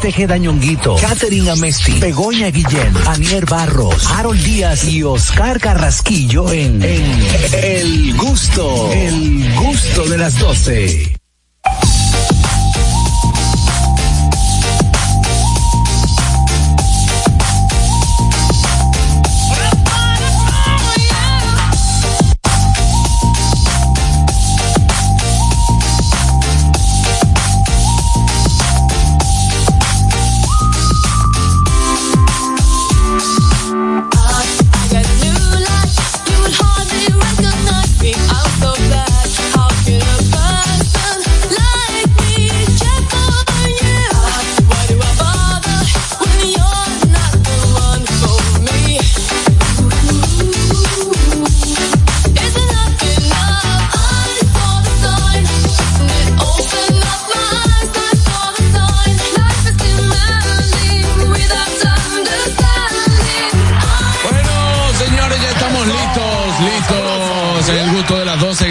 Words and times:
Tejeda 0.00 0.38
Ñonguito, 0.38 0.96
Catherine 0.96 1.50
Amesti, 1.50 2.00
Begoña 2.00 2.50
Guillén, 2.50 2.92
Anier 3.06 3.44
Barros, 3.44 4.06
Harold 4.10 4.42
Díaz 4.42 4.88
y 4.88 5.02
Oscar 5.02 5.60
Carrasquillo 5.60 6.50
en, 6.50 6.82
en 6.82 7.20
El 7.62 8.16
Gusto, 8.16 8.90
El 8.92 9.54
Gusto 9.56 10.04
de 10.06 10.18
las 10.18 10.38
12. 10.38 11.19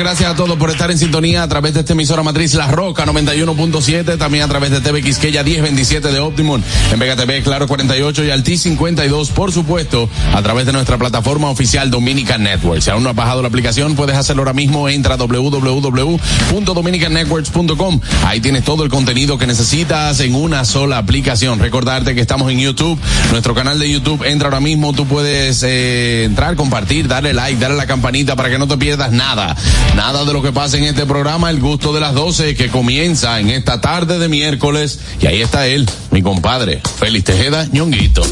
Gracias 0.09 0.31
a 0.31 0.35
todos 0.35 0.57
por 0.57 0.71
estar 0.71 0.89
en 0.89 0.97
sintonía 0.97 1.43
a 1.43 1.47
través 1.47 1.75
de 1.75 1.81
esta 1.81 1.93
emisora 1.93 2.23
matriz 2.23 2.55
La 2.55 2.65
Roca 2.65 3.05
91.7, 3.05 4.17
también 4.17 4.43
a 4.43 4.47
través 4.47 4.71
de 4.71 4.81
TV 4.81 5.03
Quisqueya 5.03 5.43
1027 5.43 6.11
de 6.11 6.19
Optimum, 6.19 6.59
en 6.91 6.97
Vega 6.97 7.15
TV 7.15 7.43
Claro 7.43 7.67
48 7.67 8.25
y 8.25 8.31
Alti 8.31 8.57
52, 8.57 9.29
por 9.29 9.51
supuesto, 9.51 10.09
a 10.33 10.41
través 10.41 10.65
de 10.65 10.73
nuestra 10.73 10.97
plataforma 10.97 11.51
oficial 11.51 11.91
Dominican 11.91 12.41
Network. 12.41 12.81
Si 12.81 12.89
aún 12.89 13.03
no 13.03 13.11
has 13.11 13.15
bajado 13.15 13.43
la 13.43 13.49
aplicación, 13.49 13.95
puedes 13.95 14.17
hacerlo 14.17 14.41
ahora 14.41 14.53
mismo, 14.53 14.89
entra 14.89 15.13
a 15.13 15.17
www.dominicannetworks.com. 15.17 17.99
Ahí 18.25 18.41
tienes 18.41 18.63
todo 18.63 18.83
el 18.83 18.89
contenido 18.89 19.37
que 19.37 19.45
necesitas 19.45 20.19
en 20.21 20.33
una 20.33 20.65
sola 20.65 20.97
aplicación. 20.97 21.59
Recordarte 21.59 22.15
que 22.15 22.21
estamos 22.21 22.51
en 22.51 22.57
YouTube, 22.57 22.97
nuestro 23.29 23.53
canal 23.53 23.77
de 23.77 23.91
YouTube, 23.91 24.23
entra 24.23 24.47
ahora 24.47 24.59
mismo, 24.59 24.91
tú 24.91 25.05
puedes 25.05 25.61
eh, 25.61 26.23
entrar, 26.23 26.55
compartir, 26.55 27.07
darle 27.07 27.35
like, 27.35 27.59
darle 27.59 27.77
la 27.77 27.85
campanita 27.85 28.35
para 28.35 28.49
que 28.49 28.57
no 28.57 28.67
te 28.67 28.75
pierdas 28.75 29.11
nada 29.11 29.55
Nada 29.99 30.23
de 30.23 30.31
lo 30.31 30.41
que 30.41 30.53
pasa 30.53 30.77
en 30.77 30.85
este 30.85 31.05
programa, 31.05 31.49
el 31.49 31.59
gusto 31.59 31.91
de 31.91 31.99
las 31.99 32.13
12 32.13 32.55
que 32.55 32.69
comienza 32.69 33.37
en 33.41 33.49
esta 33.49 33.81
tarde 33.81 34.17
de 34.17 34.29
miércoles. 34.29 34.97
Y 35.19 35.27
ahí 35.27 35.41
está 35.41 35.67
él, 35.67 35.89
mi 36.11 36.21
compadre, 36.21 36.81
Félix 36.99 37.25
Tejeda 37.25 37.65
ñonguito. 37.73 38.23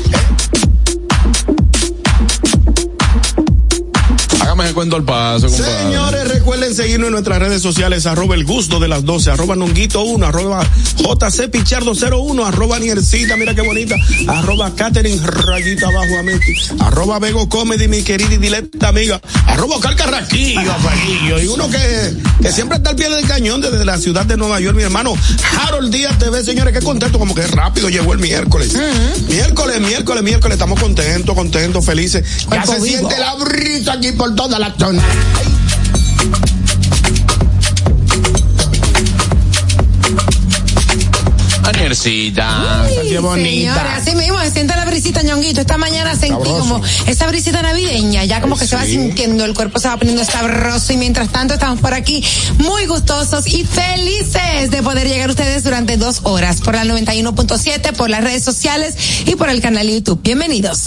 me 4.58 4.74
cuento 4.74 4.96
al 4.96 5.04
paso, 5.04 5.50
Señores, 5.50 6.28
recuerden 6.48 6.74
seguirnos 6.76 7.08
en 7.08 7.12
nuestras 7.12 7.40
redes 7.40 7.62
sociales, 7.62 8.06
arroba 8.06 8.34
el 8.34 8.46
gusto 8.46 8.80
de 8.80 8.88
las 8.88 9.04
12, 9.04 9.32
arroba 9.32 9.58
nonguito 9.58 10.04
1, 10.04 10.28
arroba 10.28 10.66
JC 10.96 11.50
Pichardo 11.52 11.92
01, 11.92 12.46
arroba 12.46 12.80
Niercita, 12.80 13.36
mira 13.36 13.54
qué 13.54 13.64
bonita, 13.64 13.98
arroba 14.30 14.74
Catherine 14.74 15.20
Rayita 15.28 15.90
abajo 15.90 16.18
a 16.18 16.24
Messi, 16.24 16.54
arroba 16.80 17.20
Bego 17.20 17.50
Comedy, 17.50 17.90
mi 17.90 18.02
querida 18.02 18.36
y 18.36 18.38
directa 18.38 18.88
amiga, 18.88 19.20
arroba 19.46 19.82
Carcarraquillo, 19.82 21.42
y 21.44 21.48
uno 21.48 21.70
que, 21.70 22.14
que 22.42 22.50
siempre 22.54 22.78
está 22.78 22.92
al 22.92 22.96
pie 22.96 23.10
del 23.10 23.28
cañón 23.28 23.60
desde 23.60 23.84
la 23.84 23.98
ciudad 23.98 24.26
de 24.26 24.38
Nueva 24.38 24.62
York, 24.62 24.78
mi 24.78 24.84
hermano 24.84 25.16
Harold 25.60 25.94
Díaz 25.94 26.18
TV, 26.18 26.46
señores, 26.46 26.74
qué 26.74 26.80
contento, 26.80 27.20
como 27.20 27.36
que 27.36 27.46
rápido 27.46 27.90
llegó 27.90 28.14
el 28.14 28.20
miércoles. 28.20 28.74
Miércoles, 29.28 29.82
miércoles, 29.82 30.24
miércoles, 30.24 30.56
estamos 30.56 30.80
contentos, 30.80 31.36
contentos, 31.36 31.84
felices. 31.84 32.24
Ya 32.50 32.66
se 32.66 32.80
siente 32.80 33.18
la 33.18 33.36
brisa 33.36 33.92
aquí 33.92 34.14
por 34.14 34.34
toda 34.34 34.58
la 34.58 34.74
zona. 34.80 35.04
Aniercita, 41.64 42.88
qué 43.04 43.20
bonita. 43.20 43.96
así 43.96 44.16
mismo, 44.16 44.40
se 44.40 44.52
siente 44.52 44.76
la 44.76 44.86
brisita, 44.86 45.22
ñonguito. 45.22 45.62
Esta 45.62 45.78
mañana 45.78 46.16
sentí 46.16 46.50
como 46.50 46.82
esa 47.08 47.28
brisita 47.28 47.62
navideña, 47.62 48.24
ya 48.24 48.40
como 48.42 48.58
que 48.58 48.66
se 48.66 48.76
va 48.76 48.86
sintiendo, 48.86 49.44
el 49.44 49.54
cuerpo 49.54 49.78
se 49.80 49.90
va 49.90 49.98
poniendo 49.98 50.24
sabroso 50.24 50.94
y 50.94 50.98
mientras 50.98 51.30
tanto 51.30 51.56
estamos 51.56 51.80
por 51.82 51.94
aquí 51.94 52.24
muy 52.60 52.86
gustosos 52.86 53.48
y 53.48 53.66
felices 53.66 54.72
de 54.72 54.82
poder 54.82 55.08
llegar 55.10 55.30
a 55.30 55.32
ustedes 55.32 55.64
durante 55.64 55.98
dos 55.98 56.22
horas 56.24 56.62
por 56.62 56.74
la 56.74 56.86
91.7, 56.86 57.94
por 57.94 58.10
las 58.10 58.24
redes 58.24 58.44
sociales 58.44 58.96
y 59.26 59.36
por 59.36 59.50
el 59.50 59.62
canal 59.62 59.88
YouTube. 59.90 60.22
Bienvenidos. 60.24 60.86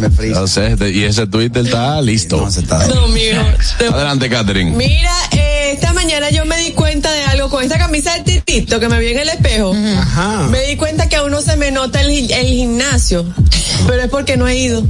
me 0.00 0.10
yo 0.28 0.48
sé, 0.48 0.76
y 0.92 1.04
ese 1.04 1.28
Twitter 1.28 1.64
está 1.64 2.02
listo. 2.02 2.38
No, 2.38 2.48
está 2.48 2.88
no 2.88 3.06
mijo. 3.06 3.40
Adelante, 3.94 4.28
Catherine. 4.28 4.72
Mira, 4.72 5.14
eh, 5.30 5.70
esta 5.72 5.92
mañana 5.92 6.30
yo 6.30 6.46
me 6.46 6.56
di 6.56 6.72
cuenta 6.72 7.12
de 7.12 7.22
algo 7.22 7.48
con 7.48 7.62
esta 7.62 7.78
camisa 7.78 8.12
de 8.14 8.24
titito 8.24 8.80
que 8.80 8.88
me 8.88 8.98
vi 8.98 9.10
en 9.10 9.20
el 9.20 9.28
espejo. 9.28 9.72
Ajá. 10.00 10.48
Me 10.50 10.62
di 10.62 10.74
cuenta 10.74 11.08
que 11.08 11.14
a 11.14 11.22
uno 11.22 11.40
se 11.42 11.56
me 11.56 11.70
nota 11.70 12.00
el, 12.00 12.28
el 12.28 12.46
gimnasio, 12.46 13.24
pero 13.86 14.02
es 14.02 14.10
porque 14.10 14.36
no 14.36 14.48
he 14.48 14.56
ido. 14.56 14.82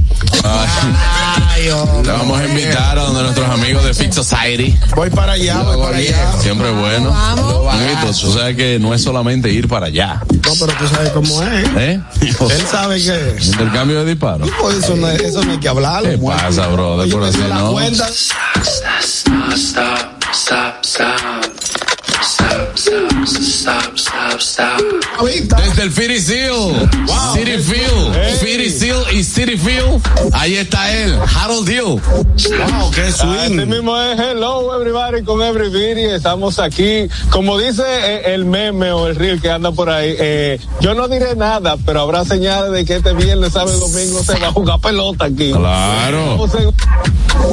Ay, 0.43 1.69
Te 2.03 2.11
vamos 2.11 2.39
a 2.39 2.45
invitar 2.47 2.97
a 2.97 3.03
donde 3.03 3.23
nuestros 3.23 3.49
amigos 3.49 3.83
de 3.83 3.93
Fit 3.93 4.11
Society. 4.11 4.77
Voy 4.95 5.09
para 5.09 5.33
allá, 5.33 5.61
voy 5.61 5.77
para 5.77 5.97
allá. 5.97 6.33
Siempre 6.41 6.71
bueno. 6.71 7.09
Vamos. 7.09 7.59
Tú 8.19 8.33
sabes 8.33 8.55
que 8.55 8.79
no 8.79 8.93
es 8.93 9.01
solamente 9.01 9.51
ir 9.51 9.67
para 9.67 9.87
allá. 9.87 10.21
No, 10.45 10.53
pero 10.59 10.73
tú 10.77 10.87
sabes 10.87 11.11
cómo 11.11 11.43
es. 11.43 11.69
¿Eh? 11.77 12.01
Él 12.21 12.67
sabe 12.69 13.01
que. 13.01 13.37
Intercambio 13.43 14.03
de 14.03 14.11
disparos. 14.11 14.49
eso, 14.77 14.95
no, 14.95 15.09
eso 15.09 15.43
no 15.43 15.51
hay 15.51 15.59
que 15.59 15.69
hablarlo. 15.69 16.09
¿Qué 16.09 16.17
pasa, 16.17 16.67
bro? 16.67 16.97
De 16.97 17.07
por 17.11 17.23
así, 17.23 17.37
¿no? 17.37 17.79
Stop, 17.79 18.09
stop, 19.53 20.23
stop, 20.33 20.83
stop. 20.83 22.38
Stop, 22.75 23.25
stop, 23.25 23.97
stop, 23.97 23.97
stop, 23.97 24.39
stop. 24.39 24.81
Desde 25.57 25.83
el 25.83 25.91
City 25.91 26.19
Seal, 26.19 26.89
City 27.33 27.57
Field, 27.57 28.39
City 28.39 28.69
Seal 28.69 29.03
y 29.11 29.23
City 29.23 29.57
Field, 29.57 30.01
ahí 30.33 30.55
está 30.55 30.91
él, 30.93 31.17
Harold 31.35 31.67
Deal. 31.67 31.85
Wow, 31.85 32.91
qué 32.93 33.11
swing. 33.11 33.59
Así 33.59 33.65
mismo 33.65 33.99
es 33.99 34.19
Hello 34.19 34.75
Everybody 34.75 35.23
con 35.23 35.41
Everybody. 35.41 36.05
Estamos 36.05 36.59
aquí, 36.59 37.07
como 37.29 37.57
dice 37.57 37.83
eh, 37.85 38.33
el 38.33 38.45
meme 38.45 38.91
o 38.91 39.07
el 39.07 39.15
reel 39.15 39.41
que 39.41 39.49
anda 39.49 39.71
por 39.71 39.89
ahí. 39.89 40.15
Eh, 40.17 40.59
yo 40.81 40.93
no 40.93 41.07
diré 41.07 41.35
nada, 41.35 41.75
pero 41.85 42.01
habrá 42.01 42.25
señales 42.25 42.71
de 42.71 42.85
que 42.85 42.97
este 42.97 43.13
viernes, 43.13 43.53
sábado 43.53 43.75
y 43.75 43.79
domingo 43.79 44.23
se 44.23 44.37
va 44.39 44.47
a 44.47 44.51
jugar 44.51 44.79
pelota 44.79 45.25
aquí. 45.25 45.51
Claro. 45.51 46.47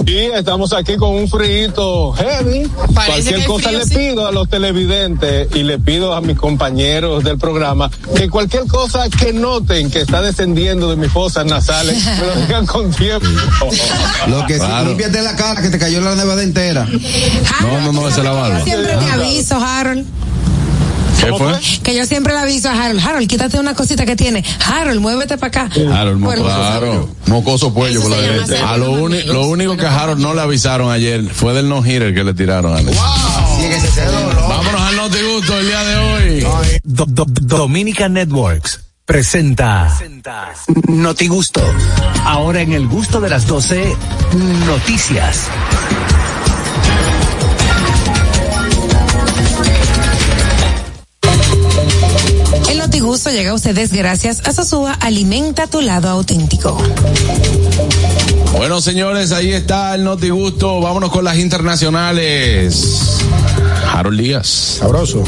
Y 0.04 0.16
estamos 0.16 0.72
aquí 0.72 0.96
con 0.96 1.10
un 1.10 1.28
frito 1.28 2.12
heavy. 2.12 2.68
Cualquier 2.94 3.44
cosa 3.44 3.72
le 3.72 3.86
pido 3.86 4.26
a 4.26 4.32
los 4.32 4.48
televidentes 4.48 5.05
presidente 5.14 5.48
y 5.58 5.62
le 5.62 5.78
pido 5.78 6.14
a 6.14 6.20
mis 6.20 6.36
compañeros 6.36 7.22
del 7.22 7.38
programa 7.38 7.90
que 8.16 8.28
cualquier 8.28 8.66
cosa 8.66 9.08
que 9.08 9.32
noten 9.32 9.90
que 9.90 10.00
está 10.00 10.20
descendiendo 10.22 10.90
de 10.90 10.96
mis 10.96 11.12
fosas 11.12 11.46
nasales, 11.46 12.04
me 12.04 12.26
lo 12.26 12.34
digan 12.46 12.66
con 12.66 12.90
tiempo. 12.90 13.26
Lo 14.28 14.46
que 14.46 14.56
Claro. 14.56 14.82
sí, 14.82 14.88
límpiate 14.88 15.22
la 15.22 15.36
cara 15.36 15.60
que 15.62 15.68
te 15.70 15.78
cayó 15.78 16.00
la 16.00 16.14
nevada 16.14 16.42
entera. 16.42 16.86
No, 17.60 17.80
no, 17.82 17.92
no, 17.92 18.08
esa 18.08 18.18
es 18.18 18.24
la 18.24 18.32
barba. 18.32 18.58
Yo 18.60 18.64
siempre 18.64 18.96
te 18.96 19.10
aviso, 19.10 19.56
Harold. 19.56 20.06
¿Qué 21.20 21.32
fue? 21.32 21.58
Que 21.82 21.94
yo 21.96 22.04
siempre 22.06 22.32
le 22.32 22.40
aviso 22.40 22.68
a 22.68 22.72
Harold. 22.84 23.00
Harold, 23.00 23.26
quítate 23.28 23.58
una 23.58 23.74
cosita 23.74 24.04
que 24.06 24.16
tiene. 24.16 24.44
Harold, 24.66 25.00
muévete 25.00 25.38
para 25.38 25.64
acá. 25.64 25.70
Harold, 25.94 26.18
mo- 26.20 26.26
Bueno, 26.26 26.44
claro. 26.44 27.08
Mocoso 27.26 27.72
puello 27.74 28.00
por 28.02 28.10
la 28.10 28.16
derecha. 28.18 28.70
A 28.70 28.76
lo, 28.76 28.92
uni- 28.92 29.22
lo 29.22 29.46
único 29.46 29.76
que 29.76 29.86
a 29.86 29.98
Harold 30.02 30.20
no 30.20 30.34
le 30.34 30.40
avisaron 30.42 30.90
ayer 30.90 31.24
fue 31.32 31.52
del 31.54 31.68
no-hitter 31.68 32.14
que 32.14 32.22
le 32.24 32.34
tiraron 32.34 32.76
a 32.76 32.80
él. 32.80 32.88
Sí, 32.90 33.88
cedo, 33.94 34.48
Vámonos 34.48 34.80
al 34.80 34.96
Noti 34.96 35.18
Gusto 35.34 35.58
el 35.58 35.66
día 35.66 35.84
de 35.84 35.96
hoy. 35.96 36.46
Do- 36.84 37.06
do- 37.08 37.26
Dominica 37.28 38.08
Networks 38.08 38.80
presenta 39.04 39.96
Noti 40.88 41.26
Gusto. 41.28 41.62
Ahora 42.24 42.60
en 42.60 42.72
el 42.72 42.86
gusto 42.88 43.20
de 43.20 43.30
las 43.30 43.46
12, 43.46 43.96
noticias. 44.66 45.42
Notigusto 53.16 53.34
llega 53.34 53.52
a 53.52 53.54
ustedes 53.54 53.94
gracias 53.94 54.42
a 54.44 54.52
Sosúa 54.52 54.92
Alimenta 54.92 55.66
tu 55.68 55.80
lado 55.80 56.10
auténtico. 56.10 56.76
Bueno, 58.52 58.82
señores, 58.82 59.32
ahí 59.32 59.54
está 59.54 59.94
el 59.94 60.04
Noti 60.04 60.28
Gusto. 60.28 60.82
Vámonos 60.82 61.10
con 61.10 61.24
las 61.24 61.38
internacionales. 61.38 63.22
Harold 63.90 64.20
Díaz. 64.20 64.46
Sabroso. 64.46 65.24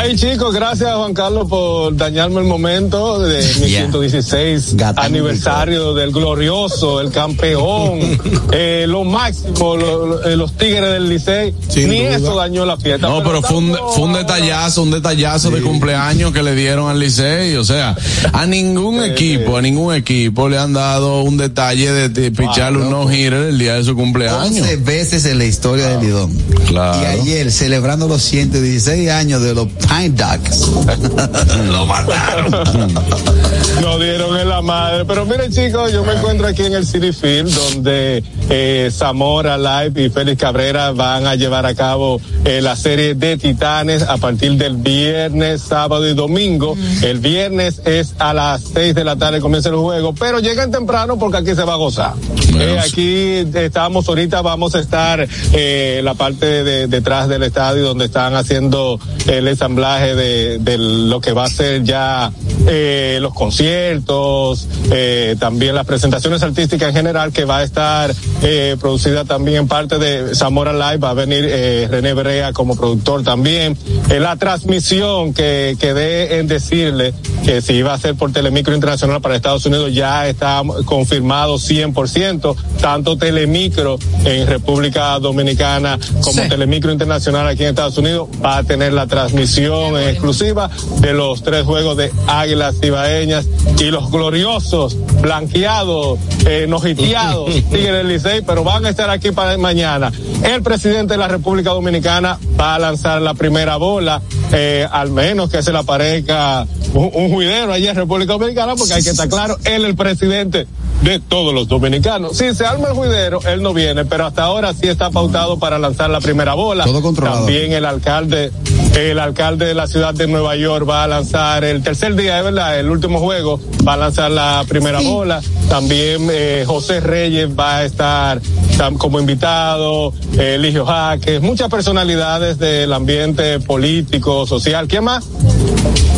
Ay, 0.00 0.14
chicos, 0.14 0.54
gracias 0.54 0.94
Juan 0.94 1.12
Carlos 1.12 1.48
por 1.48 1.96
dañarme 1.96 2.38
el 2.40 2.46
momento 2.46 3.18
de 3.18 3.38
mi 3.60 3.68
Ya. 3.70 3.80
116 3.80 4.76
Gata 4.76 5.02
aniversario 5.02 5.92
del 5.92 6.12
glorioso, 6.12 7.00
el 7.00 7.10
campeón, 7.10 7.98
eh, 8.52 8.84
lo 8.86 9.02
máximo, 9.02 9.76
lo- 9.76 10.06
lo- 10.06 10.24
eh, 10.24 10.36
los 10.36 10.52
tigres 10.56 10.92
del 10.92 11.08
Licey. 11.08 11.52
Sin 11.68 11.90
Ni 11.90 11.98
duda. 12.04 12.16
eso 12.16 12.36
dañó 12.36 12.64
la 12.64 12.76
fiesta. 12.76 13.08
No, 13.08 13.24
pero 13.24 13.42
fue 13.42 13.56
un, 13.56 13.76
fue 13.94 14.04
un 14.04 14.12
detallazo, 14.12 14.84
un 14.84 14.92
detallazo 14.92 15.50
de 15.50 15.62
cumpleaños 15.62 16.30
que 16.32 16.44
le 16.44 16.54
dieron 16.54 16.88
al 16.88 17.00
Licey. 17.00 17.56
O 17.56 17.64
sea, 17.64 17.96
a 18.32 18.46
ningún 18.46 19.02
equipo, 19.02 19.56
a 19.56 19.62
ningún 19.62 19.94
equipo 19.96 20.48
le 20.48 20.58
han 20.58 20.74
dado 20.74 21.22
un 21.22 21.36
detalle 21.36 21.92
de, 21.92 22.08
de 22.08 22.30
picharle 22.30 22.78
un 22.82 22.90
no-hitter 22.90 23.32
el 23.48 23.58
día 23.58 23.74
de 23.74 23.82
su 23.84 23.96
cumpleaños. 23.96 24.46
11 24.60 24.76
veces 24.76 25.24
en 25.24 25.38
la 25.38 25.44
historia 25.44 25.88
del 25.88 26.00
Lidón. 26.06 26.30
Claro. 26.68 27.00
Y 27.02 27.04
ayer, 27.04 27.50
celebrando 27.50 28.06
los 28.06 28.22
116 28.22 29.10
años 29.10 29.42
de 29.42 29.54
los 29.54 29.66
Pine 29.88 30.10
Ducks. 30.10 30.68
Lo 31.70 31.86
mataron. 31.86 32.50
Nos 33.80 34.00
dieron 34.00 34.36
en 34.38 34.48
la 34.48 34.60
madre. 34.60 35.04
Pero 35.04 35.24
miren, 35.24 35.50
chicos, 35.50 35.92
yo 35.92 36.04
me 36.04 36.12
encuentro 36.14 36.46
aquí 36.46 36.64
en 36.64 36.74
el 36.74 36.86
City 36.86 37.12
Field, 37.12 37.54
donde 37.54 38.22
eh, 38.50 38.90
Zamora 38.92 39.56
Live 39.56 40.04
y 40.04 40.10
Félix 40.10 40.40
Cabrera 40.40 40.92
van 40.92 41.26
a 41.26 41.34
llevar 41.34 41.64
a 41.64 41.74
cabo 41.74 42.20
eh, 42.44 42.60
la 42.60 42.76
serie 42.76 43.14
de 43.14 43.36
Titanes 43.36 44.02
a 44.02 44.16
partir 44.16 44.52
del 44.56 44.76
viernes, 44.76 45.62
sábado 45.62 46.08
y 46.08 46.14
domingo. 46.14 46.76
El 47.02 47.20
viernes 47.20 47.80
es 47.84 48.14
a 48.18 48.34
las 48.34 48.62
6 48.74 48.94
de 48.94 49.04
la 49.04 49.16
tarde, 49.16 49.40
comienza 49.40 49.68
el 49.68 49.76
juego, 49.76 50.14
pero 50.14 50.40
lleguen 50.40 50.70
temprano 50.70 51.18
porque 51.18 51.38
aquí 51.38 51.54
se 51.54 51.64
va 51.64 51.74
a 51.74 51.76
gozar. 51.76 52.14
Eh, 52.58 52.78
aquí 52.78 53.58
estamos 53.58 54.08
ahorita, 54.08 54.42
vamos 54.42 54.74
a 54.74 54.80
estar 54.80 55.26
eh, 55.52 55.96
en 55.98 56.04
la 56.04 56.14
parte 56.14 56.64
de, 56.64 56.88
detrás 56.88 57.28
del 57.28 57.42
estadio 57.44 57.84
donde 57.84 58.06
están 58.06 58.34
haciendo 58.34 58.98
el 59.26 59.46
ensamblaje 59.78 60.14
de, 60.14 60.58
de 60.58 60.78
lo 60.78 61.20
que 61.20 61.32
va 61.32 61.44
a 61.44 61.48
ser 61.48 61.84
ya 61.84 62.32
eh, 62.66 63.18
los 63.20 63.32
conciertos, 63.32 64.66
eh, 64.90 65.36
también 65.38 65.74
las 65.74 65.86
presentaciones 65.86 66.42
artísticas 66.42 66.88
en 66.88 66.94
general 66.94 67.32
que 67.32 67.44
va 67.44 67.58
a 67.58 67.62
estar 67.62 68.12
eh, 68.42 68.76
producida 68.80 69.24
también 69.24 69.58
en 69.58 69.68
parte 69.68 69.98
de 69.98 70.34
Zamora 70.34 70.72
Live, 70.72 70.98
va 70.98 71.10
a 71.10 71.14
venir 71.14 71.44
René 71.90 72.12
Brea 72.12 72.52
como 72.52 72.76
productor 72.76 73.22
también. 73.22 73.76
La 74.08 74.36
transmisión 74.36 75.32
que 75.32 75.76
quedé 75.78 76.38
en 76.38 76.48
decirle 76.48 77.14
que 77.44 77.62
si 77.62 77.74
iba 77.74 77.94
a 77.94 77.98
ser 77.98 78.14
por 78.16 78.32
Telemicro 78.32 78.74
Internacional 78.74 79.20
para 79.20 79.36
Estados 79.36 79.64
Unidos 79.66 79.94
ya 79.94 80.26
está 80.28 80.62
confirmado 80.84 81.56
100%, 81.56 82.56
tanto 82.80 83.16
Telemicro 83.16 83.98
en 84.24 84.46
República 84.46 85.18
Dominicana 85.18 85.98
como 86.20 86.38
Sí. 86.38 86.48
Telemicro 86.48 86.92
Internacional 86.92 87.48
aquí 87.48 87.64
en 87.64 87.70
Estados 87.70 87.98
Unidos 87.98 88.28
va 88.44 88.58
a 88.58 88.62
tener 88.62 88.92
la 88.92 89.06
transmisión 89.06 89.67
exclusiva 89.68 90.70
de 91.00 91.12
los 91.12 91.42
tres 91.42 91.64
juegos 91.64 91.96
de 91.96 92.10
Águilas 92.26 92.76
Ibaeñas 92.82 93.46
y 93.78 93.90
los 93.90 94.10
gloriosos, 94.10 94.96
blanqueados, 95.20 96.18
eh, 96.46 96.66
nojiteados 96.68 97.50
Tigres 97.70 97.92
del 97.92 98.08
Licey, 98.08 98.42
pero 98.42 98.64
van 98.64 98.86
a 98.86 98.90
estar 98.90 99.10
aquí 99.10 99.30
para 99.30 99.56
mañana. 99.58 100.10
El 100.42 100.62
presidente 100.62 101.14
de 101.14 101.18
la 101.18 101.28
República 101.28 101.70
Dominicana 101.70 102.38
va 102.58 102.76
a 102.76 102.78
lanzar 102.78 103.20
la 103.20 103.34
primera 103.34 103.76
bola, 103.76 104.22
eh, 104.52 104.86
al 104.90 105.10
menos 105.10 105.50
que 105.50 105.62
se 105.62 105.72
le 105.72 105.78
aparezca 105.78 106.66
un, 106.94 107.10
un 107.12 107.30
juidero 107.30 107.72
allí 107.72 107.88
en 107.88 107.96
República 107.96 108.32
Dominicana, 108.32 108.74
porque 108.76 108.94
hay 108.94 109.02
que 109.02 109.10
estar 109.10 109.28
claro, 109.28 109.58
él 109.64 109.82
es 109.82 109.88
el 109.90 109.96
presidente 109.96 110.66
de 111.02 111.20
todos 111.20 111.54
los 111.54 111.68
dominicanos. 111.68 112.36
Si 112.36 112.54
se 112.54 112.66
arma 112.66 112.88
el 112.88 112.94
juidero, 112.94 113.40
él 113.46 113.62
no 113.62 113.72
viene, 113.72 114.04
pero 114.04 114.26
hasta 114.26 114.44
ahora 114.44 114.72
sí 114.74 114.88
está 114.88 115.10
pautado 115.10 115.58
para 115.58 115.78
lanzar 115.78 116.10
la 116.10 116.20
primera 116.20 116.54
bola. 116.54 116.84
Todo 116.84 117.02
controlado. 117.02 117.38
También 117.38 117.72
el 117.72 117.84
alcalde, 117.84 118.52
el 118.98 119.18
alcalde 119.18 119.66
de 119.66 119.74
la 119.74 119.86
ciudad 119.86 120.12
de 120.12 120.26
Nueva 120.26 120.56
York 120.56 120.88
va 120.88 121.04
a 121.04 121.08
lanzar 121.08 121.64
el 121.64 121.82
tercer 121.82 122.16
día, 122.16 122.38
es 122.38 122.44
verdad, 122.44 122.78
el 122.78 122.90
último 122.90 123.20
juego, 123.20 123.60
va 123.86 123.94
a 123.94 123.96
lanzar 123.96 124.30
la 124.30 124.64
primera 124.68 125.00
bola. 125.00 125.40
También 125.68 126.28
eh, 126.32 126.64
José 126.66 127.00
Reyes 127.00 127.48
va 127.58 127.76
a 127.78 127.84
estar 127.84 128.40
tam- 128.78 128.96
como 128.96 129.20
invitado, 129.20 130.12
eh, 130.38 130.54
Eligio 130.54 130.86
Jaques, 130.86 131.40
muchas 131.42 131.68
personalidades 131.68 132.58
del 132.58 132.92
ambiente 132.92 133.60
político, 133.60 134.46
social. 134.46 134.88
¿Quién 134.88 135.04
más? 135.04 135.24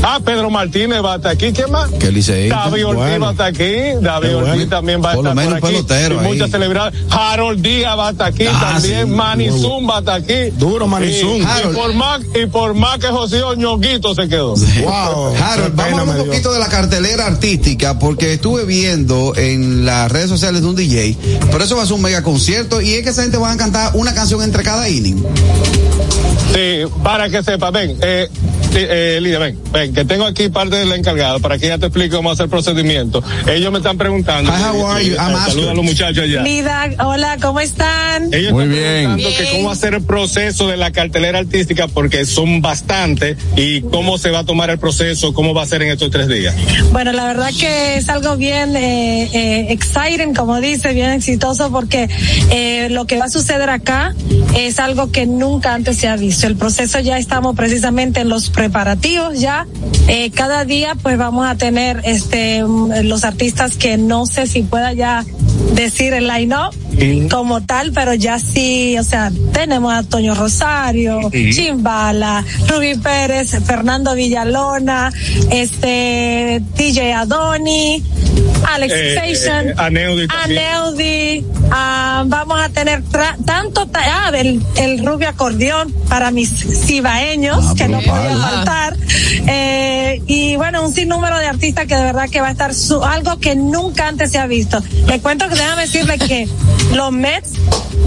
Ah, 0.02 0.18
Pedro 0.24 0.48
Martínez 0.48 1.04
va 1.04 1.12
a 1.12 1.16
estar 1.16 1.32
aquí. 1.32 1.52
¿Quién 1.52 1.70
más? 1.70 1.90
Que. 1.90 2.10
David 2.48 2.86
Ortiz 2.86 3.02
Bueno. 3.04 3.20
va 3.20 3.28
a 3.28 3.32
estar 3.32 3.46
aquí. 3.48 3.74
David 4.00 4.34
Ortiz 4.36 4.70
también 4.70 5.02
va 5.04 5.10
a 5.10 5.14
Por 5.14 5.24
lo 5.24 5.30
estar 5.30 5.44
menos 5.44 5.60
por 5.60 5.68
aquí. 5.68 5.76
pelotero 5.76 6.14
y 6.14 6.18
muchas 6.26 6.50
celebridades. 6.50 6.94
Harold 7.10 7.60
Díaz 7.60 7.98
va 7.98 8.08
a 8.08 8.10
estar 8.12 8.28
aquí 8.28 8.44
Ah, 8.46 8.72
también. 8.72 9.08
sí, 9.52 9.60
Zoom 9.60 9.90
va 9.90 9.96
a 9.96 9.98
estar 9.98 10.14
aquí. 10.22 10.56
Duro, 10.56 10.86
Manny 10.86 11.08
Y- 11.08 11.74
por 11.74 11.92
más, 11.92 12.20
y 12.34 12.46
por 12.46 12.72
más 12.72 12.98
que 12.98 13.08
José 13.08 13.42
Ñonguito 13.58 14.14
se 14.14 14.26
quedó. 14.26 14.54
Wow. 14.54 15.34
Harold, 15.36 15.74
vamos 15.76 16.00
a 16.00 16.02
un 16.04 16.26
poquito 16.28 16.50
de 16.54 16.60
la 16.60 16.68
cartelera 16.68 17.26
artística, 17.26 17.98
porque 17.98 18.32
estuve 18.32 18.64
viendo 18.64 19.34
en 19.40 19.86
las 19.86 20.12
redes 20.12 20.28
sociales 20.28 20.60
de 20.62 20.68
un 20.68 20.76
DJ, 20.76 21.16
pero 21.50 21.64
eso 21.64 21.76
va 21.76 21.82
a 21.82 21.86
ser 21.86 21.94
un 21.94 22.02
mega 22.02 22.22
concierto 22.22 22.80
y 22.80 22.92
es 22.92 23.02
que 23.02 23.10
esa 23.10 23.22
gente 23.22 23.38
va 23.38 23.50
a 23.50 23.56
cantar 23.56 23.92
una 23.94 24.14
canción 24.14 24.42
entre 24.42 24.62
cada 24.62 24.88
inning. 24.88 25.24
Sí, 26.52 26.82
para 27.02 27.30
que 27.30 27.42
sepa, 27.42 27.70
ven, 27.70 27.96
eh, 28.02 28.28
sí, 28.72 28.78
eh, 28.78 29.18
Lidia, 29.20 29.38
ven, 29.38 29.58
ven, 29.72 29.94
que 29.94 30.04
tengo 30.04 30.26
aquí 30.26 30.48
parte 30.48 30.76
del 30.76 30.92
encargado 30.92 31.40
para 31.40 31.58
que 31.58 31.66
ella 31.66 31.78
te 31.78 31.86
explique 31.86 32.14
cómo 32.16 32.30
hacer 32.30 32.44
el 32.44 32.50
procedimiento. 32.50 33.22
Ellos 33.46 33.72
me 33.72 33.78
están 33.78 33.98
preguntando. 33.98 34.50
Hi, 34.50 34.62
how 34.62 34.86
are 34.86 35.04
you? 35.04 35.14
Eh, 35.14 35.18
I'm 35.18 35.36
saluda 35.46 35.70
a 35.72 35.74
los 35.74 35.84
muchachos 35.84 36.24
allá. 36.24 36.42
Vida, 36.42 36.90
hola, 37.04 37.36
¿cómo 37.40 37.60
están? 37.60 38.32
Ellos 38.32 38.52
Muy 38.52 38.64
están 38.64 38.70
bien. 38.70 39.04
preguntando 39.16 39.36
que 39.36 39.56
cómo 39.56 39.70
hacer 39.70 39.94
el 39.94 40.02
proceso 40.02 40.68
de 40.68 40.76
la 40.76 40.90
cartelera 40.92 41.38
artística 41.38 41.88
porque 41.88 42.24
son 42.26 42.60
bastantes 42.60 43.36
y 43.56 43.82
cómo 43.82 44.18
se 44.18 44.30
va 44.30 44.40
a 44.40 44.44
tomar 44.44 44.70
el 44.70 44.78
proceso, 44.78 45.32
cómo 45.34 45.54
va 45.54 45.62
a 45.62 45.66
ser 45.66 45.82
en 45.82 45.90
estos 45.90 46.10
tres 46.10 46.28
días. 46.28 46.54
Bueno, 46.92 47.12
la 47.12 47.24
verdad 47.24 47.50
que 47.58 47.96
es 47.96 48.08
algo 48.08 48.36
bien 48.36 48.76
eh, 48.76 49.30
eh, 49.32 49.66
exciting, 49.70 50.34
como 50.34 50.60
dice, 50.60 50.92
bien 50.92 51.10
exitoso, 51.10 51.70
porque 51.70 52.08
eh, 52.50 52.88
lo 52.90 53.06
que 53.06 53.18
va 53.18 53.26
a 53.26 53.30
suceder 53.30 53.70
acá 53.70 54.14
es 54.56 54.78
algo 54.78 55.10
que 55.10 55.26
nunca 55.26 55.74
antes 55.74 55.98
se 55.98 56.08
ha 56.08 56.16
visto. 56.16 56.46
El 56.46 56.56
proceso 56.56 56.98
ya 57.00 57.18
estamos 57.18 57.56
precisamente 57.56 58.20
en 58.20 58.28
los 58.28 58.49
preparativos 58.52 59.40
ya. 59.40 59.66
Eh, 60.08 60.30
cada 60.30 60.64
día 60.64 60.96
pues 61.00 61.16
vamos 61.18 61.46
a 61.46 61.56
tener 61.56 62.00
este 62.04 62.64
mm, 62.64 63.02
los 63.04 63.24
artistas 63.24 63.76
que 63.76 63.96
no 63.96 64.26
sé 64.26 64.46
si 64.46 64.62
pueda 64.62 64.92
ya 64.92 65.24
decir 65.74 66.12
el 66.12 66.30
como 67.30 67.62
tal, 67.62 67.92
pero 67.92 68.14
ya 68.14 68.38
sí, 68.38 68.96
o 68.98 69.02
sea, 69.04 69.30
tenemos 69.52 69.92
a 69.92 70.02
Toño 70.02 70.34
Rosario, 70.34 71.30
Chimbala, 71.30 72.44
Rubí 72.68 72.94
Pérez, 72.96 73.50
Fernando 73.64 74.14
Villalona, 74.14 75.12
este 75.50 76.62
DJ 76.76 77.12
Adoni, 77.14 78.02
Alex 78.68 78.92
Eh, 78.94 79.14
Station, 79.34 79.68
eh, 79.68 79.74
Aneudi 79.76 81.44
ah, 81.70 82.24
vamos 82.26 82.60
a 82.60 82.68
tener 82.68 83.02
tra- 83.04 83.36
tanto, 83.44 83.86
ta- 83.86 84.26
ah, 84.26 84.30
el, 84.34 84.62
el 84.76 85.04
rubio 85.04 85.28
acordeón 85.28 85.92
para 86.08 86.30
mis 86.30 86.50
cibaeños, 86.86 87.64
Ah, 87.68 87.74
que 87.76 87.88
no 87.88 87.98
podía 87.98 88.12
vaya. 88.34 88.36
faltar, 88.38 88.96
eh, 89.46 90.20
y 90.26 90.56
bueno, 90.56 90.84
un 90.84 90.92
sinnúmero 90.92 91.38
de 91.38 91.46
artistas 91.46 91.86
que 91.86 91.96
de 91.96 92.02
verdad 92.04 92.28
que 92.28 92.40
va 92.40 92.48
a 92.48 92.52
estar 92.52 92.74
su, 92.74 93.02
algo 93.04 93.38
que 93.38 93.54
nunca 93.56 94.08
antes 94.08 94.30
se 94.32 94.38
ha 94.38 94.46
visto. 94.46 94.82
Le 95.06 95.20
cuento 95.20 95.48
que 95.48 95.54
déjame 95.54 95.82
decirle 95.82 96.18
que 96.18 96.48
los 96.94 97.12
Mets 97.12 97.52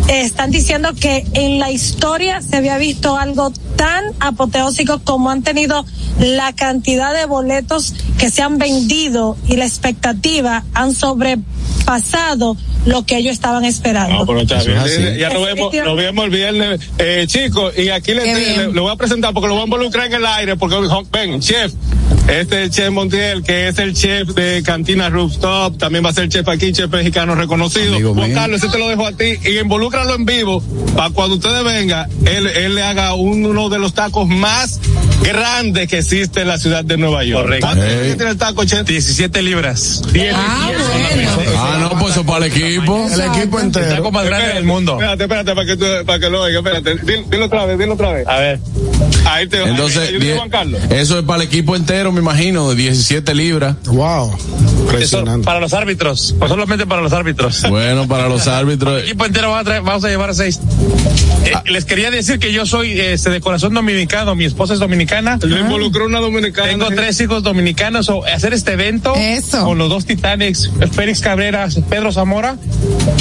eh, 0.10 0.22
están 0.22 0.52
diciendo 0.52 0.90
que 1.00 1.26
en 1.34 1.60
la 1.60 1.72
historia 1.72 2.42
se 2.42 2.58
había 2.58 2.78
visto 2.78 3.18
algo 3.18 3.52
tan 3.76 4.04
apoteósico 4.20 5.00
como 5.04 5.30
han 5.30 5.42
tenido 5.44 5.86
la 6.20 6.54
cantidad 6.54 7.14
de 7.14 7.26
boletos 7.26 7.94
que 8.18 8.30
se 8.30 8.42
han 8.42 8.58
vendido 8.58 9.38
y 9.48 9.56
la 9.56 9.66
expectativa 9.66 10.64
han 10.74 10.94
sobrepasado 10.94 12.58
lo 12.86 13.06
que 13.06 13.18
ellos 13.18 13.34
estaban 13.34 13.64
esperando. 13.66 14.16
No, 14.20 14.26
pero 14.26 14.42
está 14.42 14.62
bien. 14.64 14.78
es. 14.86 15.18
Ya 15.18 15.30
nos 15.30 15.46
vemos, 15.46 15.74
nos 15.74 15.96
vemos 15.98 16.26
el 16.26 16.32
viernes. 16.32 16.82
Eh, 16.98 17.26
chicos, 17.28 17.74
y 17.78 17.90
aquí 17.90 18.14
le, 18.14 18.24
Qué 18.24 18.34
le- 18.34 18.40
bien. 18.40 18.74
le 18.74 18.82
voy 18.82 18.92
a 18.92 18.96
presentar 18.96 19.34
porque 19.34 19.48
lo 19.48 19.54
voy 19.54 19.62
a 19.62 19.66
involucrar 19.66 20.08
en 20.08 20.14
el 20.14 20.26
aire 20.26 20.56
porque 20.58 20.76
ven, 21.12 21.40
chef. 21.40 21.74
Este 22.28 22.56
es 22.60 22.64
el 22.64 22.70
chef 22.72 22.90
Montiel, 22.92 23.44
que 23.44 23.68
es 23.68 23.78
el 23.80 23.94
chef 23.94 24.30
de 24.30 24.64
Cantina 24.64 25.10
Rooftop. 25.10 25.78
También 25.78 26.06
va 26.06 26.10
a 26.10 26.14
ser 26.14 26.30
chef 26.30 26.48
aquí, 26.48 26.72
chef 26.72 26.90
mexicano 26.90 27.36
reconocido. 27.36 27.94
Amigo 27.96 28.14
Juan 28.14 28.30
mío. 28.30 28.36
Carlos, 28.38 28.64
ese 28.64 28.72
te 28.72 28.80
lo 28.80 28.88
dejo 28.88 29.06
a 29.06 29.12
ti 29.12 29.36
y 29.44 29.60
involúcralo 29.60 30.16
en 30.16 30.26
vivo 30.26 30.64
para 30.96 31.10
cuando 31.10 31.36
ustedes 31.36 31.64
vengan, 31.66 32.10
él, 32.26 32.48
él 32.48 32.76
le 32.76 32.84
haga 32.84 33.14
uno 33.14 33.70
de 33.70 33.78
los 33.80 33.94
tacos 33.94 34.28
más 34.28 34.80
grandes 35.22 35.90
que 35.90 35.98
existe 36.00 36.42
en 36.42 36.48
la 36.48 36.58
ciudad 36.58 36.86
de 36.86 36.98
Nueva 36.98 37.24
York. 37.26 37.44
Correcto. 37.44 37.68
¿Cuánto 37.68 37.84
Ey. 37.86 38.16
tiene 38.16 38.32
el 38.32 38.38
taco, 38.38 38.64
chef? 38.64 38.88
17 38.88 39.42
libras. 39.42 40.02
Ah, 40.34 40.70
bueno. 40.72 41.30
Ah, 41.58 41.78
no, 41.82 42.00
pues 42.00 42.14
eso 42.14 42.26
para 42.26 42.46
el 42.46 42.52
equipo. 42.54 43.06
El 43.12 43.22
equipo 43.22 43.60
El 43.60 43.66
entero. 43.66 43.96
taco 43.96 44.12
más 44.12 44.26
grande 44.26 44.54
del 44.54 44.64
mundo. 44.64 44.94
Espérate, 44.94 45.24
espérate, 45.24 45.56
para 45.56 45.68
que, 45.68 45.78
tú, 45.78 45.86
para 46.06 46.20
que 46.20 46.30
lo 46.30 46.42
oiga, 46.44 46.60
espérate. 46.60 46.96
Dilo, 47.06 47.24
dilo 47.30 47.46
otra 47.46 47.66
vez, 47.66 47.78
dilo 47.78 47.94
otra 47.96 48.14
vez. 48.14 48.28
A 48.28 48.38
ver. 48.38 48.60
Ahí 49.26 49.48
te 49.48 49.62
Entonces, 49.64 50.10
ahí 50.10 50.34
Juan 50.36 50.50
Carlos. 50.50 50.82
eso 50.90 51.20
es 51.20 51.26
para 51.26 51.42
el 51.42 51.48
equipo 51.48 51.76
entero, 51.76 52.12
me 52.14 52.20
imagino, 52.20 52.70
de 52.70 52.76
17 52.76 53.34
libras. 53.36 53.76
Wow. 53.86 54.36
Eso 55.00 55.24
para 55.44 55.60
los 55.60 55.74
árbitros. 55.74 56.36
Pues 56.38 56.50
solamente 56.50 56.86
para 56.86 57.02
los 57.02 57.14
árbitros. 57.14 57.64
Bueno, 57.70 58.08
para 58.08 58.30
los 58.30 58.48
árbitros. 58.48 59.00
El 59.02 59.06
equipo 59.08 59.26
entero 59.26 59.50
vamos 59.52 59.66
a, 59.68 59.70
traer- 59.72 59.84
vamos 59.84 60.04
a 60.04 60.10
llevar 60.10 60.30
a 60.30 60.34
seis. 60.34 60.60
Eh, 61.46 61.52
les 61.72 61.86
quería 61.86 62.12
decir 62.12 62.40
que 62.40 62.54
yo 62.54 62.66
soy 62.66 63.00
este, 63.00 63.30
de 63.30 63.42
corazón 63.42 63.74
dominicano, 63.74 64.36
mi 64.36 64.46
esposa 64.46 64.74
es 64.74 64.80
dominicana. 64.80 65.40
Le 65.42 65.60
involucró 65.60 66.06
una 66.06 66.20
dominicana. 66.20 66.68
Tengo 66.70 66.88
tres 66.88 67.20
hijos 67.22 67.44
dominicanos. 67.44 68.08
o 68.10 68.24
hacer 68.26 68.54
este 68.54 68.74
evento 68.74 69.14
Eso. 69.16 69.64
con 69.66 69.78
los 69.78 69.90
dos 69.90 70.06
titanes, 70.06 70.70
Félix 70.94 71.20
Cabrera, 71.22 71.68
Pedro 71.90 72.12
Zamora, 72.12 72.56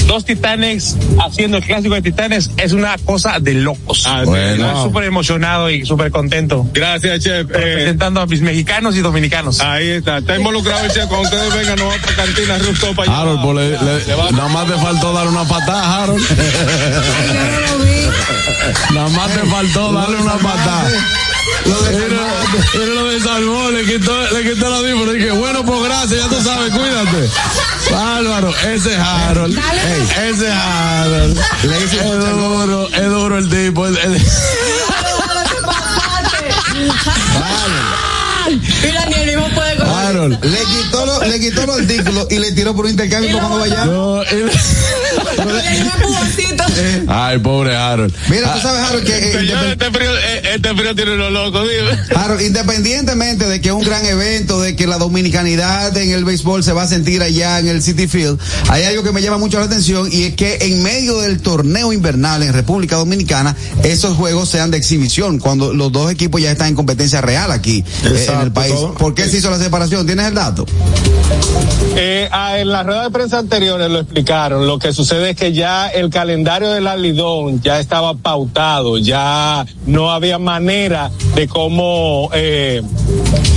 dos 0.07 0.25
titanes 0.25 0.97
haciendo 1.25 1.57
el 1.57 1.65
clásico 1.65 1.95
de 1.95 2.03
titanes, 2.03 2.51
es 2.59 2.73
una 2.73 2.97
cosa 2.99 3.41
de 3.41 3.55
locos. 3.55 4.05
Ah. 4.07 4.23
Bueno. 4.25 4.67
Estoy 4.69 4.83
súper 4.85 5.05
emocionado 5.05 5.71
y 5.71 5.85
súper 5.87 6.11
contento. 6.11 6.67
Gracias, 6.75 7.21
chef. 7.25 7.51
Eh, 7.51 7.55
Representando 7.55 8.21
a 8.21 8.27
mis 8.27 8.41
mexicanos 8.43 8.82
y 8.91 9.01
dominicanos. 9.01 9.61
ahí 9.61 9.91
está. 9.91 10.19
Está 10.19 10.37
involucrado 10.37 10.85
el. 10.85 11.09
Cuando 11.09 11.29
ustedes 11.29 11.55
vengan, 11.55 11.79
no 11.79 11.87
va 11.87 11.95
para 12.03 12.17
Cantina 12.17 12.59
Rooftop 12.59 12.97
para 12.97 13.11
allá. 13.13 13.21
Harold, 13.21 13.43
pues 13.43 13.57
le- 13.57 13.71
le- 13.79 14.07
Le 14.07 14.15
va- 14.17 14.31
nada 14.33 14.49
más 14.49 14.67
te 14.67 14.75
faltó 14.75 15.13
dar 15.13 15.29
una 15.29 15.45
patada, 15.45 16.03
Harold. 16.03 16.25
Nada 18.95 19.09
más 19.11 19.33
te 19.33 19.41
faltó 19.49 19.93
darle 19.93 20.17
una 20.17 20.35
patada. 20.35 20.91
Lo 21.65 23.07
desarmó, 23.07 23.71
le 23.71 23.85
quitó, 23.85 24.31
le 24.31 24.43
quitó 24.53 24.67
el 24.67 24.75
audífono. 24.75 25.13
Dije, 25.13 25.31
bueno, 25.31 25.65
pues 25.65 25.83
gracias, 25.85 26.21
ya 26.21 26.29
tú 26.29 26.43
sabes, 26.43 26.73
cuídate. 26.73 27.31
Bárbaro, 27.91 28.55
ese 28.67 28.93
es 28.95 28.99
Harold. 28.99 29.57
Ey, 29.59 30.31
ese 30.31 30.49
es 30.49 30.55
Harold. 30.55 31.39
es 31.65 31.93
duro, 32.03 32.89
es 32.89 33.09
duro 33.09 33.39
el 33.39 33.49
tipo. 33.49 33.87
el- 33.87 33.97
el- 33.99 34.23
Y 38.51 38.93
Daniel 38.93 39.27
mismo 39.27 39.49
puede 39.55 39.82
Le 40.13 40.59
quitó, 40.59 41.07
lo- 41.07 41.25
le 41.27 41.41
quitó 41.41 41.67
los 41.67 41.81
artículos 41.81 42.27
y 42.31 42.39
le 42.39 42.53
tiró 42.53 42.75
por 42.75 42.85
un 42.87 42.91
intercambio 42.93 43.39
cuando 43.39 43.59
vaya. 43.59 43.85
No, 43.85 44.23
él- 44.23 44.51
Eh, 46.75 47.05
Ay, 47.09 47.39
pobre 47.39 47.77
Harold. 47.77 48.15
Mira, 48.29 48.55
tú 48.55 48.61
sabes, 48.61 48.83
Harold, 48.83 49.05
que 49.05 49.17
eh, 49.17 49.33
Señor, 49.33 49.59
independ- 49.59 49.73
este 49.73 49.91
frío, 49.91 50.17
eh, 50.17 50.43
este 50.55 50.75
frío 50.75 50.95
tiene 50.95 51.17
los 51.17 51.33
locos, 51.33 51.67
dime. 51.69 51.99
Harold, 52.19 52.41
independientemente 52.43 53.47
de 53.47 53.61
que 53.61 53.69
es 53.69 53.75
un 53.75 53.83
gran 53.85 54.05
evento, 54.07 54.61
de 54.61 54.75
que 54.77 54.87
la 54.87 54.99
dominicanidad 54.99 55.95
en 55.97 56.11
el 56.13 56.25
béisbol 56.25 56.65
se 56.65 56.73
va 56.73 56.83
a 56.85 56.87
sentir 56.89 57.23
allá 57.23 57.59
en 57.59 57.69
el 57.69 57.83
City 57.83 58.09
Field, 58.09 58.39
hay 58.69 58.85
algo 58.85 59.03
que 59.03 59.13
me 59.13 59.21
llama 59.23 59.39
mucho 59.39 59.59
la 59.59 59.67
atención 59.67 60.09
y 60.11 60.25
es 60.25 60.35
que 60.35 60.59
en 60.63 60.83
medio 60.83 61.19
del 61.19 61.41
torneo 61.41 61.93
invernal 61.93 62.43
en 62.43 62.53
República 62.53 62.97
Dominicana, 62.97 63.55
esos 63.83 64.17
juegos 64.17 64.49
sean 64.49 64.71
de 64.71 64.79
exhibición, 64.79 65.39
cuando 65.39 65.75
los 65.75 65.93
dos 65.93 66.11
equipos 66.11 66.41
ya 66.41 66.53
están 66.53 66.69
en 66.69 66.75
competencia 66.75 67.21
real 67.21 67.51
aquí 67.53 67.85
eh, 68.05 68.27
en 68.33 68.41
el 68.41 68.53
país. 68.53 68.73
todo. 68.75 68.95
¿Por 68.95 69.15
qué 69.15 69.29
se 69.29 69.39
hizo 69.39 69.51
la 69.51 69.59
separación? 69.59 70.02
¿Tienes 70.05 70.29
el 70.29 70.35
dato? 70.35 70.67
Eh, 71.97 72.29
ah, 72.33 72.59
en 72.59 72.69
la 72.71 72.83
rueda 72.83 73.03
de 73.05 73.11
prensa 73.11 73.39
anteriores 73.39 73.91
lo 73.91 74.01
explicaron. 74.01 74.67
Lo 74.67 74.79
que 74.79 74.93
sucede 74.93 75.31
es 75.31 75.37
que 75.37 75.53
ya 75.53 75.89
el 75.89 76.11
calendario 76.11 76.71
del 76.71 76.89
Lidón 77.03 77.61
ya 77.63 77.79
estaba 77.81 78.15
pautado, 78.15 78.99
ya 78.99 79.67
no 79.87 80.11
había 80.11 80.39
manera 80.39 81.11
de 81.35 81.49
cómo 81.49 82.31
eh, 82.33 82.83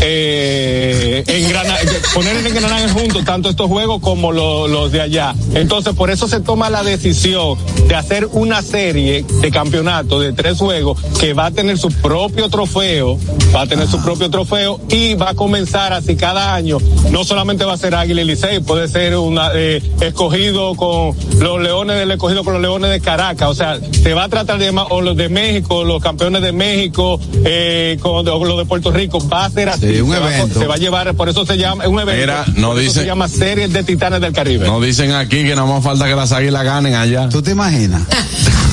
eh, 0.01 1.23
engrana- 1.27 1.77
poner 2.13 2.35
en 2.37 2.47
engranaje 2.47 2.89
juntos 2.89 3.23
tanto 3.23 3.49
estos 3.49 3.67
juegos 3.67 4.01
como 4.01 4.31
lo- 4.31 4.67
los 4.67 4.91
de 4.91 5.01
allá. 5.01 5.33
Entonces, 5.53 5.93
por 5.95 6.09
eso 6.11 6.27
se 6.27 6.41
toma 6.41 6.69
la 6.69 6.83
decisión 6.83 7.57
de 7.87 7.95
hacer 7.95 8.27
una 8.33 8.61
serie 8.61 9.23
de 9.41 9.51
campeonatos 9.51 10.21
de 10.21 10.33
tres 10.33 10.57
juegos 10.57 10.99
que 11.19 11.33
va 11.33 11.47
a 11.47 11.51
tener 11.51 11.77
su 11.77 11.89
propio 11.89 12.49
trofeo, 12.49 13.17
va 13.55 13.61
a 13.61 13.67
tener 13.67 13.87
su 13.87 14.01
propio 14.03 14.29
trofeo 14.29 14.81
y 14.89 15.13
va 15.15 15.29
a 15.31 15.35
comenzar 15.35 15.93
así 15.93 16.15
cada 16.15 16.34
año. 16.37 16.77
No 17.11 17.23
solamente 17.23 17.65
va 17.65 17.73
a 17.73 17.77
ser 17.77 17.95
Águila 17.95 18.21
y 18.21 18.25
Licey, 18.25 18.59
puede 18.59 18.87
ser 18.87 19.15
una 19.17 19.51
eh, 19.53 19.81
escogido 20.01 20.75
con 20.75 21.15
los 21.39 21.61
Leones 21.61 21.97
del 21.97 22.11
escogido 22.11 22.43
con 22.43 22.53
los 22.53 22.61
Leones 22.61 22.91
de 22.91 22.99
Caracas. 22.99 23.49
O 23.49 23.55
sea, 23.55 23.79
se 23.91 24.13
va 24.13 24.25
a 24.25 24.29
tratar 24.29 24.57
de 24.59 24.69
o 24.89 25.01
los 25.01 25.15
de 25.15 25.29
México, 25.29 25.83
los 25.83 26.01
campeones 26.01 26.41
de 26.41 26.51
México, 26.51 27.19
eh, 27.45 27.97
con 28.01 28.27
o 28.27 28.45
los 28.45 28.57
de 28.57 28.65
Puerto 28.65 28.91
Rico. 28.91 29.19
Va 29.29 29.45
a 29.45 29.49
ser 29.49 29.69
así. 29.69 29.95
Sí, 29.95 30.01
un 30.01 30.11
se, 30.13 30.19
va, 30.19 30.27
a- 30.27 30.35
evento. 30.37 30.59
se 30.59 30.67
va 30.67 30.75
a 30.75 30.77
llevar, 30.77 31.13
por 31.15 31.29
eso 31.29 31.45
se 31.45 31.57
llama, 31.57 31.87
un 31.87 31.99
evento. 31.99 32.19
Mira, 32.21 32.45
no 32.57 32.69
por 32.69 32.77
eso 32.79 32.87
dice- 32.89 32.99
se 33.01 33.05
llama 33.05 33.27
Series 33.27 33.71
de 33.71 33.83
Titanes 33.83 34.21
del 34.21 34.33
Caribe. 34.33 34.67
Nos 34.67 34.83
dicen 34.83 35.11
aquí 35.13 35.43
que 35.43 35.55
nada 35.55 35.65
más 35.67 35.83
falta 35.83 36.05
que 36.07 36.15
las 36.15 36.31
águilas 36.31 36.63
ganen 36.63 36.95
allá. 36.95 37.29
¿Tú 37.29 37.41
te 37.41 37.51
imaginas? 37.51 38.01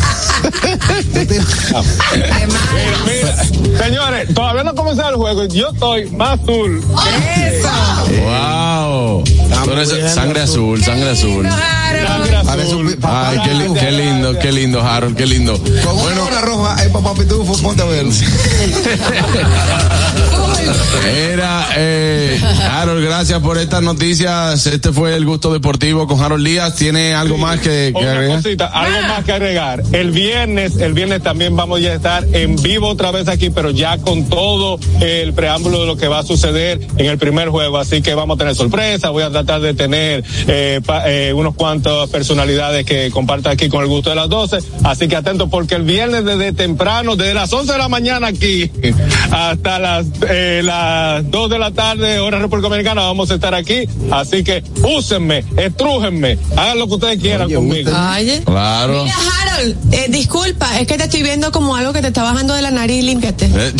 señores, 3.78 4.34
todavía 4.34 4.64
no 4.64 4.74
comenzado 4.74 5.10
el 5.10 5.16
juego. 5.16 5.44
Yo 5.46 5.70
estoy 5.70 6.10
más 6.10 6.40
azul. 6.40 6.82
Wow. 8.20 9.24
Eres 9.72 9.94
bien, 9.94 10.08
sangre 10.08 10.40
azul. 10.40 10.78
azul, 10.78 10.84
sangre 10.84 11.10
azul. 11.10 11.46
Azul. 12.48 12.98
Ay, 13.02 13.38
qué, 13.44 13.54
li- 13.54 13.74
qué 13.78 13.90
lindo, 13.92 14.38
qué 14.38 14.52
lindo, 14.52 14.80
Harold, 14.82 15.16
qué 15.16 15.26
lindo. 15.26 15.58
Con 15.58 15.72
una 15.72 16.02
Bueno, 16.02 16.24
hora 16.24 16.40
roja, 16.40 16.82
el 16.84 16.90
papá 16.90 17.14
pitufo, 17.14 17.56
ponte 17.62 17.82
a 17.82 17.86
verlo. 17.86 18.12
era, 21.04 21.66
eh, 21.76 22.40
Harold, 22.70 23.04
gracias 23.04 23.40
por 23.40 23.58
estas 23.58 23.82
noticias. 23.82 24.66
Este 24.66 24.92
fue 24.92 25.14
el 25.16 25.24
gusto 25.24 25.52
deportivo 25.52 26.06
con 26.06 26.20
Harold 26.20 26.46
Díaz. 26.46 26.74
¿Tiene 26.76 27.14
algo 27.14 27.36
más 27.38 27.58
que, 27.60 27.92
que 27.92 27.98
Otra 27.98 28.12
agregar? 28.12 28.36
cosita, 28.42 28.66
algo 28.66 29.08
más 29.08 29.24
que 29.24 29.32
agregar. 29.32 29.82
El 29.92 30.10
viernes, 30.10 30.76
el 30.76 30.92
viernes 30.94 31.22
también 31.22 31.56
vamos 31.56 31.80
ya 31.80 31.90
a 31.90 31.94
estar 31.94 32.24
en 32.32 32.56
vivo 32.56 32.88
otra 32.88 33.10
vez 33.10 33.28
aquí, 33.28 33.50
pero 33.50 33.70
ya 33.70 33.98
con 33.98 34.28
todo 34.28 34.78
el 35.00 35.32
preámbulo 35.32 35.80
de 35.80 35.86
lo 35.86 35.96
que 35.96 36.08
va 36.08 36.20
a 36.20 36.22
suceder 36.22 36.80
en 36.96 37.06
el 37.06 37.18
primer 37.18 37.48
juego. 37.48 37.78
Así 37.78 38.02
que 38.02 38.14
vamos 38.14 38.36
a 38.36 38.38
tener 38.38 38.54
sorpresa. 38.54 39.10
Voy 39.10 39.22
a 39.24 39.30
tratar 39.30 39.60
de 39.60 39.74
tener 39.74 40.24
eh, 40.46 40.80
pa- 40.84 41.02
eh, 41.10 41.32
unos 41.32 41.54
cuantos 41.54 42.08
personalidades 42.32 42.86
que 42.86 43.10
compartan 43.10 43.52
aquí 43.52 43.68
con 43.68 43.82
el 43.82 43.88
gusto 43.88 44.08
de 44.08 44.16
las 44.16 44.28
12. 44.30 44.58
Así 44.84 45.06
que 45.06 45.16
atentos 45.16 45.50
porque 45.50 45.74
el 45.74 45.82
viernes 45.82 46.24
desde 46.24 46.54
temprano, 46.54 47.14
desde 47.14 47.34
las 47.34 47.52
11 47.52 47.72
de 47.72 47.78
la 47.78 47.88
mañana 47.88 48.28
aquí 48.28 48.70
hasta 49.30 49.78
las, 49.78 50.06
eh, 50.30 50.62
las 50.64 51.30
2 51.30 51.50
de 51.50 51.58
la 51.58 51.72
tarde, 51.72 52.20
hora 52.20 52.38
República 52.38 52.68
Dominicana, 52.68 53.02
vamos 53.02 53.30
a 53.30 53.34
estar 53.34 53.54
aquí. 53.54 53.86
Así 54.10 54.42
que 54.44 54.64
úsenme, 54.82 55.44
estrújenme, 55.58 56.38
hagan 56.56 56.78
lo 56.78 56.86
que 56.86 56.94
ustedes 56.94 57.20
quieran 57.20 57.48
Oye, 57.48 57.54
conmigo. 57.54 57.92
Oye. 58.16 58.40
Claro. 58.46 59.04
Mira, 59.04 59.16
Harold, 59.42 59.76
eh, 59.92 60.06
disculpa, 60.08 60.80
es 60.80 60.86
que 60.86 60.96
te 60.96 61.04
estoy 61.04 61.22
viendo 61.22 61.52
como 61.52 61.76
algo 61.76 61.92
que 61.92 62.00
te 62.00 62.08
está 62.08 62.22
bajando 62.22 62.54
de 62.54 62.62
la 62.62 62.70
nariz, 62.70 63.04
límpiate. 63.04 63.44
Eh, 63.44 63.72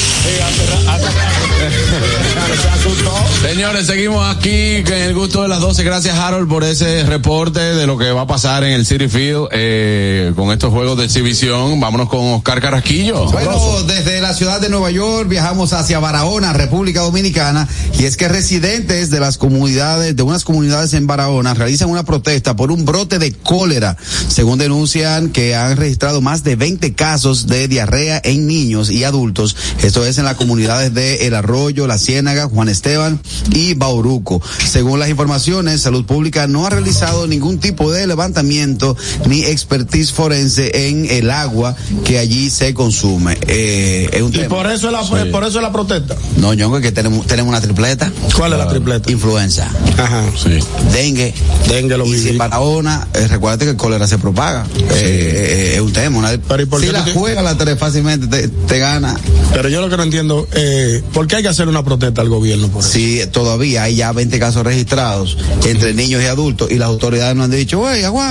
Señores, 3.43 3.87
seguimos 3.87 4.37
aquí 4.37 4.83
con 4.85 4.95
el 4.95 5.15
gusto 5.15 5.43
de 5.43 5.49
las 5.49 5.61
12. 5.61 5.85
Gracias, 5.85 6.19
Harold, 6.19 6.49
por 6.49 6.65
ese 6.65 7.05
reporte 7.05 7.61
de 7.61 7.87
lo 7.87 7.97
que 7.97 8.11
va 8.11 8.23
a 8.23 8.27
pasar. 8.27 8.42
Pasar 8.43 8.65
en 8.65 8.73
el 8.73 8.85
City 8.85 9.07
Field 9.07 9.51
eh, 9.53 10.33
con 10.35 10.51
estos 10.51 10.73
juegos 10.73 10.99
de 10.99 11.05
exhibición. 11.05 11.79
Vámonos 11.79 12.09
con 12.09 12.19
Oscar 12.33 12.61
Carrasquillo. 12.61 13.27
Bueno, 13.31 13.85
desde 13.85 14.21
la 14.21 14.35
ciudad 14.35 14.61
de 14.61 14.69
Nueva 14.69 14.91
York 14.91 15.29
viajamos 15.29 15.73
hacia 15.73 16.01
Barahona, 16.01 16.53
República 16.53 17.03
Dominicana, 17.03 17.69
y 18.01 18.05
es 18.05 18.17
que 18.17 18.27
residentes 18.27 19.11
de 19.11 19.21
las 19.21 19.39
comunidades, 19.39 20.17
de 20.17 20.23
unas 20.25 20.43
comunidades 20.43 20.93
en 20.95 21.07
Barahona, 21.07 21.55
realizan 21.55 21.89
una 21.89 22.03
protesta 22.03 22.57
por 22.57 22.73
un 22.73 22.85
brote 22.85 23.21
de 23.21 23.33
cólera, 23.33 23.97
según 24.27 24.59
denuncian 24.59 25.29
que 25.29 25.55
han 25.55 25.77
registrado 25.77 26.21
más 26.21 26.43
de 26.43 26.57
20 26.57 26.95
casos 26.95 27.47
de 27.47 27.69
diarrea 27.69 28.21
en 28.25 28.49
niños 28.49 28.91
y 28.91 29.05
adultos. 29.05 29.55
Esto 29.85 30.05
es 30.05 30.19
en 30.19 30.25
las 30.25 30.35
comunidades 30.35 30.93
de 30.93 31.29
El 31.29 31.37
Arroyo, 31.37 31.87
La 31.87 31.97
Ciénaga, 31.97 32.49
Juan 32.49 32.69
Esteban 32.69 33.21
y 33.53 33.75
Bauruco. 33.75 34.43
Según 34.69 34.99
las 34.99 35.11
informaciones, 35.11 35.81
Salud 35.81 36.05
Pública 36.05 36.49
no 36.49 36.67
ha 36.67 36.71
realizado 36.71 37.29
ningún 37.29 37.61
tipo 37.61 37.93
de 37.93 38.05
levantamiento 38.09 38.32
ni 39.29 39.43
expertise 39.45 40.13
forense 40.13 40.89
en 40.89 41.07
el 41.11 41.31
agua 41.31 41.75
que 42.05 42.19
allí 42.19 42.51
se 42.51 42.73
consume. 42.75 43.37
Eh, 43.47 44.09
es 44.13 44.23
un 44.23 44.29
Y 44.31 44.39
tema. 44.39 44.49
por 44.57 44.67
eso 44.71 44.87
es 44.89 44.93
la, 44.93 45.31
por 45.31 45.45
eso 45.45 45.59
es 45.59 45.63
la 45.63 45.73
protesta. 45.73 46.17
No, 46.39 46.53
yo 46.55 46.73
que 46.81 46.93
tenemos, 46.93 47.27
tenemos 47.27 47.51
una 47.51 47.61
tripleta. 47.61 48.11
¿Cuál 48.37 48.53
es 48.55 48.59
la 48.59 48.69
tripleta? 48.69 49.11
Influenza, 49.11 49.69
Ajá. 49.99 50.25
Sí. 50.43 50.59
dengue. 50.93 51.35
Dengue 51.69 51.97
lo 51.99 52.07
y 52.07 52.19
si 52.19 52.31
en 52.31 52.39
Barahona, 52.39 53.07
eh, 53.15 53.27
recuérdate 53.29 53.65
que 53.67 53.71
el 53.73 53.77
cólera 53.77 54.07
se 54.07 54.19
propaga. 54.19 54.67
Eh, 54.79 54.89
eh, 54.95 55.73
es 55.75 55.81
un 55.81 55.93
tema. 55.93 56.19
una- 56.19 56.31
Pero 56.49 56.63
¿y 56.63 56.67
por 56.67 56.81
si 56.81 56.89
la 56.89 57.05
te- 57.05 57.13
juega 57.13 57.43
la 57.43 57.57
tres 57.57 57.79
fácilmente 57.79 58.27
te, 58.27 58.49
te 58.49 58.79
gana. 58.79 59.17
Pero 59.53 59.69
yo 59.69 59.81
lo 59.81 59.89
que 59.89 59.97
no 59.97 60.03
entiendo, 60.03 60.47
eh, 60.53 61.03
¿por 61.13 61.27
qué 61.27 61.37
hay 61.37 61.43
que 61.43 61.49
hacer 61.49 61.69
una 61.69 61.85
protesta 61.85 62.21
al 62.23 62.29
gobierno 62.29 62.69
por 62.69 62.83
eso? 62.83 62.93
Si 62.93 63.21
todavía 63.31 63.83
hay 63.85 63.97
ya 63.97 64.13
20 64.13 64.39
casos 64.39 64.65
registrados 64.65 65.37
entre 65.67 65.95
niños 65.95 66.23
y 66.23 66.27
adultos 66.27 66.71
y 66.71 66.77
las 66.79 66.89
autoridades 66.89 67.37
no 67.37 67.45
han 67.45 67.51
dicho, 67.51 67.79
güey, 67.79 68.03
aguanta, 68.05 68.22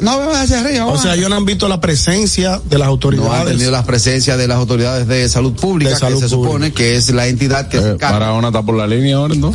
no 0.00 0.18
veas 0.18 0.42
hacia 0.42 0.60
arriba. 0.60 0.84
O 0.84 0.88
aguanta". 0.88 1.02
sea, 1.02 1.14
ellos 1.14 1.28
no 1.30 1.36
han 1.36 1.44
visto 1.44 1.68
la 1.68 1.80
presencia 1.80 2.60
de 2.64 2.78
las 2.78 2.86
no 2.86 2.92
autoridades. 2.92 3.40
han 3.40 3.46
tenido 3.46 3.70
la 3.70 3.84
presencia 3.84 4.36
de 4.36 4.48
las 4.48 4.58
autoridades 4.58 5.06
de 5.08 5.28
salud 5.28 5.52
pública, 5.54 5.90
De 5.92 5.96
salud 5.96 6.20
que 6.20 6.28
se 6.28 6.34
pública. 6.34 6.52
supone 6.52 6.72
que 6.72 6.96
es 6.96 7.08
la 7.10 7.26
entidad 7.26 7.68
que 7.68 7.78
se 7.80 7.88
Eh, 7.88 7.92
encarga, 7.92 8.18
Barahona 8.18 8.48
está 8.48 8.62
por 8.62 8.76
la 8.76 8.86
línea 8.86 9.16
ahora, 9.16 9.34
¿no? 9.34 9.54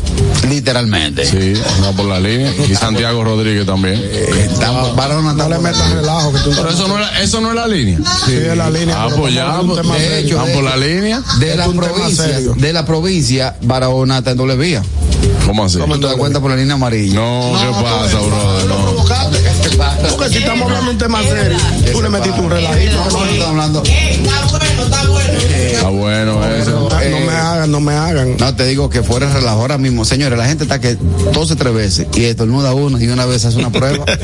literalmente. 0.49 1.25
Sí, 1.25 1.53
está 1.53 1.91
por 1.95 2.05
la 2.05 2.19
línea. 2.19 2.53
Y 2.69 2.75
Santiago 2.75 3.23
Rodríguez 3.23 3.65
también. 3.65 3.95
Eh, 4.01 4.47
estamos- 4.51 4.95
Barahona 4.95 5.33
No 5.33 5.43
está 5.43 5.49
le 5.49 5.55
por 5.55 5.63
la 5.63 5.69
metas 5.71 5.91
relajo 5.93 6.31
que 6.33 6.39
tú 6.39 6.51
Pero 6.55 6.69
eso 6.69 6.87
no, 6.87 6.99
es, 6.99 7.07
eso 7.21 7.41
no 7.41 7.49
es 7.49 7.55
la 7.55 7.67
línea. 7.67 7.99
Sí, 8.25 8.33
es 8.33 8.57
la 8.57 8.69
línea. 8.69 9.03
Ah, 9.03 9.09
pues 9.15 9.33
ya, 9.33 9.57
de 9.57 9.63
pues, 9.83 10.01
hecho, 10.13 10.37
Están 10.39 10.53
por 10.53 10.63
la 10.63 10.77
línea. 10.77 11.21
de 11.39 11.55
la 11.55 11.65
provincia, 11.67 12.25
de 12.55 12.73
la 12.73 12.85
provincia, 12.85 13.55
Barahona 13.61 14.19
está 14.19 14.31
en 14.31 14.37
doble 14.37 14.55
vía. 14.55 14.83
¿Cómo 15.45 15.65
así? 15.65 15.77
¿Cómo 15.79 15.99
te 15.99 16.05
das 16.05 16.15
cuenta 16.15 16.39
por 16.39 16.51
la 16.51 16.57
línea 16.57 16.75
amarilla? 16.75 17.13
No, 17.15 17.51
¿qué 17.59 17.83
pasa, 17.83 18.19
brother? 18.19 18.65
No. 18.67 18.88
Porque 20.09 20.29
si 20.29 20.37
estamos 20.39 20.63
hablando 20.63 20.85
de 20.85 20.91
un 20.91 20.97
tema 20.97 21.21
serio, 21.23 21.57
tú 21.91 22.01
le 22.01 22.09
metiste 22.09 22.41
un 22.41 22.49
relajito. 22.49 22.97
No, 22.97 23.03
no, 23.03 23.25
estamos 23.25 23.47
hablando. 23.47 23.83
Está 23.83 25.89
bueno 25.89 26.38
hagan, 27.59 27.71
no 27.71 27.79
me 27.81 27.93
hagan. 27.93 28.37
No, 28.37 28.55
te 28.55 28.65
digo 28.65 28.89
que 28.89 29.03
fuera 29.03 29.31
relajo 29.31 29.59
ahora 29.61 29.77
mismo. 29.77 30.05
Señores, 30.05 30.37
la 30.37 30.45
gente 30.47 30.63
está 30.63 30.79
que 30.79 30.95
tose 31.33 31.55
tres 31.55 31.73
veces 31.73 32.07
y 32.15 32.23
estornuda 32.23 32.73
una 32.73 33.01
y 33.03 33.07
una 33.07 33.25
vez 33.25 33.45
hace 33.45 33.57
una 33.57 33.69
prueba. 33.71 34.05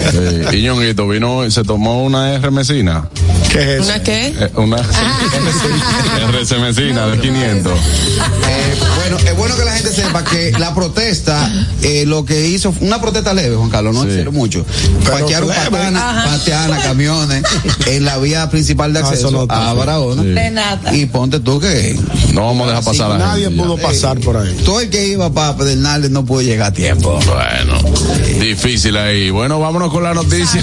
Sí. 0.52 0.58
Y 0.58 0.64
Ñonguito 0.64 1.08
vino 1.08 1.46
y 1.46 1.52
se 1.52 1.64
tomó 1.64 2.04
una 2.04 2.34
R 2.36 2.52
mesina. 2.52 3.10
¿Qué 3.52 3.60
es 3.62 3.68
eso? 3.82 3.84
¿Una 3.86 4.04
qué? 4.04 4.28
Eh, 4.28 4.50
Una 4.56 4.78
R 6.30 6.60
mesina 6.60 7.08
de 7.08 7.20
500. 7.20 7.74
Eh, 7.74 8.76
bueno, 8.98 9.18
es 9.18 9.36
bueno 9.38 9.56
que 9.56 9.66
la 9.66 9.72
gente 9.74 9.92
sepa 9.92 10.24
que 10.24 10.52
la 10.58 10.74
protesta, 10.74 11.52
eh, 11.82 12.06
lo 12.06 12.26
que 12.26 12.48
hizo, 12.48 12.74
una 12.82 13.00
protesta 13.02 13.34
leve, 13.34 13.56
Juan 13.56 13.70
Carlos, 13.70 13.94
no 13.94 14.04
Sí. 14.04 14.10
hicieron 14.10 14.34
mucho. 14.34 14.66
Pero 15.04 15.20
Patearon 15.20 15.50
leve. 15.50 15.62
patana, 15.72 16.24
pateana, 16.26 16.82
camiones 16.82 17.44
en 17.88 18.06
la 18.06 18.18
vía 18.18 18.50
principal 18.50 18.94
de 18.94 19.00
Ah, 19.00 19.02
eso 19.04 19.10
acceso 19.12 19.32
no 19.32 19.42
a. 19.54 19.74
Barahona. 19.74 20.22
Sí. 20.22 20.30
De 20.30 20.52
nada. 20.52 20.96
Y 20.96 21.06
ponte 21.08 21.40
tú 21.40 21.60
que 21.60 21.98
No 22.34 22.46
vamos 22.48 22.66
a 22.68 22.70
dejar 22.72 22.84
pasar 22.84 23.12
a 23.12 23.18
la 23.18 23.26
gente. 23.32 23.35
Ya. 23.38 23.50
pudo 23.50 23.78
pasar 23.78 24.20
por 24.20 24.38
ahí. 24.38 24.54
todo 24.66 24.82
el 24.82 24.90
que 24.90 25.08
iba 25.08 25.32
para 25.32 25.56
Pedernales 25.58 26.12
no 26.12 26.26
pudo 26.26 26.42
llegar 26.42 26.72
a 26.72 26.74
tiempo. 26.74 27.20
Bueno, 27.26 27.95
difícil 28.40 28.96
ahí. 28.98 29.30
Bueno, 29.30 29.60
vámonos 29.60 29.92
con 29.92 30.04
la 30.04 30.14
noticia. 30.14 30.62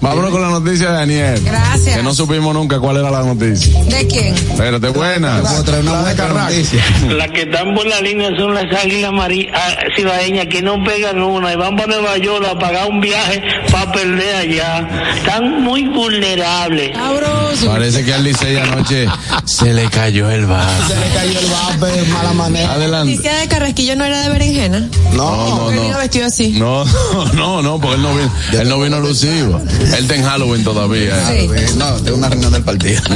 Vámonos 0.00 0.30
con 0.30 0.40
la 0.42 0.48
noticia 0.50 0.88
de 0.88 0.94
Daniel. 0.94 1.40
Gracias. 1.44 1.96
Que 1.96 2.02
no 2.02 2.14
supimos 2.14 2.54
nunca 2.54 2.78
cuál 2.78 2.98
era 2.98 3.10
la 3.10 3.22
noticia. 3.22 3.82
¿De 3.84 4.06
quién? 4.06 4.34
Espérate, 4.34 4.88
buena. 4.88 5.40
Puedo 5.40 5.64
traer 5.64 5.82
una 5.82 5.92
La 5.92 5.98
de 5.98 6.04
buena 6.04 6.16
Carrac. 6.16 6.50
noticia. 6.50 6.84
Las 7.16 7.30
que 7.30 7.42
están 7.42 7.74
por 7.74 7.86
la 7.86 8.00
línea 8.00 8.30
son 8.36 8.54
las 8.54 8.64
águilas 8.82 9.12
ah, 9.54 9.74
cibaeñas 9.96 10.46
que 10.46 10.62
no 10.62 10.82
pegan 10.84 11.20
una 11.22 11.52
y 11.52 11.56
van 11.56 11.76
para 11.76 11.88
Nueva 11.88 12.18
York 12.18 12.46
a 12.50 12.58
pagar 12.58 12.88
un 12.90 13.00
viaje 13.00 13.42
para 13.70 13.92
perder 13.92 14.36
allá. 14.36 14.88
Están 15.16 15.62
muy 15.62 15.84
vulnerables. 15.88 16.94
Sabroso. 16.94 17.66
Parece 17.66 18.04
que 18.04 18.14
al 18.14 18.24
Licey 18.24 18.56
anoche 18.56 19.06
se 19.44 19.72
le 19.72 19.88
cayó 19.88 20.30
el 20.30 20.46
vaso. 20.46 20.88
Se 20.88 20.96
le 21.00 21.14
cayó 21.14 21.38
el 21.40 21.46
vape 21.46 21.86
de 22.00 22.02
mala 22.12 22.32
manera. 22.32 22.66
La 22.68 22.74
Adelante. 22.74 23.10
noticia 23.12 23.34
de 23.38 23.48
Carrasquillo 23.48 23.96
no 23.96 24.04
era 24.04 24.20
de 24.22 24.28
berenjena. 24.28 24.88
No, 25.12 25.24
No, 25.34 25.70
no. 25.70 25.82
vino 25.82 25.98
vestido 25.98 26.26
así. 26.26 26.50
No, 26.58 26.83
no, 26.84 27.32
no, 27.32 27.62
no, 27.62 27.80
porque 27.80 27.96
él 27.96 28.02
no 28.02 28.14
vino, 28.14 28.32
él 28.52 28.68
no 28.68 28.80
vino 28.80 28.96
alusivo. 28.96 29.60
Él 29.80 29.94
está 29.94 30.14
en 30.16 30.24
Halloween 30.24 30.64
todavía. 30.64 31.14
Sí. 31.28 31.48
No, 31.76 31.92
tengo 31.96 32.18
una 32.18 32.28
reunión 32.28 32.52
del 32.52 32.62
partido. 32.62 33.02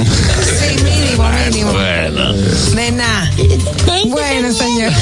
Sí, 0.49 0.83
mínimo, 0.83 1.29
mínimo. 1.47 1.73
Bueno. 1.73 2.33
De 2.33 2.93
nada. 2.93 3.31
Bueno, 4.09 4.53
señor. 4.53 4.93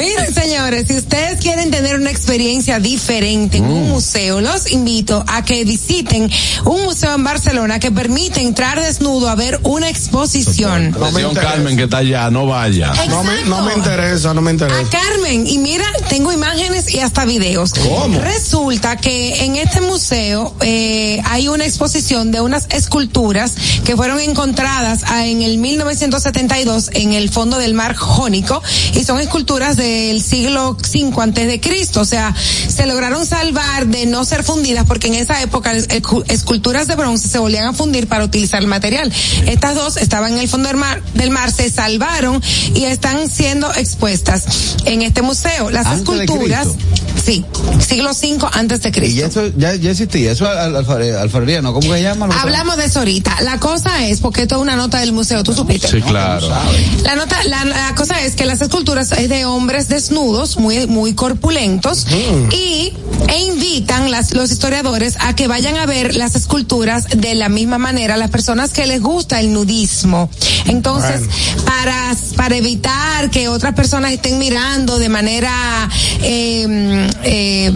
Miren, 0.00 0.32
señores, 0.32 0.86
si 0.88 0.96
ustedes 0.96 1.40
quieren 1.40 1.70
tener 1.70 1.96
una 1.96 2.10
experiencia 2.10 2.80
diferente 2.80 3.58
en 3.58 3.64
un 3.64 3.90
museo, 3.90 4.40
los 4.40 4.70
invito 4.70 5.22
a 5.26 5.44
que 5.44 5.62
visiten 5.64 6.30
un 6.64 6.84
museo 6.84 7.14
en 7.14 7.22
Barcelona 7.22 7.78
que 7.78 7.90
permite 7.90 8.40
entrar 8.40 8.80
desnudo 8.80 9.28
a 9.28 9.34
ver 9.34 9.60
una 9.62 9.90
exposición. 9.90 10.92
No 10.92 11.12
me. 11.12 11.20
Carmen 11.34 11.76
que 11.76 11.84
está 11.84 11.98
allá, 11.98 12.30
no 12.30 12.46
vaya. 12.46 12.92
no 13.08 13.22
me, 13.22 13.44
no 13.44 13.62
me 13.62 13.72
Exacto. 13.72 13.78
interesa, 13.78 14.34
no 14.34 14.40
me 14.40 14.50
A 14.50 14.52
interesa. 14.54 14.90
Carmen, 14.90 15.46
y 15.46 15.58
mira, 15.58 15.84
tengo 16.08 16.32
imágenes 16.32 16.94
y 16.94 17.00
hasta 17.00 17.26
videos. 17.26 17.74
¿Cómo? 17.74 18.20
Resulta 18.20 18.96
que 18.96 19.44
en 19.44 19.56
este 19.56 19.82
museo 19.82 20.54
eh, 20.60 21.20
hay 21.26 21.48
una 21.48 21.66
exposición 21.66 22.30
de 22.30 22.40
unas 22.40 22.66
esculturas 22.70 23.54
que 23.84 23.96
fueron 23.96 24.18
encontradas 24.20 25.02
ah, 25.08 25.26
en 25.26 25.42
el 25.42 25.58
1972 25.58 26.90
en 26.94 27.12
el 27.12 27.28
fondo 27.28 27.58
del 27.58 27.74
mar 27.74 27.94
Jónico 27.94 28.62
y 28.94 29.04
son 29.04 29.20
esculturas 29.20 29.76
del 29.90 30.22
siglo 30.22 30.76
V 30.76 31.12
antes 31.22 31.46
de 31.46 31.60
Cristo. 31.60 32.00
O 32.00 32.04
sea, 32.04 32.34
se 32.36 32.86
lograron 32.86 33.26
salvar 33.26 33.86
de 33.86 34.06
no 34.06 34.24
ser 34.24 34.42
fundidas 34.44 34.86
porque 34.86 35.08
en 35.08 35.14
esa 35.14 35.40
época 35.42 35.72
esculturas 36.28 36.86
de 36.86 36.94
bronce 36.96 37.28
se 37.28 37.38
volvían 37.38 37.66
a 37.66 37.72
fundir 37.72 38.06
para 38.06 38.24
utilizar 38.24 38.60
el 38.60 38.66
material. 38.68 39.12
Estas 39.46 39.74
dos 39.74 39.96
estaban 39.96 40.32
en 40.34 40.38
el 40.40 40.48
fondo 40.48 40.68
del 40.68 40.76
mar, 40.76 41.02
del 41.14 41.30
mar 41.30 41.50
se 41.52 41.70
salvaron 41.70 42.42
y 42.74 42.84
están 42.84 43.28
siendo 43.28 43.72
expuestas 43.74 44.44
en 44.84 45.02
este 45.02 45.22
museo. 45.22 45.70
Las 45.70 45.86
Antes 45.86 46.20
esculturas, 46.20 46.68
sí, 47.24 47.44
siglo 47.86 48.10
V 48.10 48.38
antes 48.52 48.82
de 48.82 48.88
Y 48.88 48.92
Cristo. 48.92 49.20
ya 49.20 49.26
eso 49.26 49.46
ya, 49.56 49.74
ya 49.74 49.90
existía, 49.90 50.32
eso 50.32 50.48
al, 50.48 50.74
alfare- 50.76 51.16
alfarería, 51.18 51.62
¿no? 51.62 51.72
¿Cómo 51.72 51.88
que 51.88 51.96
se 51.98 52.02
llama? 52.02 52.28
Hablamos 52.40 52.76
de 52.76 52.84
eso 52.86 53.00
ahorita. 53.00 53.40
La 53.42 53.58
cosa 53.58 54.06
es, 54.06 54.20
porque 54.20 54.42
esto 54.42 54.56
es 54.56 54.62
una 54.62 54.76
nota 54.76 54.98
del 55.00 55.12
museo, 55.12 55.42
tú 55.42 55.52
supiste. 55.52 55.88
Sí, 55.88 56.00
claro. 56.02 56.48
La 57.02 57.16
nota, 57.16 57.42
la, 57.44 57.64
la 57.64 57.94
cosa 57.94 58.20
es 58.22 58.34
que 58.34 58.44
las 58.44 58.60
esculturas 58.60 59.12
es 59.12 59.28
de 59.28 59.44
hombres 59.44 59.79
desnudos, 59.88 60.56
muy, 60.56 60.86
muy 60.86 61.14
corpulentos, 61.14 62.06
y, 62.52 62.92
e 63.28 63.38
invitan 63.46 64.10
las, 64.10 64.32
los 64.34 64.50
historiadores 64.50 65.16
a 65.20 65.34
que 65.36 65.46
vayan 65.48 65.76
a 65.76 65.86
ver 65.86 66.16
las 66.16 66.34
esculturas 66.34 67.06
de 67.16 67.34
la 67.34 67.48
misma 67.48 67.78
manera, 67.78 68.16
las 68.16 68.30
personas 68.30 68.70
que 68.70 68.86
les 68.86 69.00
gusta 69.00 69.40
el 69.40 69.52
nudismo. 69.52 70.30
Entonces, 70.66 71.22
para, 71.64 72.16
para 72.36 72.56
evitar 72.56 73.30
que 73.30 73.48
otras 73.48 73.74
personas 73.74 74.12
estén 74.12 74.38
mirando 74.38 74.98
de 74.98 75.08
manera, 75.08 75.88
eh, 76.22 77.08
eh, 77.24 77.72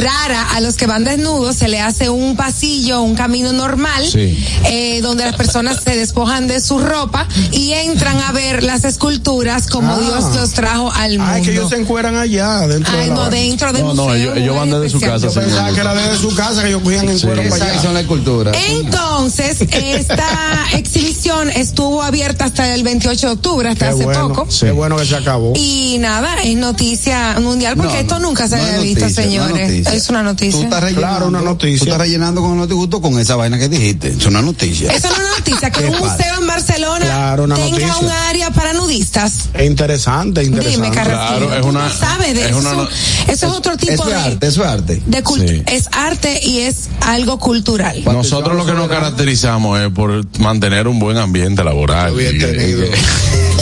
rara 0.00 0.50
a 0.54 0.60
los 0.60 0.74
que 0.76 0.86
van 0.86 1.04
desnudos, 1.04 1.56
se 1.56 1.68
le 1.68 1.80
hace 1.80 2.08
un 2.08 2.36
pasillo, 2.36 3.02
un 3.02 3.14
camino 3.14 3.52
normal, 3.52 4.06
Sí. 4.10 4.36
eh, 4.64 5.00
donde 5.02 5.24
las 5.24 5.36
personas 5.36 5.82
se 5.82 5.96
despojan 5.96 6.46
de 6.46 6.60
su 6.60 6.78
ropa 6.78 7.26
y 7.52 7.72
entran 7.72 8.18
a 8.20 8.32
ver 8.32 8.62
las 8.62 8.84
esculturas 8.84 9.66
como 9.66 9.92
Ah. 9.94 9.98
Dios 10.00 10.34
los 10.36 10.50
trajo 10.52 10.90
al 10.92 11.18
mundo. 11.18 11.25
Ah, 11.26 11.38
es 11.38 11.44
que 11.44 11.52
ellos 11.52 11.68
se 11.70 11.76
encueran 11.76 12.16
allá, 12.16 12.66
dentro 12.68 12.92
de 12.96 13.02
Ay, 13.02 13.08
la 13.08 13.14
no, 13.14 13.30
dentro 13.30 13.72
del 13.72 13.82
No, 13.82 13.94
no, 13.94 14.04
museo. 14.04 14.16
ellos- 14.16 14.36
ellos 14.36 14.56
van 14.56 14.70
desde 14.70 14.90
su 14.90 14.96
especial. 14.98 15.20
casa, 15.20 15.26
Yo 15.34 15.40
pensaba 15.40 15.72
que 15.72 15.80
era 15.80 15.94
desde 15.94 16.16
su 16.18 16.34
casa 16.34 16.62
que 16.62 16.68
ellos 16.68 16.82
cogían 16.82 17.08
en 17.08 17.18
cuero 17.18 17.42
para 17.50 17.64
allá. 17.72 17.82
son 17.82 17.94
la 17.94 18.00
escultura. 18.00 18.52
Entonces, 18.70 19.60
esta 19.72 20.28
exhibición 20.74 21.50
estuvo 21.50 22.02
abierta 22.02 22.44
hasta 22.46 22.74
el 22.74 22.82
28 22.82 23.26
de 23.26 23.32
octubre, 23.32 23.68
hasta 23.68 23.86
Qué 23.88 23.94
hace 23.94 24.04
bueno, 24.04 24.28
poco. 24.28 24.48
qué 24.60 24.70
bueno 24.70 24.96
que 24.96 25.04
se 25.06 25.16
acabó. 25.16 25.52
Y 25.56 25.96
nada, 25.98 26.42
es 26.42 26.56
noticia 26.56 27.36
mundial 27.40 27.76
porque 27.76 27.94
No, 27.94 27.98
esto 28.00 28.18
no, 28.18 28.28
nunca 28.28 28.48
se 28.48 28.56
no 28.56 28.62
había 28.62 28.78
visto, 28.80 29.00
noticia, 29.00 29.24
no 29.24 29.30
es 29.30 29.38
señores. 29.46 29.68
noticia. 29.70 29.94
es 29.94 30.08
una 30.10 30.18
Tú 30.20 30.24
noticia. 30.24 30.62
estás 30.64 30.82
rellenando, 30.82 31.08
Claro, 31.16 31.26
una 31.28 31.40
noticia. 31.40 31.78
Tú 31.78 31.84
estás 31.84 31.98
rellenando 31.98 32.40
con 32.40 32.60
el 32.60 32.66
gusto 32.74 33.00
con 33.00 33.18
esa 33.18 33.36
vaina 33.36 33.58
que 33.58 33.68
dijiste. 33.68 34.08
Es 34.18 34.26
una 34.26 34.42
noticia. 34.42 34.92
Eso 34.92 35.08
no 35.08 35.14
es 35.14 35.20
una 35.20 35.28
noticia, 35.38 35.70
que 35.70 35.80
¿Qué 35.86 35.88
un 35.90 35.98
museo 35.98 36.34
en 36.40 36.46
Barcelona 36.46 37.04
Claro, 37.06 37.44
una 37.44 37.54
tenga 37.54 37.70
noticia. 37.70 37.96
un 37.98 38.10
área 38.28 38.50
para 38.50 38.72
nudistas. 38.72 39.32
Es 39.54 39.66
interesante, 39.66 40.42
interesante. 40.44 40.76
Dime, 40.86 40.90
Claro, 41.16 41.54
es 41.54 41.64
una- 41.64 41.90
sabes 41.92 42.34
de 42.34 42.42
es 42.44 42.50
eso. 42.50 42.58
una 42.58 42.88
eso 43.28 43.46
es 43.46 43.52
otro 43.52 43.76
tipo 43.76 43.92
es 44.04 44.06
de... 44.06 44.14
arte, 44.14 44.46
eso 44.46 44.62
es 44.62 44.68
arte. 44.68 45.02
de 45.06 45.22
Sí. 45.46 45.62
es 45.66 45.88
arte 45.92 46.40
y 46.42 46.58
es 46.60 46.88
algo 47.00 47.38
cultural. 47.38 48.02
Nosotros 48.04 48.56
lo 48.56 48.64
que 48.66 48.72
nos 48.72 48.88
caracterizamos 48.88 49.80
es 49.80 49.90
por 49.90 50.24
mantener 50.38 50.86
un 50.88 50.98
buen 50.98 51.16
ambiente 51.16 51.62
laboral. 51.64 52.14
Bien 52.14 52.36
Y- 52.36 52.38
tenido. 52.38 52.86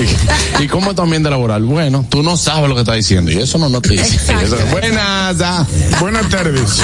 ¿Y 0.60 0.66
cómo 0.68 0.90
es 0.90 0.96
tu 0.96 1.02
ambiente 1.02 1.30
laboral? 1.30 1.62
Bueno, 1.64 2.04
tú 2.08 2.22
no 2.22 2.36
sabes 2.36 2.68
lo 2.68 2.74
que 2.74 2.80
estás 2.82 2.96
diciendo 2.96 3.30
y 3.30 3.38
eso 3.38 3.58
no 3.58 3.68
noticia. 3.68 4.04
Exacto. 4.06 4.56
Eso- 4.56 4.66
Buenas, 4.70 5.36
ah. 5.42 5.66
Buenas 6.00 6.28
tardes. 6.28 6.82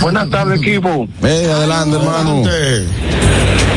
Buenas 0.00 0.30
tardes, 0.30 0.60
equipo. 0.60 1.06
Eh, 1.22 1.50
adelante, 1.52 1.96
hermano. 1.96 2.42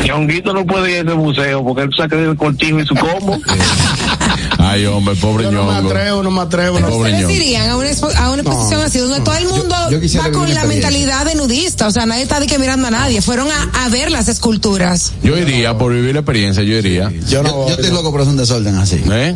Ñonguito 0.06 0.52
no 0.52 0.64
puede 0.64 0.90
ir 0.92 0.96
a 0.98 1.00
ese 1.00 1.14
museo 1.14 1.64
porque 1.64 1.82
él 1.82 1.90
saca 1.96 2.16
el 2.16 2.36
cortijo 2.36 2.78
y 2.80 2.86
su 2.86 2.94
combo. 2.94 3.38
Ay, 4.58 4.86
hombre, 4.86 5.14
pobre 5.16 5.44
Yo 5.44 5.52
no 5.52 5.64
me 5.64 5.74
ñongo. 5.74 5.90
atrevo, 5.90 6.22
no 6.22 6.30
me 6.30 6.40
atrevo. 6.42 6.80
No. 6.80 6.88
Pobre 6.88 7.10
¿Ustedes 7.12 7.20
ñongo. 7.22 7.34
irían 7.34 7.70
a 7.70 7.76
una, 7.76 7.90
expo- 7.90 8.14
a 8.16 8.30
una 8.30 8.42
exposición 8.42 8.82
así 8.82 8.98
donde 8.98 9.20
todo 9.20 9.34
el 9.36 9.46
mundo 9.48 9.74
yo 9.90 10.00
quisiera 10.00 10.26
va 10.28 10.32
con 10.32 10.52
la 10.54 10.64
mentalidad 10.64 11.24
de 11.26 11.34
nudista? 11.34 11.88
O 11.88 11.90
sea, 11.90 12.06
nadie 12.06 12.22
está 12.22 12.40
de 12.40 12.46
que 12.46 12.58
mirando 12.58 12.86
a 12.88 12.90
nadie. 12.90 13.20
Fueron 13.20 13.48
a, 13.50 13.84
a 13.84 13.88
ver 13.88 14.10
las 14.10 14.28
esculturas. 14.28 15.12
Yo 15.22 15.36
iría, 15.36 15.76
por 15.76 15.92
vivir 15.92 16.14
la 16.14 16.20
experiencia, 16.20 16.62
yo 16.62 16.76
iría. 16.76 17.10
Yo 17.28 17.42
no 17.42 17.48
Yo, 17.50 17.54
voy. 17.56 17.68
yo 17.70 17.74
estoy 17.76 17.90
loco 17.90 18.10
por 18.12 18.20
hacer 18.20 18.30
un 18.32 18.36
desorden 18.38 18.75
así. 18.78 19.02
¿Eh? 19.10 19.34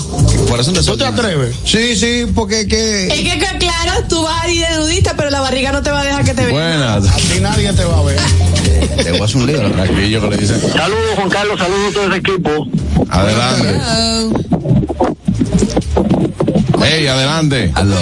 Por 0.48 0.61
hacer 0.61 0.76
un 0.76 0.85
¿Tú 0.85 0.96
te 0.96 1.05
atreves? 1.05 1.57
Sí, 1.64 1.96
sí, 1.96 2.26
porque 2.35 2.61
es 2.61 2.66
que. 2.66 3.07
Es 3.09 3.14
que 3.14 3.38
que 3.38 3.59
claro, 3.59 4.05
tú 4.09 4.22
vas 4.22 4.44
a 4.44 4.48
ir 4.48 4.66
de 4.66 4.76
nudista, 4.76 5.14
pero 5.16 5.31
la 5.31 5.40
barriga 5.40 5.72
no 5.72 5.83
te 5.83 5.90
va 5.90 6.00
a 6.00 6.05
dejar 6.05 6.24
que 6.24 6.35
te 6.35 6.46
vean. 6.46 6.53
Buenas. 6.53 7.09
A 7.09 7.16
ti 7.16 7.40
nadie 7.40 7.72
te 7.72 7.85
va 7.85 7.98
a 7.98 8.03
ver. 8.03 8.18
Te 9.03 9.11
voy 9.12 9.20
a 9.20 9.24
hacer 9.24 9.37
un 9.37 9.46
lío. 9.46 9.62
¿no? 9.62 9.83
Que 9.83 9.92
le 9.92 10.37
dicen. 10.37 10.61
Saludos, 10.61 11.14
Juan 11.16 11.31
Carlos, 11.31 11.59
saludos 11.59 11.90
a 11.90 11.94
todo 11.94 12.09
ese 12.09 12.16
equipo. 12.16 12.66
Adelante. 13.09 13.81
Oh, 16.74 16.85
Ey, 16.85 17.07
adelante. 17.07 17.70
Aló. 17.74 17.96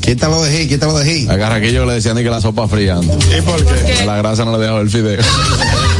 ¿Quién 0.00 0.18
te 0.18 0.26
lo 0.26 0.42
dejé? 0.42 0.68
¿Quién 0.68 0.80
te 0.80 0.86
lo 0.86 0.98
dejé? 0.98 1.30
Agarra 1.30 1.56
aquello 1.56 1.80
que 1.82 1.86
le 1.86 1.94
decían 1.94 2.16
de 2.16 2.22
que 2.22 2.30
la 2.30 2.40
sopa 2.40 2.68
friando. 2.68 3.16
¿Y 3.36 3.40
por 3.40 3.64
qué? 3.64 3.94
Que 3.94 4.04
La 4.04 4.16
grasa 4.16 4.44
no 4.44 4.56
le 4.58 4.64
dejó 4.64 4.80
el 4.80 4.90
fideo. 4.90 5.22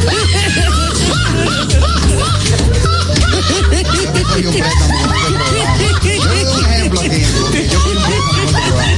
Yo 4.37 4.51
cogí 4.51 4.61
un 4.61 4.67
préstamo 4.67 4.99
con 4.99 5.15
este 5.15 5.29
programa. 5.31 6.01
Yo 6.03 6.25
le 6.35 6.45
doy 6.45 6.55
un 6.55 6.65
ejemplo 6.67 7.01
aquí. 7.01 7.23
Yo 7.71 7.79
cogí 7.79 7.97
un 7.97 8.03
préstamo 8.03 8.43
con 8.43 8.51
este 8.51 8.53
programa. 8.53 8.95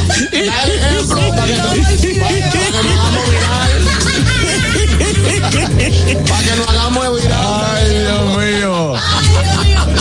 Para 6.28 6.42
que 6.42 6.56
nos 6.56 6.68
hagamos 6.68 7.22
viral. 7.22 7.64
Ay, 7.74 7.86
Dios 8.00 8.22
mío. 8.38 8.94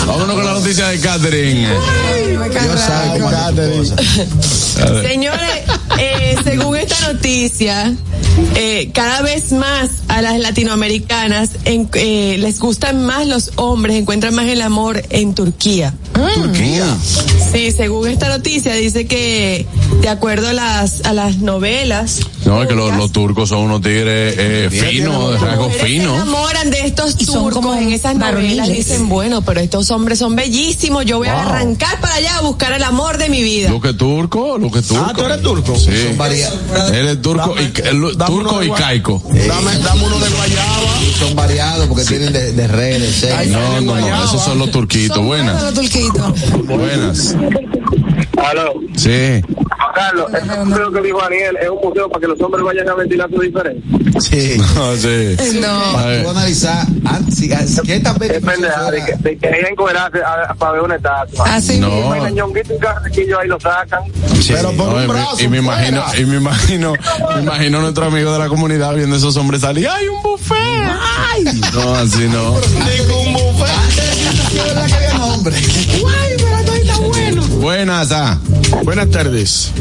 Vámonos 0.07 0.35
con 0.35 0.45
la 0.45 0.53
noticia 0.53 0.87
de 0.87 0.99
Catherine. 1.01 1.67
Dios 1.67 2.79
sabe 2.79 3.19
cómo 3.19 3.29
cosa. 3.29 3.95
Señores, 5.01 5.63
según 6.45 6.77
esta 6.77 7.11
noticia, 7.11 7.93
eh, 8.55 8.91
cada 8.93 9.21
vez 9.21 9.51
más 9.51 9.89
a 10.07 10.21
las 10.21 10.39
latinoamericanas 10.39 11.49
en- 11.65 11.89
eh, 11.95 12.37
les 12.39 12.59
gustan 12.59 13.03
más 13.05 13.27
los 13.27 13.51
hombres, 13.55 13.95
encuentran 13.97 14.33
más 14.35 14.47
el 14.47 14.61
amor 14.61 15.03
en 15.09 15.33
Turquía. 15.35 15.93
Turquía. 16.35 16.85
Sí, 17.51 17.71
según 17.71 18.07
esta 18.09 18.29
noticia 18.29 18.73
dice 18.73 19.05
que 19.05 19.65
de 20.01 20.09
acuerdo 20.09 20.47
a 20.49 20.53
las 20.53 21.03
a 21.05 21.13
las 21.13 21.37
novelas, 21.39 22.19
No, 22.45 22.61
es 22.61 22.67
que 22.69 22.75
los, 22.75 22.95
los 22.95 23.11
turcos 23.11 23.49
son 23.49 23.59
unos 23.61 23.81
tigres 23.81 24.35
eh, 24.37 24.69
finos, 24.71 25.31
de 25.33 25.37
rasgos 25.39 25.67
mujeres 25.67 25.81
se 25.81 25.87
finos. 25.87 26.15
enamoran 26.15 26.69
de 26.69 26.79
estos 26.81 27.15
Y 27.19 27.25
son 27.25 27.35
turcos 27.43 27.53
como 27.53 27.73
en 27.75 27.91
esas 27.91 28.15
novelas. 28.15 28.69
Dicen, 28.69 29.09
bueno, 29.09 29.41
pero 29.41 29.59
estos 29.61 29.89
hombres 29.91 30.19
son 30.19 30.35
bellísimos. 30.35 31.05
Yo 31.05 31.17
voy 31.17 31.27
a 31.27 31.41
arrancar 31.41 31.99
para 32.01 32.15
allá 32.15 32.37
a 32.37 32.41
buscar 32.41 32.71
el 32.73 32.83
amor 32.83 33.17
de 33.17 33.29
mi 33.29 33.41
vida. 33.41 33.69
Lo 33.69 33.81
que 33.81 33.93
turco, 33.93 34.57
lo 34.57 34.69
que 34.71 34.81
turco. 34.81 35.05
Ah, 35.07 35.13
¿tú 35.15 35.23
eres 35.25 35.41
turco? 35.41 35.75
Sí. 35.75 35.91
Son 36.07 36.17
variados. 36.43 36.91
Él 36.91 37.07
es 37.07 37.21
turco 37.21 37.55
y, 37.59 37.87
el- 37.87 38.17
Dame 38.17 38.35
turco 38.35 38.63
y 38.63 38.71
caico. 38.71 39.21
Dame, 39.47 39.77
dame 39.79 40.05
uno 40.05 40.19
de 40.19 40.29
guayaba. 40.29 40.99
Son 41.19 41.35
variados 41.35 41.87
porque 41.87 42.03
tienen 42.05 42.33
de, 42.33 42.51
de 42.53 42.67
red, 42.67 43.01
de 43.01 43.11
seis. 43.13 43.33
Ay, 43.37 43.49
No, 43.49 43.81
no, 43.81 43.95
no, 43.99 44.23
esos 44.25 44.41
son 44.43 44.59
los 44.59 44.71
turquitos. 44.71 45.17
Son 45.17 45.25
Buenas. 45.27 45.61
los 45.61 45.73
turquitos. 45.73 46.33
Buenas. 46.65 47.35
Aló. 48.37 48.73
Sí. 48.95 49.41
Juan 49.77 49.91
Carlos, 49.93 50.31
ese 50.33 50.63
museo 50.65 50.91
que 50.91 51.01
dijo 51.01 51.19
Daniel 51.21 51.57
es 51.61 51.69
un 51.69 51.79
museo 51.89 52.09
para 52.09 52.21
que 52.21 52.27
los 52.27 52.41
hombres 52.41 52.63
vayan 52.63 52.89
a 52.89 52.93
ventilar 52.95 53.29
su 53.29 53.39
diferencia. 53.41 53.81
Sí. 54.19 54.57
No, 54.75 54.95
sí. 54.95 55.35
No. 55.59 55.93
Para 55.93 56.09
Ay, 56.09 56.23
tú 56.23 56.29
analizar, 56.29 56.85
ah, 57.05 57.19
si- 57.31 57.51
ah, 57.53 57.59
¿qué 57.85 57.99
tan 57.99 58.17
pendeja 58.17 58.91
de 58.91 59.05
que, 59.05 59.13
de 59.17 59.37
que 59.37 59.47
ella 59.47 59.69
encuerarse 59.69 60.19
a- 60.23 60.51
a- 60.51 60.53
para 60.53 60.71
ver 60.73 60.81
una 60.81 60.95
estatua. 60.95 61.45
Así 61.55 61.79
No. 61.79 61.89
ñonguito 62.29 62.73
ahí 63.39 63.47
lo 63.47 63.59
sacan. 63.59 64.01
Pero 64.47 64.71
por 64.73 64.87
no, 64.87 64.93
un 64.95 65.03
y 65.03 65.07
me- 65.07 65.13
brazo. 65.13 65.37
y 65.43 65.47
me 65.47 65.57
imagino, 65.59 66.03
y 66.17 66.25
me 66.25 66.37
imagino, 66.37 66.93
me 67.35 67.41
imagino 67.41 67.81
nuestro 67.81 68.05
amigo 68.05 68.33
de 68.33 68.39
la 68.39 68.47
comunidad 68.47 68.93
viendo 68.95 69.15
esos 69.15 69.35
hombres 69.37 69.61
salir. 69.61 69.87
¡Ay, 69.87 70.07
un 70.07 70.21
buffet! 70.23 70.55
¡Ay! 70.57 71.43
No, 71.73 71.95
así 71.95 72.27
no. 72.27 72.51
Un 72.53 73.33
buffet. 73.33 73.75
Es 74.55 74.63
verdad 74.65 74.85
que 74.87 74.93
había 74.93 75.13
nombre. 75.13 75.55
Buenas, 77.65 78.11
ah. 78.11 78.37
Buenas 78.83 79.09
tardes. 79.09 79.71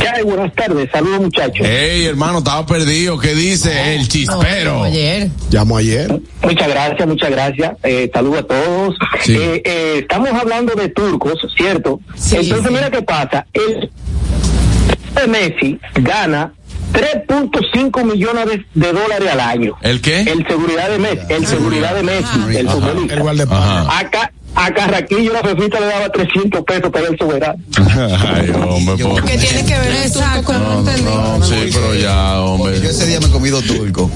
¿Qué 0.00 0.08
hay? 0.08 0.24
Buenas 0.24 0.52
tardes. 0.56 0.90
Saludos, 0.90 1.20
muchachos. 1.20 1.64
Ey, 1.64 2.06
hermano, 2.06 2.38
estaba 2.38 2.66
perdido. 2.66 3.16
¿Qué 3.16 3.32
dice 3.32 3.94
el 3.94 4.08
chispero? 4.08 4.82
Ayer. 4.82 5.30
Llamo 5.52 5.76
ayer. 5.76 6.20
Muchas 6.42 6.68
gracias, 6.68 7.06
muchas 7.06 7.30
gracias. 7.30 7.76
Eh, 7.84 8.10
saludos 8.12 8.40
a 8.40 8.42
todos. 8.42 8.96
Sí. 9.22 9.36
Eh, 9.36 9.62
eh, 9.64 9.98
estamos 10.00 10.30
hablando 10.30 10.74
de 10.74 10.88
turcos, 10.88 11.38
¿cierto? 11.56 12.00
Sí, 12.16 12.38
Entonces, 12.40 12.66
sí. 12.66 12.74
mira 12.74 12.90
qué 12.90 13.02
pasa. 13.02 13.46
El 13.52 15.28
Messi 15.28 15.78
gana 15.94 16.52
3.5 16.92 18.04
millones 18.04 18.46
de, 18.46 18.64
de 18.74 18.92
dólares 18.92 19.30
al 19.30 19.38
año. 19.38 19.76
¿El 19.80 20.00
qué? 20.00 20.22
El 20.22 20.44
seguridad 20.44 20.90
de 20.90 20.98
Messi, 20.98 21.20
el 21.28 21.46
seguridad 21.46 21.94
de 21.94 22.02
Messi, 22.02 22.56
el 22.56 22.68
futbolista. 22.68 23.14
El 23.14 23.20
guardaespaldas. 23.20 23.86
Ajá. 23.86 23.98
Acá, 24.00 24.32
a 24.54 24.72
Carraquillo 24.74 25.32
la 25.32 25.40
fefita 25.42 25.80
le 25.80 25.86
daba 25.86 26.08
300 26.10 26.64
pesos 26.64 26.90
para 26.90 27.06
el 27.08 27.18
soberano. 27.18 27.62
Ay, 28.34 28.50
hombre, 28.68 29.04
por... 29.04 29.24
¿Qué 29.24 29.38
tiene 29.38 29.64
que 29.64 29.78
ver 29.78 29.92
Exacto, 30.06 30.44
con 30.44 30.62
no 30.62 30.78
entendí. 30.80 31.02
No, 31.04 31.44
sí, 31.44 31.54
pero 31.72 31.94
ya, 31.94 32.34
Yo 32.34 32.44
hombre. 32.44 32.76
ese 32.90 33.06
día 33.06 33.20
me 33.20 33.26
he 33.26 33.30
comido 33.30 33.60
turco. 33.62 34.10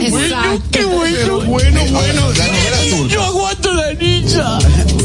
Exacto. 0.00 0.60
Pero 0.72 0.88
bueno, 0.90 1.40
bueno. 1.46 1.80
La 1.84 2.20
novela 2.20 2.36
turca. 2.90 3.24
aguanto 3.24 3.72
la 3.74 3.92
niña. 3.94 4.58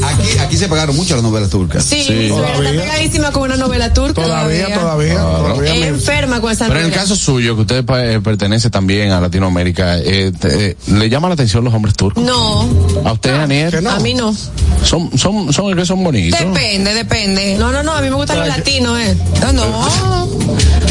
Aquí, 0.04 0.38
aquí 0.39 0.58
se 0.58 0.67
pagaron 0.67 0.96
mucho 0.96 1.13
las 1.15 1.24
novelas 1.24 1.50
turcas. 1.50 1.84
Sí, 1.86 2.02
Sí. 2.04 2.28
Suegra 2.28 2.48
está 2.50 2.58
Todavía. 2.60 2.82
pegadísima 2.82 3.32
con 3.32 3.44
una 3.44 3.58
novela 3.58 3.94
turca. 3.94 4.22
Todavía, 4.22 4.74
todavía. 4.74 5.15
todavía 5.15 5.74
me- 5.74 5.88
Enferma 5.88 6.41
con 6.41 6.52
esa 6.52 6.67
Pero 6.67 6.80
en 6.80 6.88
el 6.88 6.91
caso 6.91 7.15
suyo, 7.15 7.56
que 7.56 7.62
usted 7.62 7.86
eh, 7.88 8.20
pertenece 8.22 8.70
también 8.70 9.12
a 9.12 9.22
Latinoamérica, 9.22 9.98
eh, 10.00 10.32
te- 10.38 10.72
eh, 10.72 10.78
¿le 10.88 11.10
llama 11.10 11.28
la 11.28 11.36
atención 11.36 11.63
los 11.63 11.74
hombres 11.74 11.94
turcos? 11.96 12.24
No, 12.24 12.67
¿A 13.06 13.13
usted, 13.13 13.32
Daniel? 13.38 13.72
Que 13.72 13.82
no. 13.82 13.91
a 13.91 14.00
mí 14.00 14.13
no. 14.13 14.36
Son, 14.84 15.16
son, 15.18 15.54
son, 15.54 15.76
que 15.76 15.86
son 15.86 16.04
bonitos. 16.04 16.40
Depende, 16.40 16.94
depende. 16.94 17.56
No, 17.58 17.72
no, 17.72 17.84
no, 17.84 17.94
a 17.94 18.02
mí 18.02 18.10
me 18.10 18.16
gustan 18.16 18.40
los 18.40 18.48
latinos, 18.48 19.00
eh. 19.00 19.16
No, 19.42 19.54
no. 19.54 20.28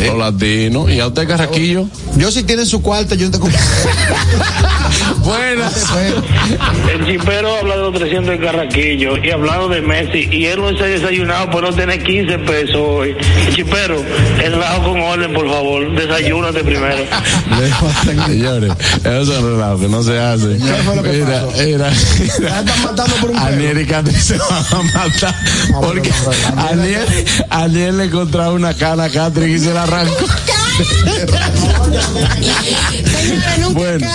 Los 0.04 0.16
latinos. 0.16 0.90
¿Y 0.90 1.00
a 1.00 1.08
usted, 1.08 1.28
Carraquillo? 1.28 1.86
Yo 2.16 2.30
si 2.30 2.42
tienen 2.42 2.66
su 2.66 2.80
cuarto, 2.80 3.14
yo 3.14 3.26
no 3.26 3.32
te 3.32 3.38
compro. 3.38 3.58
Buenas. 5.24 5.84
El 6.92 7.06
chipero 7.06 7.56
habla 7.56 7.76
de 7.76 7.82
los 7.82 7.94
300 7.94 8.38
de 8.38 8.44
Carraquillo 8.44 9.16
y 9.22 9.30
hablando 9.30 9.68
de 9.68 9.82
Messi 9.82 10.28
y 10.30 10.46
él 10.46 10.60
no 10.60 10.76
se 10.76 10.84
ha 10.84 10.86
desayunado 10.86 11.50
por 11.50 11.62
no 11.62 11.72
tener 11.72 12.02
15 12.02 12.38
pesos 12.38 12.76
hoy. 12.76 13.16
El 13.46 13.54
chipero, 13.54 14.02
el 14.42 14.52
relajo 14.52 14.90
con 14.90 15.00
orden, 15.00 15.32
por 15.32 15.48
favor. 15.48 15.94
Desayúnate 15.94 16.64
primero. 16.64 17.04
Señores, 18.04 18.72
eso 19.00 19.22
es 19.22 19.28
un 19.28 19.52
relajo 19.52 19.80
que 19.80 19.88
no 19.88 20.02
se 20.02 20.18
hace. 20.18 20.46
mira, 20.46 21.44
mira, 21.58 21.90
La 22.40 22.60
están 22.60 22.82
matando 22.82 23.14
por 23.16 23.30
un 23.30 23.38
Katy 23.70 24.10
se 24.12 24.36
van 24.36 24.64
a 24.72 24.82
matar 24.82 25.34
porque 25.80 26.10
Aniel, 26.56 27.06
Aniel 27.50 27.98
le 27.98 28.04
encontraba 28.04 28.52
una 28.52 28.74
cana 28.74 29.04
a 29.04 29.10
Catherine 29.10 29.56
y 29.56 29.58
se 29.60 29.72
la 29.72 29.84
arrancó. 29.84 30.26
Bueno, 33.72 34.08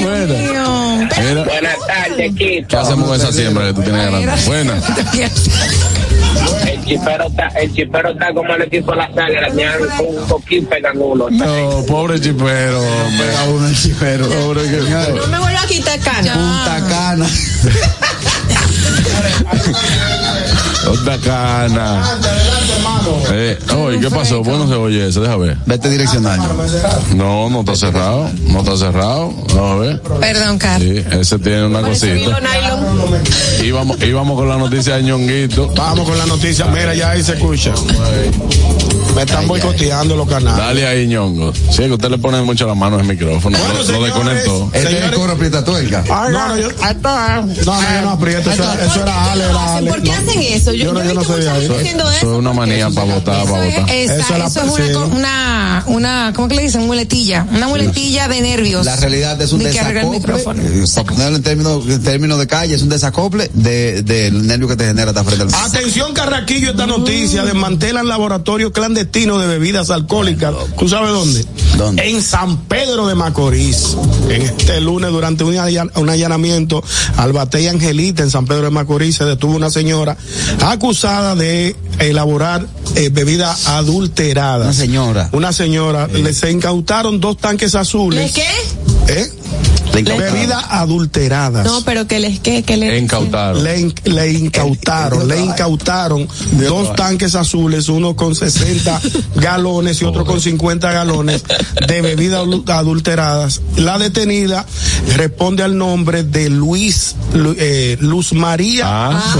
bueno. 0.00 1.44
Buenas 1.44 1.78
tardes, 1.86 2.34
Quito. 2.36 2.68
¿qué 2.68 2.76
hacemos 2.76 3.06
con 3.06 3.16
esa 3.16 3.32
siembra 3.32 3.66
que 3.66 3.74
tú 3.74 3.82
tienes 3.82 4.04
ganando? 4.04 4.32
Buenas. 4.46 4.84
El 6.66 6.84
chipero 6.84 7.26
está, 7.26 7.48
el 7.48 7.74
chipero 7.74 8.10
está 8.10 8.32
como 8.32 8.54
el 8.54 8.62
equipo 8.62 8.92
de 8.92 8.96
la 8.96 9.14
sangre, 9.14 9.48
con 9.96 10.06
un 10.18 10.28
poquito 10.28 10.68
pegan 10.70 10.96
uno. 11.00 11.28
No, 11.30 11.84
pobre 11.86 12.20
chipero, 12.20 12.80
hombre. 12.80 13.26
Pega 13.26 13.44
uno 13.44 13.68
el 13.68 13.76
chipero. 13.76 14.28
Pobre 14.28 14.62
que. 14.62 14.78
No 14.78 15.26
me 15.26 15.38
vuelva 15.38 15.62
a 15.62 15.66
quitar 15.66 16.00
cana. 16.00 16.32
Punta 16.32 16.88
cana. 16.88 17.26
Otra 20.88 21.16
cana. 21.18 22.02
Eh, 23.30 23.58
oye, 23.76 24.00
¿qué 24.00 24.10
pasó? 24.10 24.42
Bueno, 24.42 24.68
se 24.68 24.74
oye 24.74 25.08
eso, 25.08 25.20
déjame 25.20 25.48
ver. 25.48 25.56
Vete 25.66 25.88
direccional. 25.88 26.40
No, 27.14 27.48
no 27.50 27.60
está 27.60 27.76
cerrado, 27.76 28.28
no 28.48 28.58
está 28.60 28.76
cerrado. 28.76 29.32
Vamos 29.54 29.72
a 29.72 29.76
ver. 29.76 30.02
Perdón, 30.20 30.58
Carlos. 30.58 30.88
Sí, 30.88 31.04
ese 31.18 31.38
tiene 31.38 31.66
una 31.66 31.82
cosita. 31.82 32.40
Íbamos, 33.62 34.02
íbamos 34.02 34.36
con 34.36 34.48
la 34.48 34.56
noticia 34.56 34.96
de 34.96 35.04
Ñonguito. 35.04 35.72
Vamos 35.76 36.08
con 36.08 36.18
la 36.18 36.26
noticia. 36.26 36.66
Mira, 36.66 36.94
ya 36.94 37.10
ahí 37.10 37.22
se 37.22 37.34
escucha. 37.34 37.72
Me 39.14 39.22
están 39.22 39.46
boicoteando 39.46 40.16
los 40.16 40.28
canales. 40.28 40.56
Dale 40.58 40.86
ahí, 40.86 41.06
Ñongo. 41.06 41.52
Sí, 41.54 41.82
que 41.84 41.92
usted 41.92 42.08
le 42.10 42.18
pone 42.18 42.40
mucho 42.42 42.66
la 42.66 42.74
mano 42.74 42.96
al 42.98 43.04
micrófono. 43.04 43.58
Bueno, 43.58 43.74
lo, 43.74 43.78
lo 43.80 43.84
señores, 43.86 44.14
desconectó. 44.14 44.70
Este 44.72 44.98
es 44.98 45.04
el 45.04 45.10
coro 45.14 45.32
aprieta 45.32 45.64
tuerca. 45.64 46.02
No, 46.08 46.30
no, 46.30 46.56
yo, 46.58 46.68
no, 46.70 47.42
no, 47.42 47.54
yo 47.54 48.02
no 48.02 48.10
aprieto. 48.10 48.50
Eso, 48.50 48.62
eso 48.72 49.02
era 49.02 49.32
Ale, 49.32 49.44
era 49.44 49.76
Ale. 49.76 49.90
¿Por 49.90 50.02
qué 50.02 50.12
hacen 50.12 50.40
eso? 50.40 50.72
Yo, 50.72 50.84
Yo 50.86 50.92
no- 50.94 51.04
yo 51.04 51.14
no 51.14 51.24
soy 51.24 51.44
haciendo 51.46 52.10
Eso 52.10 52.32
es 52.32 52.38
una 52.38 52.52
manía 52.52 52.88
para 52.90 53.14
votar, 53.14 53.44
para 53.44 53.66
Eso 53.66 53.80
votar. 53.80 53.94
Eso 53.96 54.76
es 54.78 54.96
una, 54.96 55.84
una, 55.86 56.32
¿cómo 56.34 56.48
que 56.48 56.54
le 56.54 56.62
dicen? 56.62 56.86
Muletilla. 56.86 57.46
Una 57.52 57.68
muletilla 57.68 58.28
de 58.28 58.40
nervios. 58.40 58.86
La 58.86 58.96
realidad 58.96 59.40
es 59.42 59.52
un 59.52 59.60
De 59.62 59.70
que 59.70 59.80
arregla 59.80 60.02
el 60.02 60.10
desacople, 60.10 60.62
micrófono. 60.62 60.62
eh, 60.62 60.84
para 60.94 61.06
ponerlo 61.06 61.36
en 61.36 61.42
términos, 61.42 61.84
en 61.86 62.02
términos 62.02 62.38
de 62.38 62.46
calle, 62.46 62.74
es 62.74 62.82
un 62.82 62.88
desacople 62.88 63.50
de- 63.52 64.02
del 64.02 64.46
nervio 64.46 64.68
que 64.68 64.76
te 64.76 64.86
genera 64.86 65.10
estar 65.10 65.24
frente 65.24 65.42
al 65.44 65.64
Atención, 65.66 66.12
Carraquillo, 66.14 66.70
esta 66.70 66.86
noticia. 66.86 67.42
Desmantelan 67.44 68.06
laboratorio 68.08 68.72
clandestino 68.72 69.01
de 69.04 69.46
bebidas 69.46 69.90
alcohólicas. 69.90 70.54
¿Tú 70.78 70.88
sabes 70.88 71.10
dónde? 71.10 71.44
¿Dónde? 71.76 72.08
En 72.10 72.22
San 72.22 72.56
Pedro 72.64 73.06
de 73.06 73.14
Macorís. 73.14 73.96
En 74.28 74.42
este 74.42 74.80
lunes, 74.80 75.10
durante 75.10 75.44
un, 75.44 75.54
allan- 75.56 75.90
un 75.96 76.08
allanamiento 76.10 76.82
al 77.16 77.32
Batey 77.32 77.68
Angelita 77.68 78.22
en 78.22 78.30
San 78.30 78.46
Pedro 78.46 78.64
de 78.64 78.70
Macorís, 78.70 79.16
se 79.16 79.24
detuvo 79.24 79.56
una 79.56 79.70
señora 79.70 80.16
acusada 80.60 81.34
de 81.34 81.74
elaborar 81.98 82.66
eh, 82.96 83.10
bebidas 83.12 83.68
adulteradas. 83.68 84.66
Una 84.66 84.74
señora. 84.74 85.28
Una 85.32 85.52
señora. 85.52 86.06
Le 86.08 86.32
se 86.34 86.50
incautaron 86.50 87.20
dos 87.20 87.36
tanques 87.38 87.74
azules. 87.74 88.20
¿Les 88.20 88.32
qué? 88.32 88.48
¿Eh? 89.08 89.32
Le 89.92 90.00
incautaron. 90.00 90.32
Bebidas 90.34 90.64
adulteradas. 90.70 91.66
No, 91.66 91.82
pero 91.84 92.06
que 92.06 92.18
les 92.18 92.40
qué, 92.40 92.62
que 92.62 92.78
les 92.78 92.94
Encautaron. 93.02 93.62
Le, 93.62 93.78
in- 93.80 93.94
le 94.04 94.32
incautaron, 94.32 95.28
le 95.28 95.40
incautaron 95.42 96.26
dos 96.52 96.94
tanques 96.96 97.34
azules, 97.34 97.90
uno 97.90 98.16
con 98.16 98.34
60 98.34 99.00
galones 99.36 100.00
y 100.00 100.06
otro 100.06 100.24
con 100.24 100.40
50 100.40 100.90
galones 100.92 101.44
de 101.86 102.00
bebidas 102.00 102.42
adul- 102.46 102.70
adulteradas. 102.70 103.60
La 103.76 103.98
detenida 103.98 104.64
responde 105.16 105.62
al 105.62 105.76
nombre 105.76 106.22
de 106.22 106.48
Luis, 106.48 107.14
Lu- 107.34 107.54
eh, 107.58 107.98
Luz 108.00 108.32
María 108.32 108.86
Ah. 108.88 109.36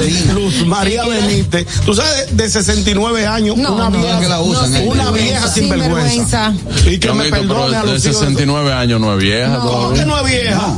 Benítez. 0.00 0.32
Luz 0.32 0.64
María 0.66 1.06
Benítez. 1.06 1.66
Tú 1.84 1.94
sabes, 1.94 2.36
de 2.36 2.48
69 2.48 3.26
años, 3.26 3.56
No, 3.56 3.74
una 3.74 3.90
no, 3.90 3.98
vieja, 3.98 4.20
que 4.20 4.28
la 4.28 4.40
usan, 4.40 4.70
no, 4.70 4.78
eh. 4.78 4.86
una 4.86 5.10
vieja 5.10 5.48
sin 5.48 5.68
vergüenza. 5.68 6.52
Y 6.86 6.98
que 6.98 7.08
me 7.12 7.24
Ñonguito, 7.24 7.30
pero 7.30 7.48
perdone 7.48 7.76
a 7.76 7.82
de 7.82 7.92
los 7.94 8.04
hijos 8.04 8.20
de- 8.20 8.26
69 8.26 8.72
años 8.72 9.00
no 9.00 9.12
es 9.16 9.22
vieja. 9.22 9.47
No. 9.48 9.60
¿Cómo 9.60 9.92
que 9.92 10.04
no 10.04 10.18
es 10.18 10.24
vieja? 10.24 10.76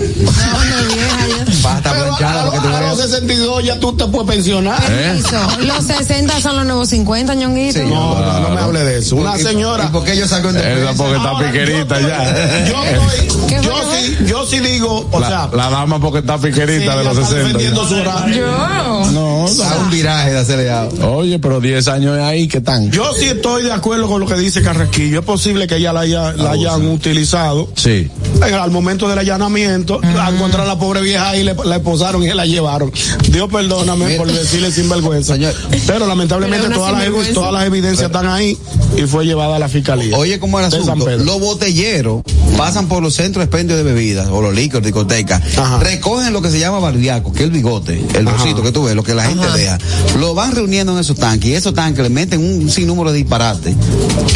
Pero 1.63 1.83
planchada 2.17 2.43
a, 2.43 2.45
porque 2.51 2.59
te 2.69 2.75
a 2.75 2.81
los 2.81 2.99
62 3.01 3.65
ya 3.65 3.79
tú 3.81 3.93
te 3.97 4.07
puedes 4.07 4.29
pensionar. 4.29 4.83
¿Eh? 4.91 5.21
Los 5.67 5.85
60 5.85 6.41
son 6.41 6.57
los 6.57 6.67
nuevos 6.67 6.89
50, 6.89 7.35
ñonguito. 7.35 7.79
Sí, 7.81 7.87
No, 7.87 8.19
no, 8.21 8.41
no 8.41 8.51
me 8.51 8.61
hable 8.61 8.85
de 8.85 8.99
eso. 8.99 9.17
Una 9.17 9.39
¿Y- 9.39 9.43
señora. 9.43 9.87
¿Y 9.87 9.89
por 9.93 10.05
qué 10.05 10.17
yo 10.17 10.27
salgo 10.27 10.51
en 10.51 10.57
Esa 10.57 10.67
defensa? 10.69 10.93
porque 10.97 11.17
está 11.17 11.29
Ahora, 11.31 11.47
piquerita 11.47 12.01
yo 12.01 12.09
ya. 12.09 12.65
Yo, 12.69 12.85
estoy- 12.85 13.41
¿Qué 13.49 13.61
yo 13.63 13.73
sí, 13.93 14.17
yo 14.27 14.47
sí 14.47 14.59
digo, 14.61 15.09
o 15.11 15.21
La, 15.21 15.29
sea, 15.29 15.51
la 15.55 15.71
dama 15.71 16.01
porque 16.01 16.21
está 16.21 16.39
sí, 16.39 16.47
piquerita 16.47 16.97
de 16.97 17.05
los 17.05 17.17
está 17.19 17.27
60. 17.29 17.37
defendiendo 17.47 17.89
su 17.89 17.95
horario. 17.97 18.37
Yo. 18.47 19.11
No, 19.13 19.49
no. 19.49 19.65
A 19.65 19.77
un 19.79 19.91
viraje 19.91 20.33
de 20.33 20.39
acelerado. 20.39 20.91
Oye, 21.17 21.39
pero 21.39 21.61
10 21.61 21.89
años 21.89 22.19
ahí, 22.19 22.47
¿qué 22.49 22.61
tan? 22.61 22.91
Yo 22.91 23.13
sí 23.19 23.27
estoy 23.27 23.65
de 23.65 23.73
acuerdo 23.73 24.09
con 24.09 24.21
lo 24.21 24.27
que 24.27 24.35
dice 24.37 24.63
Carraquillo. 24.63 25.21
Es 25.21 25.25
posible 25.27 25.67
que 25.67 25.77
ella 25.77 25.93
la, 25.93 26.01
haya, 26.01 26.33
la 26.33 26.53
hayan 26.53 26.87
utilizado. 26.89 27.69
Sí. 27.77 28.11
Al 28.43 28.71
momento 28.71 29.09
del 29.09 29.19
allanamiento, 29.19 30.01
a 30.03 30.31
encontrar 30.31 30.63
a 30.65 30.69
la 30.69 30.79
pobre 30.79 31.01
vieja 31.03 31.31
ahí, 31.31 31.43
le, 31.55 31.69
la 31.69 31.77
esposaron 31.77 32.23
y 32.23 32.27
se 32.29 32.35
la 32.35 32.47
llevaron. 32.47 32.93
Dios 33.29 33.49
perdóname 33.51 34.17
por 34.17 34.31
decirle 34.31 34.71
sinvergüenza. 34.71 35.35
Señor. 35.35 35.55
Pero 35.87 36.07
lamentablemente 36.07 36.67
Pero 36.69 36.79
todas 36.81 36.93
las, 36.93 37.33
todas 37.33 37.53
las 37.53 37.65
evidencias 37.67 38.07
están 38.07 38.27
ahí 38.27 38.57
y 38.97 39.03
fue 39.03 39.25
llevada 39.27 39.57
a 39.57 39.59
la 39.59 39.69
fiscalía. 39.69 40.17
Oye, 40.17 40.39
¿cómo 40.39 40.59
el 40.61 40.71
San 40.71 40.81
asunto? 40.83 41.05
Pedro. 41.05 41.25
Los 41.25 41.41
botelleros 41.41 42.23
pasan 42.57 42.89
por 42.89 43.03
los 43.03 43.15
centros 43.15 43.41
de 43.43 43.45
expendio 43.45 43.77
de 43.77 43.83
bebidas, 43.83 44.29
o 44.29 44.43
los 44.43 44.55
licores, 44.55 44.85
discotecas, 44.85 45.41
Ajá. 45.57 45.79
recogen 45.79 46.33
lo 46.33 46.43
que 46.43 46.51
se 46.51 46.59
llama 46.59 46.79
barbiaco, 46.81 47.33
que 47.33 47.39
es 47.41 47.45
el 47.45 47.51
bigote, 47.51 48.03
el 48.15 48.27
Ajá. 48.29 48.37
rosito 48.37 48.63
que 48.63 48.73
tú 48.73 48.85
ves, 48.85 48.95
lo 48.95 49.03
que 49.03 49.15
la 49.15 49.25
gente 49.25 49.47
deja. 49.57 49.79
Lo 50.19 50.35
van 50.35 50.53
reuniendo 50.55 50.93
en 50.93 50.99
esos 50.99 51.17
tanques, 51.17 51.49
y 51.51 51.55
esos 51.55 51.73
tanques 51.75 52.03
le 52.03 52.11
meten 52.11 52.41
un 52.41 52.69
sinnúmero 52.71 53.13
de 53.13 53.19
disparates, 53.19 53.75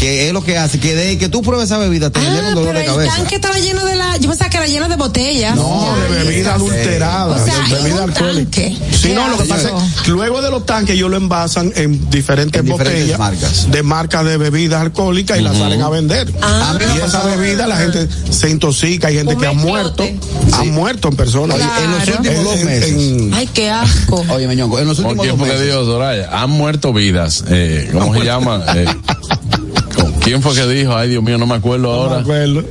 que 0.01 0.27
es 0.29 0.33
lo 0.33 0.43
que 0.45 0.57
hace 0.59 0.79
que 0.79 0.95
de 0.95 1.19
que 1.19 1.29
tú 1.29 1.43
pruebes 1.43 1.67
esa 1.67 1.79
bebida 1.79 2.11
te 2.11 2.21
genera 2.21 2.47
Ah, 2.47 2.49
un 2.51 2.55
dolor 2.55 2.69
pero 2.75 2.79
de 2.79 2.85
el 2.85 2.91
cabeza. 2.93 3.17
tanque 3.17 3.35
estaba 3.37 3.59
lleno 3.59 3.85
de 3.85 3.97
la. 3.97 4.17
Yo 4.17 4.29
pensaba 4.29 4.49
que 4.51 4.57
era 4.59 4.67
lleno 4.67 4.89
de 4.89 4.97
botellas. 4.97 5.57
No, 5.57 5.85
Ya, 5.85 6.15
de 6.15 6.25
bebida 6.25 6.53
ya. 6.53 6.59
O 7.05 7.45
sea, 7.45 7.55
bebida 7.71 7.95
un 8.05 8.11
alcohólica. 8.11 8.61
Sí, 8.93 9.13
no, 9.15 9.29
lo 9.29 9.37
que 9.39 9.45
pasa 9.45 9.69
asco. 9.69 9.83
es 9.97 10.01
que 10.03 10.11
luego 10.11 10.41
de 10.43 10.51
los 10.51 10.65
tanques 10.67 10.97
ellos 10.97 11.11
lo 11.11 11.17
envasan 11.17 11.73
en 11.77 12.09
diferentes 12.11 12.61
En 12.61 12.67
diferentes 12.67 12.69
botellas 12.69 13.19
marcas. 13.19 13.71
de 13.71 13.83
marcas 13.83 14.25
de 14.25 14.37
bebidas 14.37 14.81
alcohólicas 14.81 15.39
y 15.39 15.43
las 15.43 15.57
salen 15.59 15.83
a 15.83 15.89
vender. 15.89 16.33
Ah. 16.43 16.77
Me 16.79 16.85
y 16.99 16.99
esa 17.05 17.23
bebida 17.25 17.67
la 17.67 17.77
gente 17.77 18.09
se 18.31 18.51
intoxica, 18.51 19.09
hay 19.09 19.17
gente 19.17 19.37
que 19.37 19.47
ha 19.47 19.53
muerto, 19.53 20.05
ha 20.53 20.65
muerto 20.65 21.09
en 21.09 21.17
persona. 21.17 21.55
En 21.55 21.91
los 21.91 22.09
últimos 22.19 22.45
dos 22.45 22.65
meses. 22.65 22.93
en- 22.93 23.35
Ay, 23.35 23.49
qué 23.53 23.71
asco. 23.71 24.25
Oye, 24.31 24.47
Meñongo, 24.47 24.79
en 24.79 24.87
los 24.89 24.97
¿Con 24.99 25.07
últimos 25.19 25.25
quién 25.27 25.39
dos 25.39 25.47
fue 25.47 25.49
que 25.49 25.61
meses. 25.63 25.73
dijo, 25.75 25.85
Soraya? 25.85 26.29
Han 26.43 26.51
muerto 26.51 26.93
vidas. 26.93 27.45
Eh, 27.49 27.91
¿Cómo 27.93 28.15
se 28.15 28.25
llama? 28.25 28.63
Eh, 28.75 28.87
¿con 29.97 30.13
¿Quién 30.15 30.43
fue 30.43 30.55
que 30.55 30.67
dijo? 30.67 30.97
Ay, 30.97 31.11
Dios 31.11 31.23
mío, 31.23 31.39
no 31.39 31.47
me 31.47 31.55
acuerdo 31.55 31.89
no 31.89 31.93
me 31.97 31.99
ahora. 32.09 32.21
acuerdo. 32.21 32.65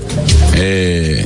Eh, 0.56 1.26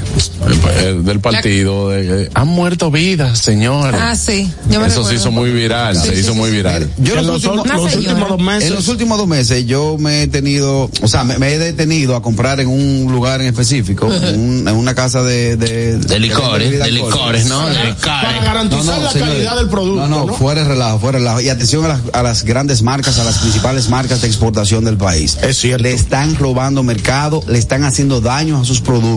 el 0.85 1.03
del 1.03 1.19
partido. 1.19 1.89
de- 1.89 2.23
eh, 2.23 2.29
han 2.33 2.47
muerto 2.47 2.89
vidas, 2.91 3.39
señores. 3.39 3.99
Ah, 4.01 4.15
sí. 4.15 4.51
Yo 4.69 4.79
me 4.79 4.87
Eso 4.87 5.03
se 5.03 5.15
hizo 5.15 5.31
muy 5.31 5.51
viral, 5.51 5.95
Sí, 5.97 6.07
se 6.09 6.13
sí, 6.15 6.19
hizo 6.21 6.31
sí, 6.31 6.37
muy 6.37 6.49
sí. 6.49 6.55
viral. 6.57 6.89
Yo 6.97 7.13
en 7.17 7.27
los 7.27 7.43
los, 7.43 7.53
últimos, 7.53 7.67
los 7.83 7.95
últimos 7.95 8.29
dos 8.29 8.39
meses. 8.39 8.69
En 8.69 8.75
los 8.75 8.87
últimos 8.87 9.17
dos 9.17 9.27
meses 9.27 9.65
yo 9.65 9.97
me 9.99 10.23
he 10.23 10.27
tenido, 10.27 10.89
o 11.01 11.07
sea, 11.07 11.23
me, 11.23 11.37
me 11.37 11.53
he 11.53 11.59
detenido 11.59 12.15
a 12.15 12.21
comprar 12.21 12.59
en 12.61 12.67
un 12.67 13.11
lugar 13.11 13.41
en 13.41 13.47
específico, 13.47 14.11
en, 14.13 14.39
un- 14.39 14.67
en 14.67 14.75
una 14.75 14.95
casa 14.95 15.23
de... 15.23 15.57
De, 15.57 15.97
De 15.97 16.19
licores, 16.19 16.69
bebida 16.69 16.85
de 16.85 16.91
licores, 16.91 17.45
¿no? 17.47 17.67
De 17.67 17.93
para 18.03 18.41
garantizar 18.41 18.99
la 19.01 19.11
señores. 19.11 19.33
calidad 19.35 19.57
del 19.57 19.69
producto. 19.69 20.07
No, 20.07 20.19
No, 20.19 20.25
no, 20.25 20.33
fuera 20.33 20.63
de 20.63 20.69
relajo, 20.69 20.99
fuera 20.99 21.17
de 21.19 21.23
relajo. 21.25 21.41
Y 21.41 21.49
atención 21.49 21.83
a 21.85 21.89
las, 21.89 21.99
a 22.13 22.23
las 22.23 22.43
grandes 22.43 22.81
marcas, 22.81 23.19
a 23.19 23.23
las 23.23 23.39
principales 23.39 23.89
marcas 23.89 24.21
de 24.21 24.27
exportación 24.27 24.85
del 24.85 24.97
país. 24.97 25.37
Es 25.41 25.57
cierto. 25.57 25.83
Le 25.83 25.91
están 25.93 26.35
robando 26.35 26.81
mercado, 26.83 27.43
le 27.47 27.59
están 27.59 27.83
haciendo 27.83 28.21
daño 28.21 28.61
a 28.61 28.65
sus 28.65 28.79
productos. 28.81 29.16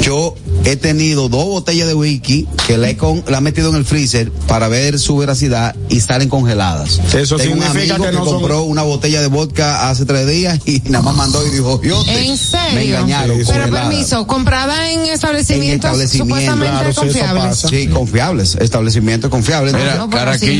Yo 0.00 0.34
he 0.64 0.76
tenido 0.76 1.28
dos 1.28 1.44
botellas 1.44 1.86
de 1.88 1.94
whisky 1.94 2.46
que 2.66 2.76
le 2.78 2.90
he, 2.90 2.96
con, 2.96 3.22
la 3.28 3.38
he 3.38 3.40
metido 3.40 3.70
en 3.70 3.76
el 3.76 3.84
freezer 3.84 4.30
para 4.48 4.68
ver 4.68 4.98
su 4.98 5.16
veracidad 5.16 5.74
y 5.88 6.00
salen 6.00 6.28
congeladas. 6.28 7.00
Eso 7.14 7.36
Tengo 7.36 7.54
un 7.54 7.62
significa 7.62 7.94
amigo 7.94 7.96
que 7.96 8.10
que, 8.10 8.16
no 8.16 8.24
son- 8.24 8.34
compró 8.38 8.62
una 8.62 8.82
botella 8.82 9.20
de 9.20 9.28
vodka 9.28 9.88
hace 9.88 10.04
tres 10.04 10.26
días 10.26 10.58
y 10.66 10.80
nada 10.90 11.04
más 11.04 11.16
mandó 11.16 11.46
y 11.46 11.50
dijo, 11.50 11.80
yo 11.82 12.02
¿En 12.08 12.36
serio? 12.36 12.74
me 12.74 12.84
engañaron. 12.86 13.38
Sí, 13.38 13.50
Pero 13.52 13.70
permiso, 13.70 14.26
comprada 14.26 14.90
en 14.90 15.00
establecimientos, 15.06 15.90
En 15.90 16.00
establecimientos, 16.00 16.18
supuestamente 16.44 16.72
claro, 16.72 16.86
sí, 16.86 16.90
eso 16.92 17.00
confiables. 17.02 17.42
pasa. 17.56 17.68
Sí, 17.68 17.86
confiables, 17.88 18.54
establecimientos 18.60 19.30
confiables. 19.30 19.74
Mira, 19.74 19.94
no, 19.96 20.08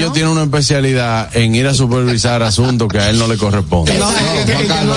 no. 0.06 0.12
tiene 0.12 0.28
una 0.30 0.42
especialidad 0.44 1.34
en 1.36 1.54
ir 1.54 1.66
a 1.66 1.74
supervisar 1.74 2.42
asuntos 2.42 2.88
que 2.88 2.98
a 2.98 3.10
él 3.10 3.18
no 3.18 3.26
le 3.26 3.36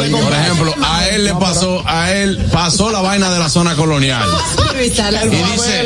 le 0.01 0.09
Por 0.09 0.33
ejemplo, 0.33 0.73
a 0.83 1.07
él 1.09 1.25
le 1.25 1.33
pasó, 1.35 1.83
a 1.85 2.11
él 2.11 2.37
pasó 2.51 2.91
la 2.91 3.01
vaina 3.01 3.29
de 3.31 3.39
la 3.39 3.49
zona 3.49 3.75
colonial. 3.75 4.27
Supervisarla. 4.89 5.25
Y 5.25 5.29
dice, 5.29 5.83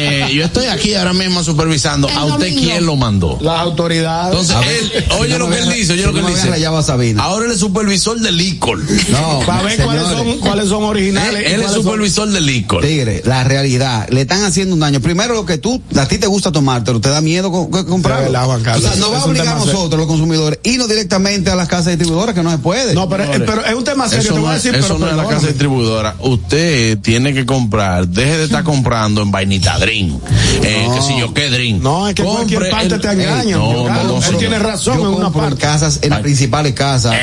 eh, 0.00 0.34
yo 0.34 0.44
estoy 0.44 0.66
aquí 0.66 0.94
ahora 0.94 1.12
mismo 1.12 1.42
supervisando. 1.44 2.08
El 2.08 2.16
¿A 2.16 2.24
usted 2.24 2.48
domingo. 2.48 2.60
quién 2.62 2.86
lo 2.86 2.96
mandó? 2.96 3.38
Las 3.40 3.60
autoridades. 3.60 4.32
Entonces, 4.32 4.56
él, 4.94 5.04
oye 5.18 5.38
lo 5.38 5.48
que 5.50 5.58
él 5.58 5.72
dice, 5.72 5.92
oye 5.92 6.06
lo 6.06 6.12
que 6.12 6.20
él 6.20 6.26
dice. 6.26 6.48
Rayaba 6.48 6.78
a 6.80 6.82
Sabina. 6.82 7.22
Ahora 7.22 7.46
él 7.46 7.52
es 7.52 7.58
supervisor 7.58 8.18
de 8.20 8.32
licor. 8.32 8.78
No, 9.10 9.40
para 9.46 9.62
ver 9.62 9.80
cuáles 9.82 10.02
son, 10.08 10.38
cuáles 10.38 10.68
son 10.68 10.84
originales. 10.84 11.42
Él, 11.44 11.50
y 11.50 11.54
él 11.54 11.62
es 11.62 11.72
supervisor 11.72 12.28
de 12.30 12.40
licor. 12.40 12.82
Tigre, 12.82 13.22
la 13.24 13.44
realidad, 13.44 14.08
le 14.10 14.22
están 14.22 14.44
haciendo 14.44 14.74
un 14.74 14.80
daño. 14.80 15.00
Primero 15.00 15.34
lo 15.34 15.44
que 15.46 15.58
tú, 15.58 15.82
a 15.96 16.06
ti 16.08 16.18
te 16.18 16.26
gusta 16.26 16.50
tomártelo, 16.52 17.00
te 17.00 17.08
da 17.10 17.20
miedo 17.20 17.50
co- 17.50 17.68
co- 17.70 17.84
comprarlo. 17.86 18.28
O 18.30 18.58
sea, 18.62 18.94
no 18.96 19.06
es 19.06 19.12
va 19.12 19.18
a 19.18 19.24
obligar 19.24 19.48
a 19.48 19.54
nosotros, 19.58 19.98
los 19.98 20.06
consumidores, 20.06 20.58
irnos 20.62 20.88
directamente 20.88 21.50
a 21.50 21.56
las 21.56 21.68
casas 21.68 21.86
distribuidoras 21.98 22.34
que 22.34 22.42
no 22.42 22.50
se 22.50 22.58
puede. 22.58 22.94
No, 22.94 23.08
pero, 23.08 23.24
eh, 23.24 23.40
pero 23.44 23.64
es 23.64 23.74
un 23.74 23.84
tema 23.84 24.08
serio, 24.08 24.22
Eso 24.24 24.34
te 24.34 24.40
voy 24.40 24.46
no 24.48 24.52
a 24.52 24.56
es, 24.56 24.62
decir, 24.62 24.78
eso 24.78 24.88
pero 24.96 24.98
no 25.00 25.10
es 25.10 25.16
la 25.16 25.26
casa 25.34 25.46
distribuidora. 25.48 26.16
Usted 26.20 26.98
tiene 26.98 27.34
que 27.34 27.44
comprar, 27.44 28.08
deje 28.08 28.30
deje 28.30 28.38
de 28.38 28.44
estar 28.44 28.62
comprando 28.62 29.22
en 29.22 29.30
vainita 29.32 29.76
drink, 29.90 30.22
eh, 30.62 30.84
No. 30.88 30.94
qué 30.94 31.02
sé 31.02 31.18
yo, 31.18 31.34
qué 31.34 31.50
drink. 31.50 31.82
No, 31.82 32.08
es 32.08 32.14
que 32.14 32.22
Compre 32.22 32.46
cualquier 32.56 32.70
parte 32.70 32.94
el- 32.94 33.00
te 33.00 33.08
engañan. 33.08 33.40
Ey, 33.40 33.52
no, 33.52 33.72
no, 33.88 34.04
no, 34.04 34.16
él 34.16 34.22
señor. 34.22 34.38
tiene 34.38 34.58
razón 34.58 34.98
Yo 34.98 35.00
en 35.02 35.08
una 35.14 35.24
compro 35.24 35.42
en 35.44 35.48
parte. 35.50 35.62
casas, 35.64 35.98
en 36.02 36.10
las 36.10 36.20
principales 36.20 36.74
casas. 36.74 37.14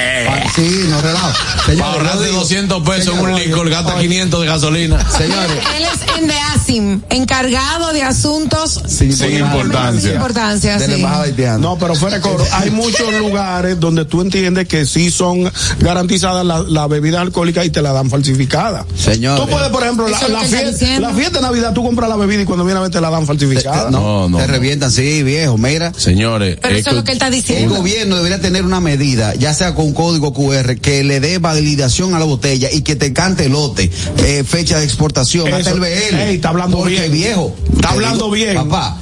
Sí, 0.55 0.85
no 0.89 1.01
relajo. 1.01 1.27
Para 1.27 1.65
Señores, 1.65 1.93
ahorrarse 1.93 2.17
yo 2.19 2.25
digo- 2.25 2.39
200 2.39 2.83
pesos 2.83 3.13
en 3.15 3.19
un 3.21 3.35
licor, 3.35 3.69
gasta 3.69 3.97
500 3.99 4.41
de 4.41 4.47
gasolina. 4.47 5.09
Señores, 5.17 5.57
Él 5.77 5.83
es 5.83 6.17
en 6.17 6.27
DEASIM, 6.27 7.01
encargado 7.09 7.93
de 7.93 8.03
asuntos 8.03 8.81
sin, 8.87 9.11
importancia. 9.11 10.01
sin 10.01 10.11
importancia. 10.13 10.77
de 10.77 10.87
la 10.97 11.25
sí. 11.25 11.43
No, 11.59 11.77
pero 11.77 11.95
fuera 11.95 12.17
de 12.17 12.21
coro, 12.21 12.43
hay 12.53 12.69
muchos 12.71 13.13
lugares 13.13 13.79
donde 13.79 14.05
tú 14.05 14.21
entiendes 14.21 14.67
que 14.67 14.85
sí 14.85 15.09
son 15.11 15.49
garantizadas 15.79 16.45
las 16.45 16.65
la 16.67 16.87
bebidas 16.87 17.21
alcohólicas 17.21 17.65
y 17.65 17.69
te 17.69 17.81
la 17.81 17.91
dan 17.93 18.09
falsificada. 18.09 18.85
Señores. 18.97 19.43
Tú 19.43 19.49
puedes, 19.49 19.69
por 19.69 19.83
ejemplo, 19.83 20.07
la, 20.07 20.19
la 20.27 20.39
fiesta, 20.41 20.99
la 20.99 21.09
fiesta 21.13 21.37
de 21.39 21.41
Navidad, 21.45 21.73
tú 21.73 21.83
compras 21.83 22.09
la 22.09 22.15
bebida 22.15 22.41
y 22.41 22.45
cuando 22.45 22.56
viene 22.63 22.79
a 22.79 22.83
ver 22.83 22.91
te 22.91 23.01
la 23.01 23.09
dan 23.09 23.25
falsificada. 23.25 23.89
No, 23.91 24.27
no, 24.27 24.29
no, 24.29 24.37
te 24.37 24.47
no. 24.47 24.53
revientan, 24.53 24.91
sí, 24.91 25.23
viejo, 25.23 25.57
mira. 25.57 25.93
Señores, 25.95 26.57
Pero 26.61 26.75
es 26.75 26.81
eso 26.81 26.89
es 26.91 26.95
lo 26.97 27.03
que 27.03 27.11
él 27.11 27.15
está 27.17 27.27
El 27.27 27.33
diciendo. 27.33 27.75
gobierno 27.75 28.15
debería 28.17 28.39
tener 28.41 28.63
una 28.65 28.79
medida, 28.79 29.33
ya 29.35 29.53
sea 29.53 29.73
con 29.75 29.93
código 29.93 30.33
QR, 30.33 30.75
que 30.77 31.03
le 31.03 31.19
dé 31.19 31.37
validación 31.39 32.13
a 32.13 32.19
la 32.19 32.25
botella 32.25 32.69
y 32.71 32.81
que 32.81 32.95
te 32.95 33.13
cante 33.13 33.45
el 33.45 33.51
lote, 33.53 33.89
eh, 34.25 34.43
fecha 34.45 34.79
de 34.79 34.85
exportación, 34.85 35.47
hasta 35.47 35.71
Eso. 35.71 35.73
el 35.75 35.79
BL. 35.79 36.15
Ey, 36.19 36.35
está 36.35 36.49
hablando 36.49 36.77
Porque, 36.77 36.93
bien. 36.99 37.11
viejo. 37.11 37.55
Está 37.75 37.89
te 37.89 37.93
hablando 37.95 38.29
bien. 38.31 38.55
Papá, 38.55 38.97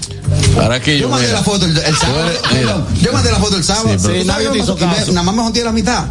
Ahora 0.62 0.80
que 0.80 0.96
yo 0.98 1.04
yo, 1.04 1.10
mandé 1.10 1.28
mira, 1.28 1.40
la 1.40 1.44
foto 1.44 1.66
el, 1.66 1.78
el 1.78 1.96
sábado. 1.96 2.30
perdón, 2.50 2.86
yo 3.02 3.14
mandé 3.14 3.32
la 3.32 3.40
foto 3.40 3.58
el 3.58 3.64
sábado. 3.64 3.96
Nada 4.26 5.24
más 5.24 5.36
me 5.36 5.42
junté 5.44 5.62
a 5.62 5.66
la 5.66 5.72
mitad. 5.72 6.06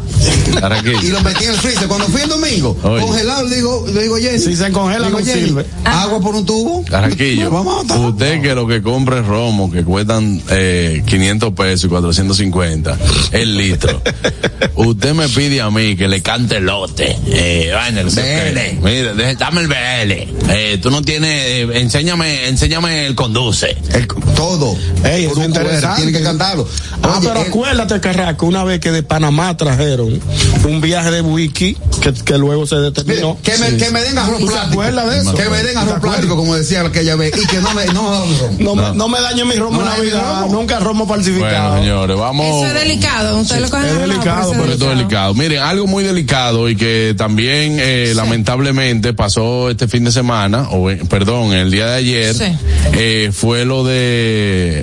Y 1.02 1.08
lo 1.08 1.20
metí 1.22 1.44
en 1.44 1.50
el 1.50 1.56
freezer. 1.56 1.88
Cuando 1.88 2.06
fui 2.08 2.20
el 2.22 2.28
domingo, 2.28 2.76
Oye. 2.82 3.02
congelado, 3.04 3.44
le 3.46 3.56
digo, 3.56 3.86
le 3.92 4.02
digo, 4.02 4.16
Jenny. 4.16 4.38
Si 4.38 4.56
se 4.56 4.70
congela, 4.70 5.06
digo, 5.06 5.18
no 5.20 5.24
Jenny, 5.24 5.46
sirve. 5.48 5.66
Agua 5.84 6.20
por 6.20 6.34
un 6.34 6.44
tubo. 6.46 6.84
Carraquillo, 6.84 7.50
Vamos 7.50 7.90
a 7.90 7.94
usted 7.98 8.40
que 8.42 8.54
lo 8.54 8.66
que 8.66 8.82
compra 8.82 9.20
es 9.20 9.26
romo, 9.26 9.70
que 9.70 9.84
cuestan 9.84 10.40
eh, 10.50 11.02
500 11.06 11.52
pesos 11.54 11.84
y 11.84 11.88
450 11.88 12.98
el 13.32 13.56
litro. 13.56 14.00
usted 14.76 15.14
me 15.14 15.28
pide 15.28 15.60
a 15.60 15.70
mí 15.70 15.96
que 15.96 16.08
le 16.08 16.22
cante 16.22 16.56
el 16.58 16.64
lote. 16.66 17.16
Eh, 17.26 17.70
vaina, 17.74 18.08
se- 18.10 18.22
BL. 18.52 18.84
Mire, 18.84 19.14
deje- 19.14 19.36
dame 19.36 19.60
el 19.62 19.68
BL. 19.68 20.50
Eh, 20.50 20.78
tú 20.82 20.90
no 20.90 21.02
tienes, 21.02 21.30
eh, 21.46 21.68
enséñame, 21.80 22.48
enséñame 22.48 23.06
el 23.06 23.14
conduce. 23.14 23.76
El- 23.92 24.06
todo. 24.36 24.76
Ey, 25.04 25.26
eso 25.26 25.44
interesante. 25.44 26.02
Tiene 26.02 26.18
que 26.18 26.24
cantarlo. 26.24 26.66
Ah, 27.02 27.18
Oye, 27.18 27.28
pero 27.28 27.40
él- 27.40 27.46
acuérdate, 27.48 28.00
Carraco, 28.00 28.46
una 28.46 28.64
vez 28.64 28.80
que 28.80 28.90
de 28.90 29.02
Panamá 29.02 29.56
trajeron 29.56 30.20
un 30.66 30.80
viaje 30.80 31.10
de 31.10 31.20
wiki 31.20 31.76
que, 32.00 32.12
que 32.12 32.38
luego 32.38 32.66
se 32.66 32.76
Mire, 32.76 32.90
determinó. 32.90 33.38
que, 33.42 33.56
me, 33.58 33.70
Sí. 33.70 33.76
que 33.76 33.90
me 33.90 34.02
den 34.02 34.18
arroz 34.18 34.38
¿Tú 34.40 34.46
te 34.46 34.52
plástico. 34.52 34.72
acuerdas 34.82 35.10
de 35.10 35.18
eso? 35.20 35.34
Que 35.34 35.48
me 35.48 35.62
den 35.62 35.74
¿Te 35.74 35.78
arroz 35.80 36.00
plástico, 36.00 36.36
como 36.36 36.54
decía 36.54 36.80
aquella 36.82 37.16
vez. 37.16 37.32
Y 37.40 37.46
que 37.46 37.58
no 37.58 37.72
me. 37.74 37.84
No, 37.86 38.24
no, 38.26 38.34
No, 38.58 38.74
me- 38.74 38.96
no 38.96 39.08
me 39.08 39.20
dañe 39.20 39.44
mi 39.44 39.54
romo 39.54 39.80
No 39.80 39.86
en 39.90 39.96
Navidad, 39.96 40.40
romo. 40.42 40.54
nunca 40.54 40.78
romo 40.80 41.06
falsificado. 41.06 41.70
Bueno, 41.70 41.82
señores, 41.82 42.16
vamos. 42.18 42.46
Eso 42.46 42.66
es 42.66 42.74
delicado. 42.74 43.38
Usted 43.38 43.60
lo 43.60 43.70
coge 43.70 43.88
es 43.88 43.98
delicado, 43.98 44.52
pero 44.52 44.72
esto 44.72 44.90
es 44.92 44.96
delicado. 44.98 45.34
Miren, 45.34 45.60
algo 45.62 45.86
muy 45.86 46.04
delicado 46.04 46.68
y 46.68 46.76
que 46.76 47.14
también 47.16 47.76
eh, 47.80 48.12
lamentablemente 48.14 49.12
pasó 49.14 49.70
este 49.70 49.88
fin 49.88 50.04
de 50.04 50.12
semana, 50.12 50.68
o 50.70 50.90
eh, 50.90 51.00
perdón, 51.08 51.52
el 51.52 51.70
día 51.70 51.86
de 51.86 51.94
ayer, 51.96 52.34
Sí. 52.34 52.44
eh, 52.92 53.30
fue 53.32 53.64
lo 53.64 53.84
de 53.84 53.93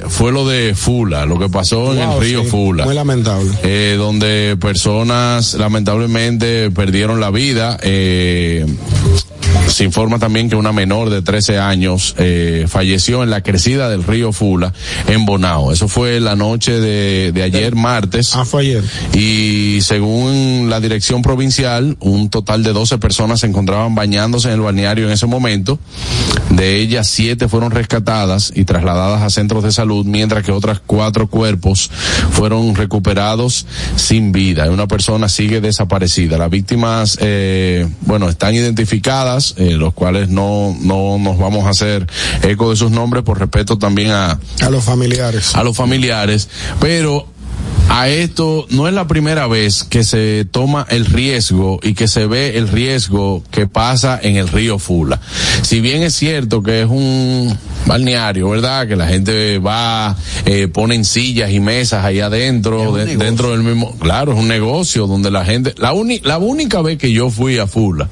fue 0.08 0.32
lo 0.32 0.47
de 0.47 0.74
Fula, 0.76 1.26
lo 1.26 1.38
que 1.39 1.50
pasó 1.50 1.93
en 1.93 2.00
Wow, 2.08 2.15
el 2.17 2.21
río 2.21 2.43
sí, 2.43 2.50
Fula. 2.50 2.86
Muy 2.86 2.95
lamentable. 2.95 3.50
eh, 3.63 3.95
donde 3.97 4.58
personas 4.60 5.54
lamentablemente 5.56 6.71
perdieron 6.71 7.19
la 7.19 7.32
vida. 7.32 7.78
Eh, 7.82 8.65
se 9.67 9.83
informa 9.83 10.19
también 10.19 10.49
que 10.49 10.55
una 10.55 10.71
menor 10.71 11.09
de 11.09 11.21
13 11.21 11.59
años 11.59 12.15
eh, 12.17 12.65
falleció 12.67 13.23
en 13.23 13.29
la 13.29 13.41
crecida 13.41 13.89
del 13.89 14.03
río 14.03 14.31
Fula 14.31 14.73
en 15.07 15.25
Bonao. 15.25 15.71
Eso 15.71 15.87
fue 15.87 16.19
la 16.19 16.35
noche 16.35 16.73
de, 16.79 17.31
de 17.31 17.43
ayer 17.43 17.75
martes. 17.75 18.35
Ah, 18.35 18.45
fue 18.45 18.61
ayer. 18.61 18.83
Y 19.13 19.79
según 19.81 20.67
la 20.69 20.79
dirección 20.79 21.21
provincial, 21.21 21.97
un 21.99 22.29
total 22.29 22.63
de 22.63 22.73
12 22.73 22.97
personas 22.97 23.41
se 23.41 23.47
encontraban 23.47 23.95
bañándose 23.95 24.49
en 24.49 24.55
el 24.55 24.61
balneario 24.61 25.05
en 25.05 25.13
ese 25.13 25.25
momento. 25.25 25.79
De 26.49 26.77
ellas, 26.77 27.07
siete 27.07 27.47
fueron 27.47 27.71
rescatadas 27.71 28.51
y 28.53 28.65
trasladadas 28.65 29.21
a 29.21 29.29
centros 29.29 29.63
de 29.63 29.71
salud, 29.71 30.05
mientras 30.05 30.43
que 30.43 30.51
otras 30.51 30.81
cuatro 30.85 31.27
cuerpos 31.27 31.89
fueron 32.31 32.75
recuperados 32.75 33.65
sin 33.95 34.31
vida. 34.31 34.69
Una 34.69 34.87
persona 34.87 35.29
sigue 35.29 35.61
desaparecida. 35.61 36.37
Las 36.37 36.49
víctimas, 36.49 37.17
eh, 37.21 37.87
bueno, 38.01 38.29
están 38.29 38.53
identificadas, 38.53 39.40
eh, 39.58 39.71
los 39.71 39.93
cuales 39.93 40.30
no, 40.30 40.75
no 40.82 41.17
nos 41.19 41.38
vamos 41.38 41.65
a 41.65 41.69
hacer 41.69 42.08
eco 42.43 42.69
de 42.71 42.75
sus 42.75 42.91
nombres 42.91 43.23
por 43.23 43.39
respeto 43.39 43.77
también 43.77 44.12
a, 44.12 44.39
A 44.62 44.69
los 44.69 44.84
familiares. 44.84 45.56
a 45.56 45.63
los 45.63 45.75
familiares, 45.75 46.49
pero 46.80 47.27
a 47.89 48.08
esto 48.08 48.65
no 48.69 48.88
es 48.88 48.93
la 48.93 49.06
primera 49.08 49.47
vez 49.47 49.84
que 49.84 50.04
se 50.06 50.45
toma 50.49 50.86
el 50.89 51.06
riesgo 51.06 51.80
y 51.84 51.93
que 51.93 52.08
se 52.08 52.25
ve 52.25 52.58
el 52.58 52.69
riesgo 52.69 53.43
que 53.51 53.67
pasa 53.67 54.17
en 54.21 54.38
el 54.38 54.47
río 54.47 54.80
Fula. 54.80 55.19
Si 55.62 55.82
bien 55.82 56.01
es 56.01 56.15
cierto 56.15 56.63
que 56.63 56.82
es 56.84 56.88
un 56.89 57.56
balneario, 57.86 58.49
¿verdad? 58.49 58.88
Que 58.88 58.95
la 58.95 59.08
gente 59.08 59.60
va, 59.60 60.15
eh, 60.45 60.69
ponen 60.69 61.04
sillas 61.04 61.51
y 61.51 61.60
mesas 61.60 62.06
ahí 62.06 62.21
adentro, 62.21 62.93
de- 62.93 63.17
dentro 63.17 63.51
del 63.51 63.62
mismo, 63.63 63.93
claro, 63.99 64.32
es 64.34 64.39
un 64.39 64.47
negocio 64.47 65.06
donde 65.06 65.30
la 65.30 65.43
gente, 65.43 65.75
la, 65.77 65.91
uni- 65.91 66.21
la 66.23 66.38
única 66.38 66.82
vez 66.82 66.97
que 66.97 67.12
yo 67.12 67.30
fui 67.30 67.58
a 67.58 67.67
Fula, 67.67 68.08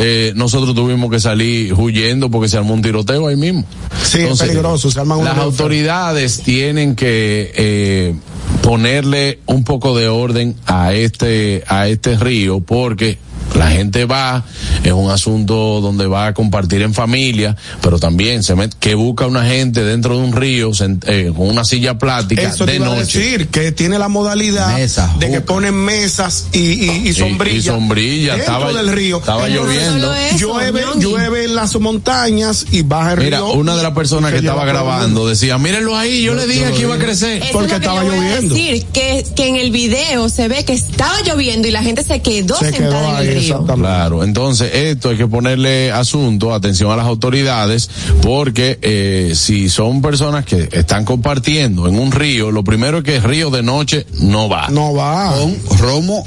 eh, 0.00 0.32
nosotros 0.34 0.74
tuvimos 0.74 1.10
que 1.10 1.20
salir 1.20 1.72
huyendo 1.74 2.30
porque 2.30 2.48
se 2.48 2.56
armó 2.56 2.74
un 2.74 2.82
tiroteo 2.82 3.28
ahí 3.28 3.36
mismo. 3.36 3.64
Sí, 4.02 4.20
es 4.20 4.38
peligroso, 4.38 4.90
se 4.90 5.00
arman 5.00 5.24
Las 5.24 5.38
autoridades 5.38 6.42
tienen 6.42 6.96
que 6.96 7.52
eh, 7.54 8.14
ponerle 8.62 9.40
un 9.46 9.64
poco 9.64 9.96
de 9.96 10.08
orden 10.08 10.56
a 10.66 10.94
este 10.94 11.64
a 11.66 11.88
este 11.88 12.16
río 12.16 12.60
porque 12.60 13.18
la 13.54 13.70
gente 13.70 14.04
va, 14.04 14.44
es 14.82 14.92
un 14.92 15.10
asunto 15.10 15.80
donde 15.80 16.06
va 16.06 16.26
a 16.26 16.34
compartir 16.34 16.82
en 16.82 16.92
familia, 16.94 17.56
pero 17.82 17.98
también 17.98 18.42
se 18.42 18.54
met- 18.56 18.72
que 18.80 18.94
busca 18.94 19.26
una 19.26 19.44
gente 19.44 19.84
dentro 19.84 20.18
de 20.18 20.24
un 20.24 20.32
río 20.34 20.70
sent- 20.70 21.04
eh, 21.06 21.32
con 21.36 21.48
una 21.48 21.64
silla 21.64 21.96
plástica 21.98 22.42
Eso 22.42 22.64
te 22.64 22.72
de 22.72 22.76
iba 22.78 22.86
a 22.86 22.96
noche. 22.96 23.18
decir, 23.18 23.48
que 23.48 23.72
tiene 23.72 23.98
la 23.98 24.08
modalidad 24.08 24.74
Mesa, 24.76 25.14
de 25.18 25.30
que 25.30 25.40
ponen 25.40 25.74
mesas 25.74 26.48
y, 26.52 26.58
y, 26.58 27.08
y 27.08 27.12
sombrilla. 27.14 27.56
y 27.58 27.62
sombrilla, 27.62 28.36
dentro 28.36 28.54
estaba- 28.54 28.72
del 28.72 28.88
río. 28.92 29.18
estaba 29.18 29.46
Entonces, 29.46 29.76
lloviendo. 29.82 30.14
Eso, 30.14 30.36
llueve, 30.38 30.82
llueve 30.98 31.44
en 31.44 31.54
las 31.54 31.74
montañas 31.80 32.66
y 32.72 32.82
baja 32.82 33.12
el 33.12 33.20
Mira, 33.20 33.38
río. 33.38 33.52
una 33.52 33.76
de 33.76 33.82
las 33.82 33.92
personas 33.92 34.30
que, 34.32 34.40
que 34.40 34.46
estaba 34.46 34.64
grabando 34.64 35.28
decía, 35.28 35.58
mírenlo 35.58 35.96
ahí, 35.96 36.22
yo, 36.22 36.34
le 36.34 36.46
dije 36.46 36.72
que 36.72 36.82
iba 36.82 36.94
a 36.96 36.98
crecer. 36.98 37.42
Eso 37.42 37.52
Porque 37.52 37.66
es 37.66 37.72
lo 37.74 37.78
que 37.80 37.86
estaba 37.86 38.04
yo 38.04 38.12
a 38.12 38.14
lloviendo. 38.16 38.54
decir, 38.54 38.84
que, 38.92 39.24
que 39.36 39.46
en 39.48 39.56
el 39.56 39.70
video 39.70 40.28
se 40.28 40.48
ve 40.48 40.64
que 40.64 40.72
estaba 40.72 41.20
lloviendo 41.22 41.68
y 41.68 41.70
la 41.70 41.82
gente 41.82 42.02
se 42.02 42.20
quedó 42.20 42.56
Se 42.58 42.70
sentada 42.72 42.90
quedó 42.90 43.20
en 43.22 43.28
el 43.28 43.34
río. 43.40 43.43
Exactamente. 43.44 43.88
Claro, 43.88 44.24
entonces 44.24 44.70
esto 44.74 45.10
hay 45.10 45.16
que 45.16 45.26
ponerle 45.26 45.92
asunto, 45.92 46.54
atención 46.54 46.90
a 46.90 46.96
las 46.96 47.06
autoridades, 47.06 47.90
porque 48.22 48.78
eh, 48.82 49.32
si 49.34 49.68
son 49.68 50.02
personas 50.02 50.44
que 50.44 50.68
están 50.72 51.04
compartiendo 51.04 51.88
en 51.88 51.98
un 51.98 52.12
río, 52.12 52.50
lo 52.50 52.64
primero 52.64 52.98
es 52.98 53.04
que 53.04 53.16
el 53.16 53.22
río 53.22 53.50
de 53.50 53.62
noche 53.62 54.06
no 54.20 54.48
va. 54.48 54.68
No 54.68 54.94
va. 54.94 55.34
Con 55.34 55.78
romo 55.78 56.26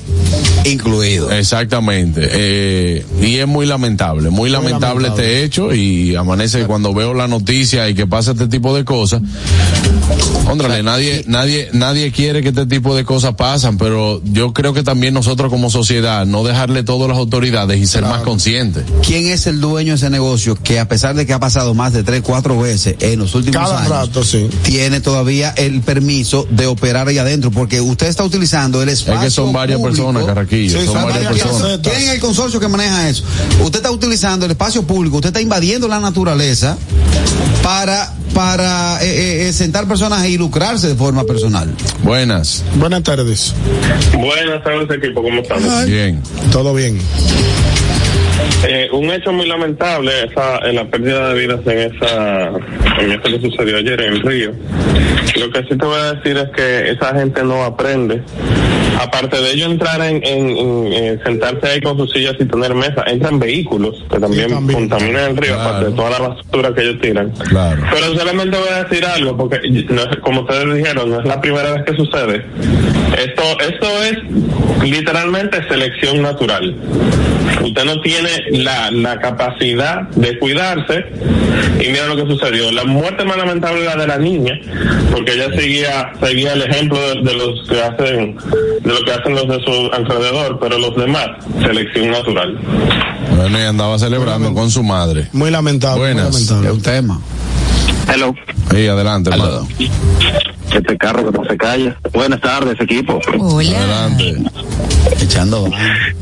incluido. 0.65 1.31
Exactamente. 1.31 2.27
Eh, 2.31 3.05
y 3.21 3.35
es 3.37 3.47
muy 3.47 3.65
lamentable, 3.65 4.29
muy, 4.29 4.49
lamentable, 4.49 5.03
lamentable. 5.03 5.07
este 5.07 5.43
hecho 5.43 5.73
y 5.73 6.15
amanece 6.15 6.65
cuando 6.65 6.93
veo 6.93 7.13
la 7.13 7.27
noticia 7.27 7.87
y 7.89 7.95
que 7.95 8.07
pasa 8.07 8.31
este 8.31 8.47
tipo 8.47 8.75
de 8.75 8.85
cosas. 8.85 9.21
Óndrale, 10.49 10.83
nadie, 10.83 11.23
nadie, 11.27 11.69
nadie 11.73 12.11
quiere 12.11 12.41
que 12.41 12.49
este 12.49 12.65
tipo 12.65 12.95
de 12.95 13.03
cosas 13.03 13.35
pasan, 13.35 13.77
pero 13.77 14.21
yo 14.23 14.53
creo 14.53 14.73
que 14.73 14.83
también 14.83 15.13
nosotros 15.13 15.51
como 15.51 15.69
sociedad 15.69 16.25
no 16.25 16.43
dejarle 16.43 16.83
todo 16.83 16.96
a 17.05 17.09
las 17.09 17.17
autoridades 17.17 17.79
y 17.79 17.85
ser 17.85 18.03
más 18.03 18.21
conscientes. 18.21 18.83
¿Quién 19.05 19.27
es 19.27 19.47
el 19.47 19.59
dueño 19.61 19.93
de 19.93 19.97
ese 19.97 20.09
negocio 20.09 20.55
que 20.55 20.79
a 20.79 20.87
pesar 20.87 21.15
de 21.15 21.25
que 21.25 21.33
ha 21.33 21.39
pasado 21.39 21.73
más 21.73 21.93
de 21.93 22.03
tres, 22.03 22.21
cuatro 22.23 22.59
veces 22.59 22.95
en 22.99 23.19
los 23.19 23.33
últimos 23.35 23.55
Cada 23.61 23.79
años, 23.79 23.89
rato, 23.89 24.23
sí. 24.23 24.49
tiene 24.63 25.01
todavía 25.01 25.53
el 25.57 25.81
permiso 25.81 26.47
de 26.49 26.65
operar 26.67 27.07
ahí 27.07 27.17
adentro? 27.17 27.51
Porque 27.51 27.81
usted 27.81 28.07
está 28.07 28.23
utilizando 28.23 28.81
el 28.81 28.89
espacio 28.89 29.15
Es 29.19 29.25
que 29.25 29.31
son 29.31 29.53
varias 29.53 29.79
público. 29.79 30.05
personas, 30.05 30.25
Carraquillo, 30.25 30.79
Sí, 30.79 30.85
son 30.85 30.95
son 30.95 31.03
varias 31.05 31.13
varias 31.25 31.31
personas. 31.43 31.61
personas. 31.61 31.79
¿Quién 31.97 32.07
es 32.09 32.15
el 32.15 32.19
consorcio 32.19 32.59
que 32.59 32.67
maneja 32.67 33.09
eso? 33.09 33.23
Usted 33.63 33.79
está 33.79 33.91
utilizando 33.91 34.45
el 34.45 34.51
espacio 34.51 34.83
público, 34.83 35.17
usted 35.17 35.29
está 35.29 35.41
invadiendo 35.41 35.87
la 35.87 35.99
naturaleza 35.99 36.77
para 37.63 38.13
para 38.33 39.03
eh, 39.03 39.07
eh, 39.07 39.49
eh, 39.49 39.53
sentar 39.53 39.87
personas 39.87 40.27
y 40.27 40.37
lucrarse 40.37 40.87
de 40.89 40.95
forma 40.95 41.23
personal. 41.23 41.73
Buenas. 42.03 42.61
Buenas 42.75 43.01
tardes. 43.01 43.53
Buenas 44.13 44.63
tardes, 44.63 44.87
equipo, 44.95 45.23
¿cómo 45.23 45.41
estamos? 45.41 45.85
Bien. 45.85 46.21
Todo 46.51 46.73
bien 46.75 46.86
bien. 46.91 47.66
Eh, 48.67 48.89
un 48.91 49.09
hecho 49.11 49.31
muy 49.31 49.45
lamentable, 49.47 50.11
esa, 50.25 50.57
eh, 50.59 50.73
la 50.73 50.85
pérdida 50.85 51.33
de 51.33 51.39
vidas 51.39 51.59
en 51.67 51.77
esa, 51.93 52.47
en 52.99 53.11
eso 53.11 53.21
que 53.23 53.39
sucedió 53.41 53.77
ayer 53.77 54.01
en 54.01 54.13
el 54.13 54.21
río. 54.21 54.51
Lo 55.39 55.51
que 55.51 55.59
sí 55.63 55.77
te 55.77 55.85
voy 55.85 55.99
a 55.99 56.13
decir 56.13 56.37
es 56.37 56.49
que 56.55 56.91
esa 56.91 57.13
gente 57.15 57.43
no 57.43 57.63
aprende. 57.63 58.21
Aparte 58.99 59.39
de 59.39 59.51
ello 59.51 59.67
entrar 59.67 60.01
en, 60.01 60.25
en- 60.25 60.57
en, 60.57 60.93
eh, 60.93 61.19
sentarse 61.23 61.67
ahí 61.67 61.81
con 61.81 61.97
sus 61.99 62.11
sillas 62.11 62.33
y 62.39 62.45
tener 62.45 62.73
mesa, 62.73 63.03
entran 63.05 63.37
vehículos 63.37 63.93
que 64.11 64.19
también, 64.19 64.49
contaminan 64.73 65.31
el 65.31 65.37
río, 65.37 65.53
aparte 65.59 65.85
de 65.85 65.91
toda 65.91 66.09
la 66.09 66.19
basura 66.29 66.73
que 66.73 66.81
ellos 66.81 66.99
tiran. 66.99 67.29
Claro. 67.29 67.79
Pero 67.91 68.15
solamente 68.15 68.57
voy 68.57 68.69
a 68.73 68.83
decir 68.85 69.05
algo, 69.05 69.37
porque 69.37 69.59
no 69.89 70.01
es- 70.01 70.17
como 70.21 70.41
ustedes 70.41 70.73
dijeron, 70.75 71.11
no 71.11 71.19
es 71.19 71.27
la 71.27 71.39
primera 71.39 71.73
vez 71.73 71.83
que 71.85 71.95
sucede. 71.95 72.43
Esto, 73.23 73.43
esto 73.69 73.87
es 74.03 74.17
literalmente 74.89 75.61
selección 75.67 76.21
natural. 76.23 76.75
Usted 77.63 77.85
no 77.85 78.01
tiene 78.01 78.26
la, 78.51 78.91
la 78.91 79.19
capacidad 79.19 80.09
de 80.09 80.37
cuidarse 80.39 81.05
y 81.79 81.87
mira 81.89 82.07
lo 82.07 82.15
que 82.15 82.31
sucedió. 82.31 82.71
La 82.71 82.83
muerte 82.83 83.23
más 83.25 83.37
lamentable 83.37 83.83
era 83.83 83.95
de 83.95 84.07
la 84.07 84.17
niña, 84.17 84.53
porque 85.11 85.33
ella 85.33 85.49
seguía, 85.55 86.11
seguía 86.21 86.53
el 86.53 86.61
ejemplo 86.63 86.99
de, 86.99 87.21
de 87.21 87.33
los 87.35 87.67
que 87.67 87.81
hacen, 87.81 88.37
de 88.81 88.93
lo 88.93 89.03
que 89.05 89.11
hacen 89.11 89.35
los 89.35 89.47
de 89.47 89.63
su 89.63 89.91
alrededor, 89.93 90.59
pero 90.59 90.77
los 90.77 90.95
demás, 90.95 91.27
selección 91.61 92.11
natural. 92.11 92.57
Bueno, 93.35 93.59
y 93.59 93.63
andaba 93.63 93.99
celebrando 93.99 94.53
con 94.53 94.71
su 94.71 94.83
madre. 94.83 95.27
Muy 95.33 95.51
lamentable. 95.51 95.99
Buenas. 95.99 96.31
Muy 96.31 96.33
lamentable. 96.33 96.67
Es 96.67 96.73
un 96.73 96.81
tema. 96.81 97.21
Hello. 98.13 98.33
Sí, 98.71 98.87
adelante, 98.87 99.29
hermano. 99.29 99.67
Este 100.73 100.97
carro 100.97 101.31
que 101.31 101.37
no 101.37 101.45
se 101.45 101.57
calla. 101.57 101.97
Buenas 102.13 102.39
tardes, 102.41 102.79
equipo. 102.79 103.19
Hola. 103.39 103.77
Adelante. 103.77 104.35
Echando. 105.21 105.69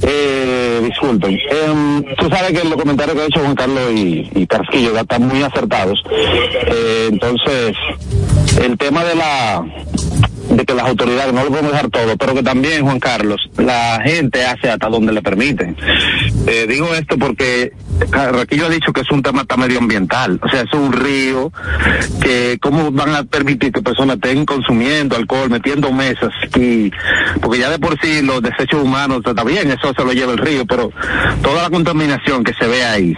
Eh, 0.02 0.55
disculpen. 0.86 1.40
Em, 1.50 2.04
tú 2.16 2.30
sabes 2.30 2.52
que 2.60 2.68
los 2.68 2.76
comentarios 2.76 3.16
que 3.16 3.22
ha 3.22 3.26
hecho 3.26 3.40
Juan 3.42 3.56
Carlos 3.56 3.92
y, 3.94 4.30
y 4.36 4.48
Carrasquillo 4.48 4.94
ya 4.94 5.02
están 5.02 5.28
muy 5.28 5.42
acertados. 5.44 6.02
Eh, 6.12 7.10
entonces, 7.12 7.76
el 8.62 8.78
tema 8.78 9.04
de 9.04 9.16
la 9.16 9.66
de 10.50 10.64
que 10.64 10.74
las 10.74 10.88
autoridades 10.88 11.34
no 11.34 11.44
lo 11.44 11.50
podemos 11.50 11.72
dejar 11.72 11.90
todo, 11.90 12.16
pero 12.18 12.34
que 12.34 12.44
también, 12.44 12.84
Juan 12.84 13.00
Carlos, 13.00 13.50
la 13.58 14.00
gente 14.04 14.46
hace 14.46 14.70
hasta 14.70 14.88
donde 14.88 15.12
le 15.12 15.22
permiten. 15.22 15.76
Eh, 16.48 16.66
digo 16.68 16.94
esto 16.94 17.18
porque 17.18 17.74
Carraquillo 18.10 18.66
ha 18.66 18.70
dicho 18.70 18.92
que 18.92 19.02
es 19.02 19.12
un 19.12 19.24
tema 19.24 19.46
medioambiental, 19.58 20.40
o 20.44 20.50
sea, 20.50 20.62
es 20.62 20.74
un 20.74 20.92
río 20.92 21.52
que 22.22 22.58
cómo 22.62 22.92
van 22.92 23.16
a 23.16 23.24
permitir 23.24 23.72
que 23.72 23.82
personas 23.82 24.18
estén 24.18 24.46
consumiendo 24.46 25.16
alcohol, 25.16 25.50
metiendo 25.50 25.92
mesas 25.92 26.32
y 26.56 26.92
porque 27.42 27.60
ya 27.60 27.70
de 27.70 27.80
por 27.80 28.00
sí 28.02 28.22
los 28.22 28.42
desechos 28.42 28.84
humanos 28.84 29.22
está 29.26 29.44
bien, 29.44 29.72
eso 29.72 29.94
se 29.96 30.04
lo 30.04 30.12
lleva 30.12 30.34
el 30.34 30.38
río, 30.38 30.66
pero 30.66 30.92
toda 31.42 31.64
la 31.64 31.70
contaminación 31.70 32.44
que 32.44 32.54
se 32.54 32.68
ve 32.68 32.84
ahí, 32.84 33.16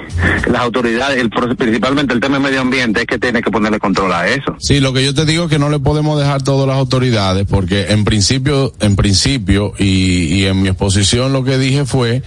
las 0.48 0.62
autoridades, 0.62 1.18
el, 1.18 1.30
principalmente 1.30 2.14
el 2.14 2.20
tema 2.20 2.38
de 2.38 2.44
medio 2.44 2.62
ambiente, 2.62 3.02
es 3.02 3.08
que 3.08 3.18
tiene 3.18 3.42
que 3.42 3.50
ponerle 3.50 3.80
control 3.80 4.14
a 4.14 4.28
eso. 4.28 4.56
Sí, 4.60 4.80
lo 4.80 4.94
que 4.94 5.04
yo 5.04 5.14
te 5.14 5.26
digo 5.26 5.46
es 5.46 5.50
que 5.50 5.60
no 5.60 5.70
le 5.70 5.80
podemos 5.80 6.20
dejar 6.20 6.44
todas 6.44 6.68
las 6.68 6.78
autoridades, 6.78 7.48
porque 7.50 7.88
en 7.90 8.04
principio, 8.04 8.74
en 8.80 8.96
principio, 8.96 9.74
y, 9.80 10.36
y 10.36 10.46
en 10.46 10.62
mi 10.62 10.70
exposición 10.70 11.34
lo 11.34 11.44
que 11.44 11.58
dije 11.58 11.86
fue, 11.86 12.22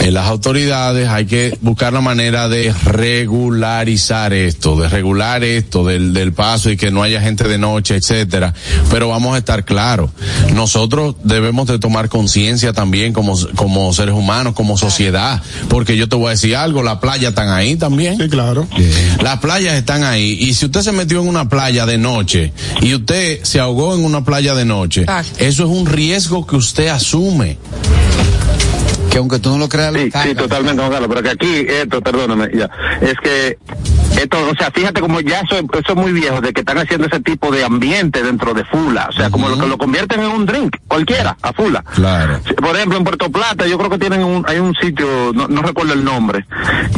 en 0.00 0.14
las 0.14 0.26
autoridades 0.26 1.08
hay 1.08 1.26
que 1.26 1.56
buscar 1.60 1.81
la 1.90 2.00
manera 2.00 2.48
de 2.48 2.72
regularizar 2.84 4.32
esto, 4.32 4.76
de 4.76 4.88
regular 4.88 5.42
esto 5.42 5.84
del, 5.84 6.12
del 6.12 6.32
paso 6.32 6.70
y 6.70 6.76
que 6.76 6.90
no 6.90 7.02
haya 7.02 7.20
gente 7.20 7.48
de 7.48 7.58
noche, 7.58 7.96
etcétera. 7.96 8.54
Pero 8.90 9.08
vamos 9.08 9.34
a 9.34 9.38
estar 9.38 9.64
claros, 9.64 10.10
nosotros 10.54 11.16
debemos 11.24 11.66
de 11.66 11.78
tomar 11.78 12.08
conciencia 12.08 12.72
también 12.72 13.12
como, 13.12 13.36
como 13.56 13.92
seres 13.92 14.14
humanos, 14.14 14.54
como 14.54 14.76
sociedad, 14.76 15.42
porque 15.68 15.96
yo 15.96 16.08
te 16.08 16.16
voy 16.16 16.28
a 16.28 16.30
decir 16.30 16.56
algo, 16.56 16.82
la 16.82 17.00
playa 17.00 17.30
están 17.30 17.48
ahí 17.48 17.76
también. 17.76 18.18
Sí, 18.18 18.28
claro. 18.28 18.66
Las 19.22 19.38
playas 19.38 19.74
están 19.74 20.04
ahí 20.04 20.36
y 20.40 20.54
si 20.54 20.66
usted 20.66 20.82
se 20.82 20.92
metió 20.92 21.20
en 21.20 21.28
una 21.28 21.48
playa 21.48 21.86
de 21.86 21.98
noche 21.98 22.52
y 22.80 22.94
usted 22.94 23.40
se 23.42 23.60
ahogó 23.60 23.94
en 23.94 24.04
una 24.04 24.24
playa 24.24 24.54
de 24.54 24.64
noche, 24.64 25.06
eso 25.38 25.64
es 25.64 25.70
un 25.70 25.86
riesgo 25.86 26.46
que 26.46 26.56
usted 26.56 26.88
asume. 26.88 27.58
Que 29.12 29.18
aunque 29.18 29.38
tú 29.40 29.50
no 29.50 29.58
lo 29.58 29.68
creas, 29.68 29.92
Sí, 29.92 30.10
sí, 30.10 30.34
totalmente, 30.34 30.82
Carlos, 30.88 31.06
pero 31.06 31.22
que 31.22 31.28
aquí, 31.28 31.66
esto, 31.68 32.00
perdóname, 32.00 32.48
ya, 32.54 32.70
es 33.02 33.12
que 33.22 33.58
esto, 34.22 34.38
o 34.50 34.54
sea, 34.54 34.70
fíjate 34.70 35.00
como 35.00 35.20
ya 35.20 35.40
eso, 35.40 35.56
eso 35.56 35.92
es 35.92 35.96
muy 35.96 36.12
viejo, 36.12 36.40
de 36.40 36.52
que 36.52 36.60
están 36.60 36.78
haciendo 36.78 37.06
ese 37.06 37.20
tipo 37.20 37.50
de 37.50 37.64
ambiente 37.64 38.22
dentro 38.22 38.54
de 38.54 38.64
Fula, 38.64 39.08
o 39.08 39.12
sea, 39.12 39.30
como 39.30 39.48
lo 39.48 39.58
que 39.58 39.66
lo 39.66 39.78
convierten 39.78 40.20
en 40.20 40.30
un 40.30 40.46
drink, 40.46 40.76
cualquiera, 40.88 41.36
a 41.42 41.52
Fula. 41.52 41.84
Claro. 41.94 42.40
Por 42.56 42.76
ejemplo, 42.76 42.98
en 42.98 43.04
Puerto 43.04 43.30
Plata, 43.30 43.66
yo 43.66 43.78
creo 43.78 43.90
que 43.90 43.98
tienen 43.98 44.22
un, 44.24 44.44
hay 44.48 44.58
un 44.58 44.74
sitio, 44.74 45.32
no, 45.34 45.48
no 45.48 45.62
recuerdo 45.62 45.92
el 45.92 46.04
nombre, 46.04 46.46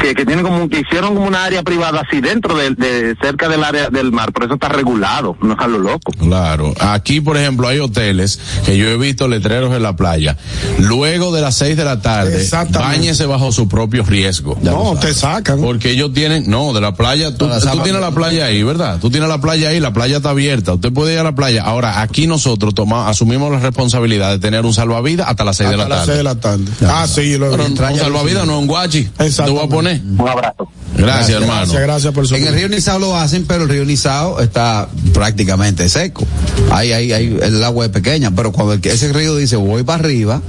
que, 0.00 0.14
que 0.14 0.24
tienen 0.24 0.44
como, 0.44 0.68
que 0.68 0.80
hicieron 0.80 1.14
como 1.14 1.26
una 1.26 1.44
área 1.44 1.62
privada 1.62 2.02
así 2.06 2.20
dentro 2.20 2.56
de, 2.56 2.70
de 2.70 3.16
cerca 3.20 3.48
del 3.48 3.64
área 3.64 3.90
del 3.90 4.12
mar, 4.12 4.32
pero 4.32 4.46
eso 4.46 4.54
está 4.54 4.68
regulado, 4.68 5.36
no 5.40 5.54
es 5.54 5.60
a 5.60 5.66
lo 5.66 5.78
loco. 5.78 6.12
Claro. 6.12 6.74
Aquí, 6.80 7.20
por 7.20 7.36
ejemplo, 7.36 7.68
hay 7.68 7.78
hoteles 7.78 8.40
que 8.64 8.76
yo 8.76 8.88
he 8.88 8.96
visto 8.96 9.28
letreros 9.28 9.74
en 9.74 9.82
la 9.82 9.96
playa. 9.96 10.36
Luego 10.78 11.34
de 11.34 11.40
las 11.40 11.56
seis 11.56 11.76
de 11.76 11.84
la 11.84 12.00
tarde, 12.00 12.46
báñese 12.72 13.26
bajo 13.26 13.52
su 13.52 13.68
propio 13.68 14.04
riesgo. 14.04 14.58
No, 14.62 14.96
te 15.00 15.14
sacan. 15.14 15.60
Porque 15.60 15.90
ellos 15.90 16.12
tienen, 16.12 16.48
no, 16.48 16.72
de 16.72 16.80
la 16.80 16.94
playa, 16.94 17.13
tú, 17.36 17.48
tú 17.48 17.78
tienes 17.82 18.00
la 18.00 18.10
playa 18.10 18.46
ahí, 18.46 18.62
¿verdad? 18.62 18.98
Tú 19.00 19.10
tienes 19.10 19.28
la 19.28 19.40
playa 19.40 19.68
ahí, 19.70 19.80
la 19.80 19.92
playa 19.92 20.18
está 20.18 20.30
abierta, 20.30 20.74
usted 20.74 20.92
puede 20.92 21.12
ir 21.14 21.18
a 21.18 21.24
la 21.24 21.34
playa. 21.34 21.62
Ahora, 21.64 22.00
aquí 22.02 22.26
nosotros 22.26 22.74
tomamos, 22.74 23.08
asumimos 23.08 23.50
la 23.52 23.58
responsabilidad 23.60 24.30
de 24.30 24.38
tener 24.38 24.64
un 24.64 24.74
salvavidas 24.74 25.28
hasta 25.28 25.44
las 25.44 25.56
seis 25.56 25.70
de 25.70 25.76
la 25.76 25.84
Hasta 25.84 25.96
las 25.96 26.06
tarde. 26.06 26.12
seis 26.12 26.18
de 26.18 26.24
la 26.24 26.40
tarde. 26.40 26.92
Ah, 26.92 27.06
sí, 27.06 27.38
lo 27.38 27.50
Pero 27.50 27.66
un 27.66 27.76
salvavidas 27.98 28.46
no 28.46 28.58
un 28.58 28.66
guachi. 28.66 29.04
Te 29.04 29.50
voy 29.50 29.64
a 29.64 29.68
poner. 29.68 30.00
Un 30.18 30.28
abrazo. 30.28 30.68
Gracias, 30.96 31.30
hermano. 31.30 31.60
Gracias, 31.60 31.82
gracias 31.82 32.14
por 32.14 32.26
su 32.26 32.34
En 32.36 32.46
el 32.46 32.54
río 32.54 32.68
Nizao 32.68 32.98
lo 32.98 33.16
hacen, 33.16 33.46
pero 33.46 33.64
el 33.64 33.68
río 33.68 33.84
Nizao 33.84 34.40
está 34.40 34.88
prácticamente 35.12 35.88
seco. 35.88 36.26
Ahí, 36.70 36.92
ahí, 36.92 37.12
ahí, 37.12 37.38
el 37.42 37.62
agua 37.64 37.86
es 37.86 37.90
pequeña, 37.90 38.30
pero 38.30 38.52
cuando 38.52 38.74
el 38.74 38.84
ese 38.84 39.12
río 39.12 39.36
dice 39.36 39.56
voy 39.56 39.82
para 39.82 40.04
arriba, 40.04 40.40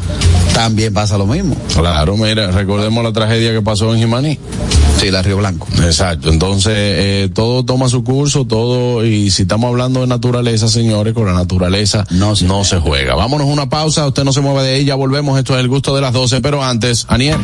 también 0.54 0.94
pasa 0.94 1.18
lo 1.18 1.26
mismo. 1.26 1.56
Claro, 1.74 2.16
mira, 2.18 2.52
recordemos 2.52 3.04
la 3.04 3.14
tragedia 3.14 3.52
que 3.52 3.62
pasó 3.62 3.94
en 3.94 4.00
Jimaní. 4.00 4.40
Sí, 4.98 5.12
la 5.12 5.22
Río 5.22 5.38
Blanco. 5.38 5.68
Exacto, 5.84 6.30
entonces 6.30 6.74
eh, 6.76 7.30
todo 7.34 7.66
toma 7.66 7.90
su 7.90 8.04
curso, 8.04 8.46
todo, 8.46 9.06
y 9.06 9.30
si 9.30 9.42
estamos 9.42 9.68
hablando 9.68 10.02
de 10.02 10.08
naturaleza, 10.08 10.70
señores, 10.70 11.14
con 11.14 11.26
la 11.26 11.34
naturaleza 11.34 12.06
no 12.12 12.36
se, 12.36 12.80
juega. 12.80 13.16
Vámonos 13.16 13.48
a 13.48 13.52
una 13.52 13.70
pausa, 13.70 14.08
usted 14.08 14.24
no 14.24 14.32
se 14.32 14.42
mueve 14.42 14.64
de 14.64 14.78
ella, 14.78 14.96
volvemos, 14.96 15.38
esto 15.38 15.54
es 15.54 15.60
el 15.60 15.68
gusto 15.68 15.94
de 15.96 16.02
las 16.02 16.14
12, 16.14 16.40
pero 16.40 16.64
antes, 16.64 17.06
Aniel. 17.10 17.38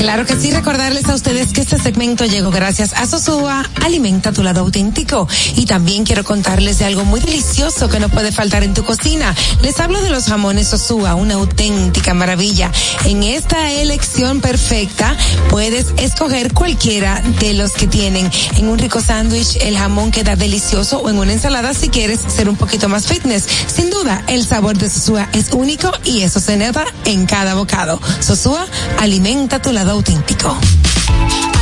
Claro 0.00 0.24
que 0.24 0.34
sí, 0.34 0.50
recordarles 0.50 1.06
a 1.10 1.14
ustedes 1.14 1.52
que 1.52 1.60
este 1.60 1.78
segmento 1.78 2.24
llegó 2.24 2.50
gracias 2.50 2.94
a 2.94 3.06
Sosúa, 3.06 3.68
alimenta 3.84 4.32
tu 4.32 4.42
lado 4.42 4.62
auténtico. 4.62 5.28
Y 5.56 5.66
también 5.66 6.04
quiero 6.04 6.24
contarles 6.24 6.78
de 6.78 6.86
algo 6.86 7.04
muy 7.04 7.20
delicioso 7.20 7.90
que 7.90 8.00
no 8.00 8.08
puede 8.08 8.32
faltar 8.32 8.64
en 8.64 8.72
tu 8.72 8.82
cocina. 8.82 9.34
Les 9.60 9.78
hablo 9.78 10.00
de 10.00 10.08
los 10.08 10.24
jamones 10.24 10.68
Sosúa, 10.68 11.16
una 11.16 11.34
auténtica 11.34 12.14
maravilla. 12.14 12.72
En 13.04 13.22
esta 13.22 13.72
elección 13.72 14.40
perfecta 14.40 15.14
puedes 15.50 15.88
escoger 15.98 16.54
cualquiera 16.54 17.20
de 17.38 17.52
los 17.52 17.72
que 17.72 17.86
tienen. 17.86 18.30
En 18.56 18.68
un 18.68 18.78
rico 18.78 19.02
sándwich 19.02 19.58
el 19.60 19.76
jamón 19.76 20.12
queda 20.12 20.34
delicioso 20.34 21.00
o 21.00 21.10
en 21.10 21.18
una 21.18 21.34
ensalada 21.34 21.74
si 21.74 21.90
quieres 21.90 22.20
ser 22.26 22.48
un 22.48 22.56
poquito 22.56 22.88
más 22.88 23.06
fitness. 23.06 23.44
Sin 23.66 23.90
duda, 23.90 24.24
el 24.28 24.46
sabor 24.46 24.78
de 24.78 24.88
Sosúa 24.88 25.28
es 25.34 25.52
único 25.52 25.92
y 26.04 26.22
eso 26.22 26.40
se 26.40 26.56
nota 26.56 26.86
en 27.04 27.26
cada 27.26 27.52
bocado. 27.52 28.00
Sosúa, 28.20 28.66
alimenta 28.98 29.60
tu 29.60 29.72
lado 29.72 29.89
auténtico. 29.90 30.56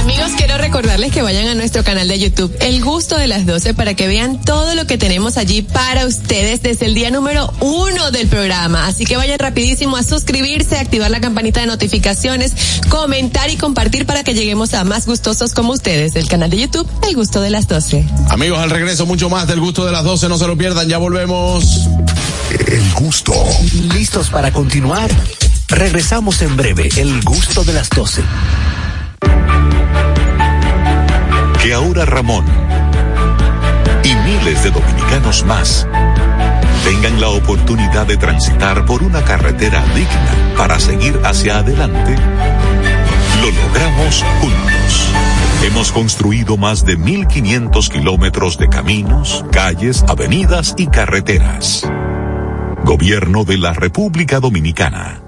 Amigos, 0.00 0.30
quiero 0.36 0.56
recordarles 0.56 1.12
que 1.12 1.20
vayan 1.20 1.48
a 1.48 1.54
nuestro 1.54 1.84
canal 1.84 2.08
de 2.08 2.18
YouTube, 2.18 2.54
El 2.60 2.82
Gusto 2.82 3.18
de 3.18 3.26
las 3.26 3.44
12, 3.44 3.74
para 3.74 3.94
que 3.94 4.06
vean 4.06 4.40
todo 4.40 4.74
lo 4.74 4.86
que 4.86 4.96
tenemos 4.96 5.36
allí 5.36 5.60
para 5.60 6.06
ustedes 6.06 6.62
desde 6.62 6.86
el 6.86 6.94
día 6.94 7.10
número 7.10 7.52
uno 7.60 8.10
del 8.10 8.26
programa. 8.26 8.86
Así 8.86 9.04
que 9.04 9.16
vayan 9.16 9.38
rapidísimo 9.38 9.96
a 9.96 10.02
suscribirse, 10.02 10.78
activar 10.78 11.10
la 11.10 11.20
campanita 11.20 11.60
de 11.60 11.66
notificaciones, 11.66 12.54
comentar 12.88 13.50
y 13.50 13.56
compartir 13.56 14.06
para 14.06 14.24
que 14.24 14.32
lleguemos 14.32 14.72
a 14.72 14.84
más 14.84 15.06
gustosos 15.06 15.52
como 15.52 15.72
ustedes. 15.72 16.16
El 16.16 16.28
canal 16.28 16.48
de 16.50 16.58
YouTube, 16.58 16.88
El 17.06 17.14
Gusto 17.14 17.42
de 17.42 17.50
las 17.50 17.68
12. 17.68 18.06
Amigos, 18.30 18.58
al 18.60 18.70
regreso 18.70 19.04
mucho 19.04 19.28
más 19.28 19.46
del 19.46 19.60
gusto 19.60 19.84
de 19.84 19.92
las 19.92 20.04
12, 20.04 20.28
no 20.28 20.38
se 20.38 20.46
lo 20.46 20.56
pierdan, 20.56 20.88
ya 20.88 20.96
volvemos. 20.96 21.86
El 22.66 22.92
gusto. 22.94 23.34
¿Listos 23.92 24.30
para 24.30 24.52
continuar? 24.52 25.10
Regresamos 25.68 26.40
en 26.40 26.56
breve, 26.56 26.88
el 26.96 27.22
gusto 27.22 27.62
de 27.62 27.74
las 27.74 27.90
12. 27.90 28.22
Que 31.62 31.74
ahora 31.74 32.06
Ramón 32.06 32.46
y 34.02 34.14
miles 34.14 34.62
de 34.64 34.70
dominicanos 34.70 35.44
más 35.44 35.86
tengan 36.84 37.20
la 37.20 37.28
oportunidad 37.28 38.06
de 38.06 38.16
transitar 38.16 38.86
por 38.86 39.02
una 39.02 39.22
carretera 39.22 39.84
digna 39.94 40.54
para 40.56 40.80
seguir 40.80 41.20
hacia 41.22 41.58
adelante, 41.58 42.16
lo 43.42 43.50
logramos 43.50 44.24
juntos. 44.40 45.08
Hemos 45.64 45.92
construido 45.92 46.56
más 46.56 46.84
de 46.86 46.96
1.500 46.96 47.88
kilómetros 47.90 48.56
de 48.56 48.68
caminos, 48.70 49.44
calles, 49.52 50.02
avenidas 50.08 50.74
y 50.78 50.86
carreteras. 50.86 51.86
Gobierno 52.84 53.44
de 53.44 53.58
la 53.58 53.74
República 53.74 54.40
Dominicana. 54.40 55.27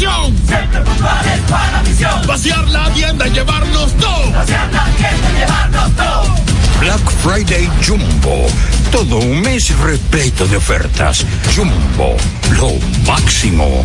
misión. 0.00 0.34
Siempre 0.46 0.80
puntuales 0.80 1.40
para 1.48 1.72
la 1.72 1.82
misión. 1.82 2.26
Vaciar 2.26 2.68
la 2.68 2.90
tienda 2.92 3.28
y 3.28 3.30
llevarnos 3.32 3.92
todo. 3.98 4.32
Vaciar 4.32 4.72
la 4.72 4.84
tienda 4.96 5.30
y 5.30 5.38
llevarnos 5.40 5.96
todo. 5.96 6.34
Black 6.80 7.10
Friday 7.22 7.70
Jumbo. 7.86 8.46
Todo 8.90 9.18
un 9.18 9.40
mes 9.42 9.76
repleto 9.78 10.46
de 10.46 10.56
ofertas. 10.56 11.24
Jumbo, 11.54 12.16
lo 12.52 12.72
máximo. 13.06 13.84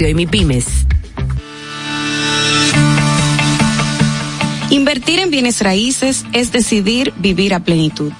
y 0.00 0.14
MIPIMES. 0.14 0.66
Invertir 4.70 5.20
en 5.20 5.30
bienes 5.30 5.60
raíces 5.60 6.24
es 6.32 6.50
decidir 6.50 7.12
vivir 7.18 7.52
a 7.52 7.60
plenitud. 7.60 8.10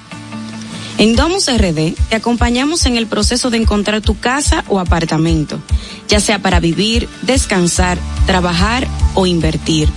En 0.98 1.16
Domus 1.16 1.48
RD 1.48 1.94
te 2.10 2.16
acompañamos 2.16 2.84
en 2.84 2.96
el 2.96 3.06
proceso 3.06 3.48
de 3.48 3.56
encontrar 3.56 4.02
tu 4.02 4.18
casa 4.18 4.64
o 4.68 4.78
apartamento, 4.78 5.58
ya 6.08 6.20
sea 6.20 6.40
para 6.40 6.60
vivir, 6.60 7.08
descansar, 7.22 7.98
trabajar 8.26 8.86
o 9.14 9.26
invertir. 9.26 9.88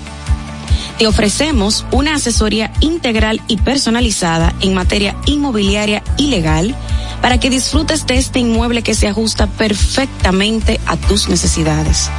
Te 0.97 1.07
ofrecemos 1.07 1.85
una 1.91 2.15
asesoría 2.15 2.71
integral 2.79 3.41
y 3.49 3.57
personalizada 3.57 4.55
en 4.61 4.73
materia 4.73 5.15
inmobiliaria 5.25 6.01
y 6.17 6.27
legal 6.27 6.73
para 7.21 7.39
que 7.39 7.49
disfrutes 7.49 8.05
de 8.05 8.17
este 8.17 8.39
inmueble 8.39 8.83
que 8.83 8.95
se 8.95 9.07
ajusta 9.07 9.47
perfectamente 9.47 10.79
a 10.85 10.97
tus 10.97 11.29
necesidades. 11.29 12.09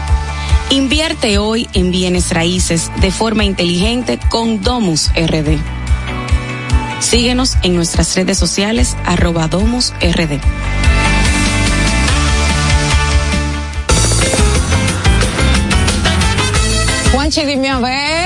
Invierte 0.70 1.38
hoy 1.38 1.68
en 1.74 1.92
bienes 1.92 2.30
raíces 2.32 2.90
de 3.01 3.11
forma 3.11 3.44
inteligente 3.44 4.18
con 4.30 4.62
Domus 4.62 5.11
RD. 5.14 5.59
Síguenos 7.01 7.57
en 7.62 7.76
nuestras 7.76 8.16
redes 8.16 8.38
sociales 8.38 8.97
arroba 9.05 9.47
Domus 9.47 9.92
RD. 10.01 10.40
Juanchi, 17.12 17.40
a 17.40 17.80
ver. 17.80 18.26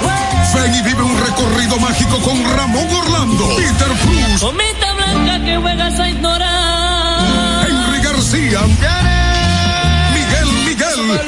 Ven 0.53 0.75
y 0.75 0.81
vive 0.81 1.01
un 1.01 1.17
recorrido 1.17 1.79
mágico 1.79 2.19
con 2.19 2.43
Ramón 2.43 2.87
Orlando, 2.91 3.47
Peter 3.55 3.87
Cruz, 4.03 4.41
Cometa 4.41 4.93
blanca 4.93 5.45
que 5.45 5.57
juegas 5.57 5.99
a 5.99 6.09
ignorar. 6.09 7.67
Henry 7.69 8.01
García, 8.01 8.59
Miguel 10.13 10.51
Miguel. 10.65 11.21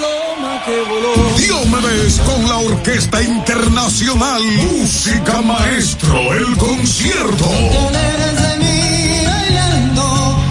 Diomedes 1.38 2.20
con 2.20 2.50
la 2.50 2.58
Orquesta 2.58 3.22
Internacional 3.22 4.42
Música 4.72 5.42
Maestro, 5.42 6.34
el 6.34 6.58
concierto. 6.58 7.50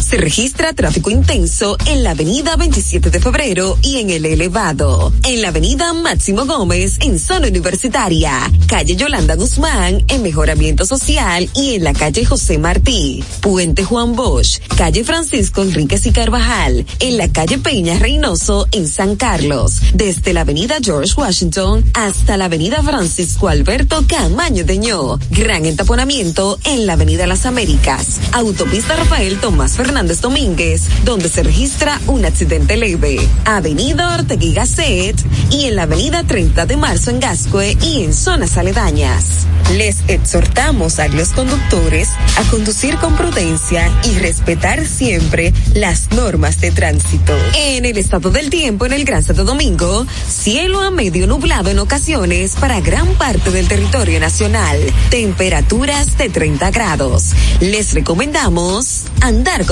Se 0.00 0.16
registra 0.16 0.72
tráfico 0.72 1.10
intenso 1.10 1.76
en 1.86 2.02
la 2.02 2.10
avenida 2.10 2.56
27 2.56 3.10
de 3.10 3.20
febrero 3.20 3.78
y 3.82 3.98
en 3.98 4.10
el 4.10 4.26
elevado. 4.26 5.12
En 5.24 5.42
la 5.42 5.48
avenida 5.48 5.92
Máximo 5.92 6.44
Gómez 6.46 6.98
en 7.00 7.18
zona 7.18 7.48
universitaria. 7.48 8.50
Calle 8.66 8.96
Yolanda 8.96 9.36
Guzmán 9.36 10.04
en 10.08 10.22
mejoramiento 10.22 10.86
social 10.86 11.48
y 11.54 11.74
en 11.74 11.84
la 11.84 11.92
calle 11.92 12.24
José 12.24 12.58
Martí. 12.58 13.24
Puente 13.40 13.84
Juan 13.84 14.14
Bosch. 14.14 14.60
Calle 14.76 15.04
Francisco 15.04 15.62
Enríquez 15.62 16.06
y 16.06 16.12
Carvajal. 16.12 16.86
En 17.00 17.16
la 17.16 17.28
calle 17.28 17.58
Peña 17.58 17.98
Reynoso 17.98 18.66
en 18.72 18.88
San 18.88 19.16
Carlos. 19.16 19.80
Desde 19.94 20.32
la 20.32 20.42
avenida 20.42 20.76
George 20.82 21.12
Washington 21.16 21.84
hasta 21.94 22.36
la 22.36 22.46
avenida 22.46 22.82
Francisco 22.82 23.48
Alberto 23.48 24.04
Camaño 24.06 24.64
Deñó. 24.64 25.18
Gran 25.30 25.66
entaponamiento 25.66 26.58
en 26.64 26.86
la 26.86 26.94
avenida 26.94 27.26
Las 27.26 27.46
Américas. 27.46 28.20
Autopista 28.32 28.96
Rafael 28.96 29.38
Tomás 29.38 29.76
Fernández 29.82 30.20
Domínguez, 30.20 30.82
donde 31.04 31.28
se 31.28 31.42
registra 31.42 32.00
un 32.06 32.24
accidente 32.24 32.76
leve. 32.76 33.18
Avenida 33.44 34.14
Ortegui 34.14 34.52
Gasset 34.52 35.16
y 35.50 35.64
en 35.64 35.74
la 35.74 35.82
avenida 35.82 36.22
30 36.22 36.66
de 36.66 36.76
marzo 36.76 37.10
en 37.10 37.18
Gascue 37.18 37.76
y 37.82 38.04
en 38.04 38.14
zonas 38.14 38.56
aledañas. 38.56 39.48
Les 39.76 39.96
exhortamos 40.06 41.00
a 41.00 41.08
los 41.08 41.30
conductores 41.30 42.10
a 42.36 42.42
conducir 42.50 42.96
con 42.98 43.16
prudencia 43.16 43.90
y 44.04 44.18
respetar 44.18 44.86
siempre 44.86 45.52
las 45.74 46.12
normas 46.12 46.60
de 46.60 46.70
tránsito. 46.70 47.34
En 47.56 47.84
el 47.84 47.96
estado 47.96 48.30
del 48.30 48.50
tiempo 48.50 48.86
en 48.86 48.92
el 48.92 49.04
Gran 49.04 49.24
Santo 49.24 49.44
Domingo, 49.44 50.06
cielo 50.28 50.80
a 50.80 50.90
medio 50.92 51.26
nublado 51.26 51.70
en 51.70 51.78
ocasiones 51.80 52.54
para 52.60 52.80
gran 52.80 53.14
parte 53.14 53.50
del 53.50 53.66
territorio 53.66 54.20
nacional. 54.20 54.78
Temperaturas 55.10 56.18
de 56.18 56.28
30 56.28 56.70
grados. 56.70 57.30
Les 57.60 57.94
recomendamos 57.94 59.04
andar 59.20 59.64
con 59.64 59.71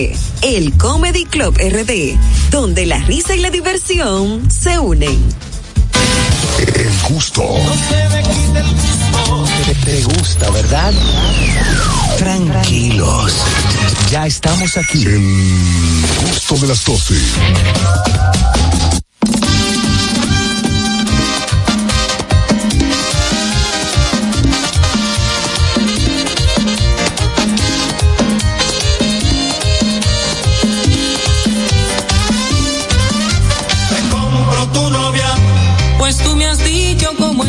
829-341-1111. 0.09 0.17
El 0.41 0.77
Comedy 0.77 1.25
Club 1.25 1.57
RD, 1.57 2.17
donde 2.49 2.85
la 2.85 2.97
risa 2.99 3.35
y 3.35 3.39
la 3.39 3.49
diversión 3.49 4.49
se 4.49 4.79
unen. 4.79 5.19
El 6.75 6.91
gusto. 7.09 7.43
Te, 9.65 9.75
te 9.75 10.03
gusta, 10.03 10.49
¿verdad? 10.51 10.93
Tranquilos. 12.17 13.33
Ya 14.11 14.27
estamos 14.27 14.77
aquí. 14.77 15.03
El 15.03 16.05
gusto 16.27 16.55
de 16.57 16.67
las 16.67 16.83
12. 16.85 17.15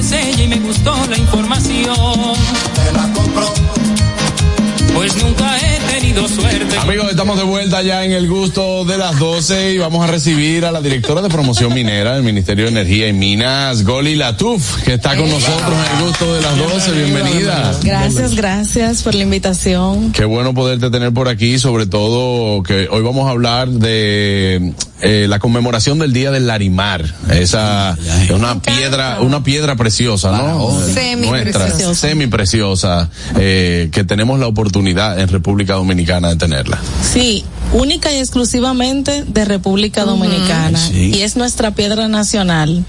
Es 0.02 0.12
ella 0.12 0.42
y 0.42 0.48
me 0.48 0.58
gustó 0.58 0.94
la 1.08 1.16
información. 1.16 1.94
Te 2.74 2.92
la 2.92 3.12
compro, 3.12 3.52
pues 4.94 5.16
nunca 5.22 5.51
tenido 6.12 6.28
suerte. 6.28 6.78
Amigos, 6.78 7.10
estamos 7.10 7.38
de 7.38 7.44
vuelta 7.44 7.82
ya 7.82 8.04
en 8.04 8.12
el 8.12 8.28
gusto 8.28 8.84
de 8.84 8.98
las 8.98 9.18
12 9.18 9.72
y 9.74 9.78
vamos 9.78 10.06
a 10.06 10.10
recibir 10.10 10.64
a 10.64 10.72
la 10.72 10.80
directora 10.80 11.22
de 11.22 11.28
promoción 11.28 11.72
minera 11.72 12.14
del 12.14 12.22
Ministerio 12.22 12.64
de 12.64 12.70
Energía 12.70 13.08
y 13.08 13.12
Minas, 13.12 13.84
Goli 13.84 14.14
Latuf, 14.14 14.82
que 14.82 14.94
está 14.94 15.16
con 15.16 15.28
nosotros 15.28 15.72
en 15.72 15.96
el 15.96 16.04
gusto 16.04 16.34
de 16.34 16.42
las 16.42 16.58
12. 16.58 16.92
Bienvenida. 16.92 17.78
Gracias, 17.82 18.34
gracias 18.34 19.02
por 19.02 19.14
la 19.14 19.22
invitación. 19.22 20.12
Qué 20.12 20.24
bueno 20.24 20.54
poderte 20.54 20.90
tener 20.90 21.12
por 21.12 21.28
aquí, 21.28 21.58
sobre 21.58 21.86
todo 21.86 22.62
que 22.62 22.88
hoy 22.90 23.02
vamos 23.02 23.26
a 23.28 23.30
hablar 23.30 23.68
de 23.68 24.74
eh, 25.00 25.26
la 25.28 25.38
conmemoración 25.38 25.98
del 25.98 26.12
Día 26.12 26.30
del 26.30 26.46
Larimar. 26.46 27.04
Esa 27.30 27.96
es 28.22 28.30
una 28.30 28.60
piedra, 28.60 29.20
una 29.20 29.42
piedra 29.42 29.76
preciosa, 29.76 30.32
¿no? 30.32 30.70
Nuestra, 30.72 31.02
Semipreciosa. 31.02 31.94
semi 31.94 32.26
preciosa, 32.26 33.10
eh, 33.38 33.88
que 33.92 34.04
tenemos 34.04 34.38
la 34.38 34.46
oportunidad 34.46 35.18
en 35.18 35.28
República 35.28 35.74
Dominicana 35.74 36.01
de 36.30 36.36
tenerla. 36.36 36.78
Sí, 37.02 37.44
única 37.72 38.12
y 38.12 38.18
exclusivamente 38.18 39.24
de 39.26 39.44
República 39.44 40.04
Dominicana. 40.04 40.78
Sí. 40.78 41.12
Y 41.14 41.22
es 41.22 41.36
nuestra 41.36 41.72
piedra 41.74 42.08
nacional. 42.08 42.84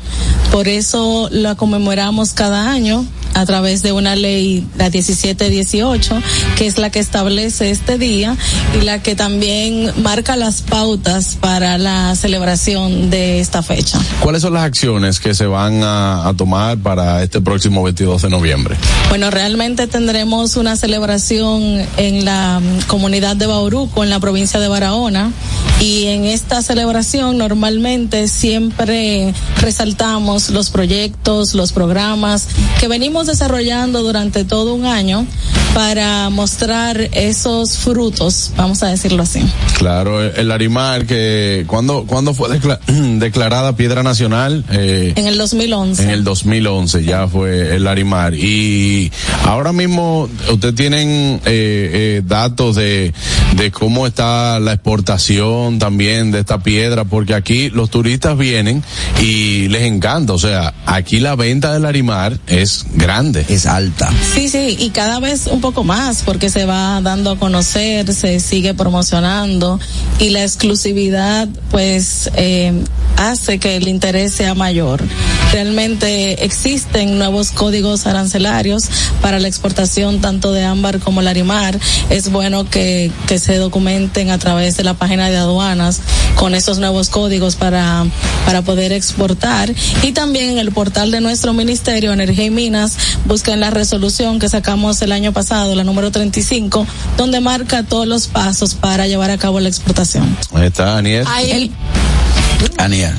Por 0.51 0.67
eso 0.67 1.29
la 1.31 1.55
conmemoramos 1.55 2.33
cada 2.33 2.71
año 2.71 3.05
a 3.33 3.45
través 3.45 3.81
de 3.81 3.91
una 3.91 4.15
ley, 4.15 4.65
la 4.77 4.89
1718, 4.89 6.21
que 6.55 6.67
es 6.67 6.77
la 6.77 6.89
que 6.89 6.99
establece 6.99 7.71
este 7.71 7.97
día 7.97 8.37
y 8.79 8.83
la 8.83 9.01
que 9.01 9.15
también 9.15 9.91
marca 10.01 10.35
las 10.35 10.61
pautas 10.61 11.37
para 11.39 11.77
la 11.77 12.15
celebración 12.15 13.09
de 13.09 13.39
esta 13.39 13.63
fecha. 13.63 13.99
¿Cuáles 14.19 14.41
son 14.41 14.53
las 14.53 14.63
acciones 14.63 15.19
que 15.19 15.33
se 15.33 15.45
van 15.45 15.83
a, 15.83 16.27
a 16.27 16.33
tomar 16.35 16.77
para 16.77 17.23
este 17.23 17.41
próximo 17.41 17.83
22 17.83 18.21
de 18.21 18.29
noviembre? 18.29 18.75
Bueno, 19.09 19.31
realmente 19.31 19.87
tendremos 19.87 20.55
una 20.55 20.75
celebración 20.75 21.81
en 21.97 22.25
la 22.25 22.61
comunidad 22.87 23.35
de 23.35 23.47
Bauruco, 23.47 24.03
en 24.03 24.09
la 24.09 24.19
provincia 24.19 24.59
de 24.59 24.67
Barahona. 24.73 25.31
Y 25.79 26.05
en 26.07 26.23
esta 26.25 26.61
celebración 26.61 27.37
normalmente 27.37 28.27
siempre 28.27 29.33
resaltamos 29.59 30.49
los 30.49 30.69
proyectos, 30.69 31.53
los 31.55 31.73
programas 31.73 32.47
que 32.79 32.87
venimos 32.87 33.27
desarrollando 33.27 34.01
durante 34.01 34.45
todo 34.45 34.73
un 34.75 34.85
año 34.85 35.25
para 35.73 36.29
mostrar 36.29 37.09
esos 37.13 37.77
frutos, 37.77 38.51
vamos 38.55 38.83
a 38.83 38.87
decirlo 38.87 39.23
así. 39.23 39.41
Claro, 39.79 40.21
el, 40.23 40.47
Larimar, 40.47 41.05
que 41.05 41.65
cuando 41.67 42.05
cuando 42.05 42.33
fue 42.33 42.47
decla- 42.49 42.79
declarada 43.19 43.75
piedra 43.75 44.03
nacional, 44.03 44.63
eh, 44.71 45.13
En 45.15 45.25
el 45.27 45.37
2011. 45.37 46.03
en 46.03 46.09
el 46.11 46.23
2011 46.23 47.03
ya 47.03 47.27
fue 47.27 47.75
el 47.75 47.83
Larimar. 47.83 48.35
Y 48.35 49.11
ahora 49.45 49.73
mismo 49.73 50.29
ustedes 50.51 50.75
tienen 50.75 51.09
eh, 51.09 51.41
eh, 51.45 52.21
datos 52.25 52.75
de, 52.75 53.11
de 53.57 53.71
cómo 53.71 54.05
está 54.07 54.59
la 54.63 54.73
exportación 54.73 55.79
también 55.79 56.31
de 56.31 56.39
esta 56.39 56.59
piedra, 56.59 57.05
porque 57.05 57.33
aquí 57.33 57.69
los 57.69 57.89
turistas 57.89 58.37
vienen 58.37 58.83
y 59.21 59.67
les 59.67 59.83
encanta. 59.83 60.33
O 60.33 60.39
sea, 60.39 60.73
aquí 60.85 61.19
la 61.19 61.35
venta 61.35 61.73
del 61.73 61.83
Larimar 61.83 62.39
es 62.47 62.85
grande. 62.93 63.45
Es 63.49 63.65
alta. 63.65 64.09
Sí, 64.33 64.49
sí, 64.49 64.75
y 64.79 64.89
cada 64.89 65.19
vez 65.19 65.47
un 65.47 65.61
poco 65.61 65.83
más 65.83 66.23
porque 66.23 66.49
se 66.49 66.65
va 66.65 67.01
dando 67.01 67.31
a 67.31 67.39
conocer, 67.39 68.11
se 68.13 68.39
sigue 68.39 68.73
promocionando 68.73 69.79
y 70.19 70.29
la 70.29 70.43
exclusividad 70.43 71.47
pues 71.71 72.29
eh, 72.35 72.73
hace 73.17 73.59
que 73.59 73.75
el 73.75 73.87
interés 73.87 74.33
sea 74.33 74.55
mayor. 74.55 75.01
Realmente 75.51 76.43
existen 76.43 77.17
nuevos 77.17 77.51
códigos 77.51 78.07
arancelarios 78.07 78.85
para 79.21 79.39
la 79.39 79.47
exportación 79.47 80.21
tanto 80.21 80.51
de 80.51 80.63
ámbar 80.63 80.99
como 80.99 81.21
larimar. 81.21 81.79
Es 82.09 82.31
bueno 82.31 82.69
que, 82.69 83.11
que 83.27 83.39
se 83.39 83.57
documenten 83.57 84.31
a 84.31 84.37
través 84.43 84.75
de 84.75 84.83
la 84.83 84.93
página 84.93 85.29
de 85.29 85.37
aduanas 85.37 86.01
con 86.35 86.53
esos 86.53 86.77
nuevos 86.77 87.07
códigos 87.07 87.55
para, 87.55 88.05
para 88.45 88.61
poder 88.61 88.91
exportar 88.91 89.73
y 90.01 90.11
también 90.11 90.49
en 90.49 90.57
el 90.57 90.73
portal 90.73 91.11
de 91.11 91.21
nuestro 91.21 91.53
ministerio 91.53 92.11
Energía 92.11 92.43
y 92.43 92.49
Minas 92.49 92.97
busquen 93.23 93.61
la 93.61 93.69
resolución 93.69 94.39
que 94.39 94.49
sacamos 94.49 95.01
el 95.01 95.13
año 95.13 95.31
pasado, 95.31 95.75
la 95.75 95.85
número 95.85 96.11
35, 96.11 96.85
donde 97.15 97.39
marca 97.39 97.83
todos 97.83 98.05
los 98.05 98.27
pasos 98.27 98.75
para 98.75 99.07
llevar 99.07 99.31
a 99.31 99.37
cabo 99.37 99.61
la 99.61 99.69
exportación. 99.69 100.37
Ahí 100.53 100.67
está, 100.67 100.97
Aniel. 100.97 101.25
El, 101.47 101.71
Aniel. 102.77 103.13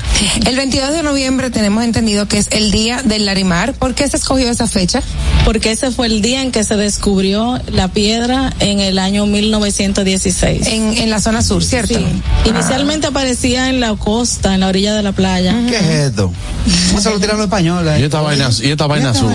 el 0.45 0.55
22 0.55 0.91
de 0.93 1.03
noviembre 1.03 1.49
tenemos 1.49 1.83
entendido 1.83 2.27
que 2.27 2.37
es 2.37 2.47
el 2.51 2.71
día 2.71 3.01
del 3.03 3.25
Larimar. 3.25 3.73
¿Por 3.73 3.95
qué 3.95 4.07
se 4.07 4.17
escogió 4.17 4.49
esa 4.49 4.67
fecha? 4.67 5.01
Porque 5.43 5.71
ese 5.71 5.91
fue 5.91 6.07
el 6.07 6.21
día 6.21 6.41
en 6.41 6.51
que 6.51 6.63
se 6.63 6.75
descubrió 6.75 7.59
la 7.71 7.87
piedra 7.87 8.53
en 8.59 8.79
el 8.79 8.99
año 8.99 9.25
1916. 9.25 10.67
En, 10.67 10.97
en 10.97 11.09
la 11.09 11.19
zona 11.19 11.41
sur, 11.41 11.63
¿cierto? 11.63 11.95
Sí. 11.97 12.05
Inicialmente 12.49 13.07
aparecía 13.07 13.69
en 13.69 13.79
la 13.79 13.95
costa, 13.95 14.53
en 14.53 14.59
la 14.61 14.67
orilla 14.67 14.93
de 14.93 15.03
la 15.03 15.11
playa. 15.13 15.55
¿Qué 15.67 15.77
es 15.77 15.83
esto? 16.09 16.31
¿Cómo 16.89 17.01
se 17.01 17.09
lo 17.09 17.19
tiran 17.19 17.37
los 17.37 17.45
españoles? 17.45 17.99
Y 17.99 18.03
esta 18.03 18.21
vaina, 18.21 18.49
y 18.61 18.69
esta 18.71 18.87
vaina 18.87 19.11
azul. 19.11 19.31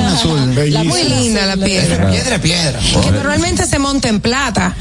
La 0.71 0.85
muy 0.85 1.03
linda 1.05 1.47
la 1.47 1.57
piedra. 1.57 2.11
Piedra, 2.11 2.39
piedra. 2.41 2.79
Que 3.03 3.11
normalmente 3.11 3.67
se 3.67 3.79
monta 3.79 4.09
en 4.09 4.21
plata. 4.21 4.75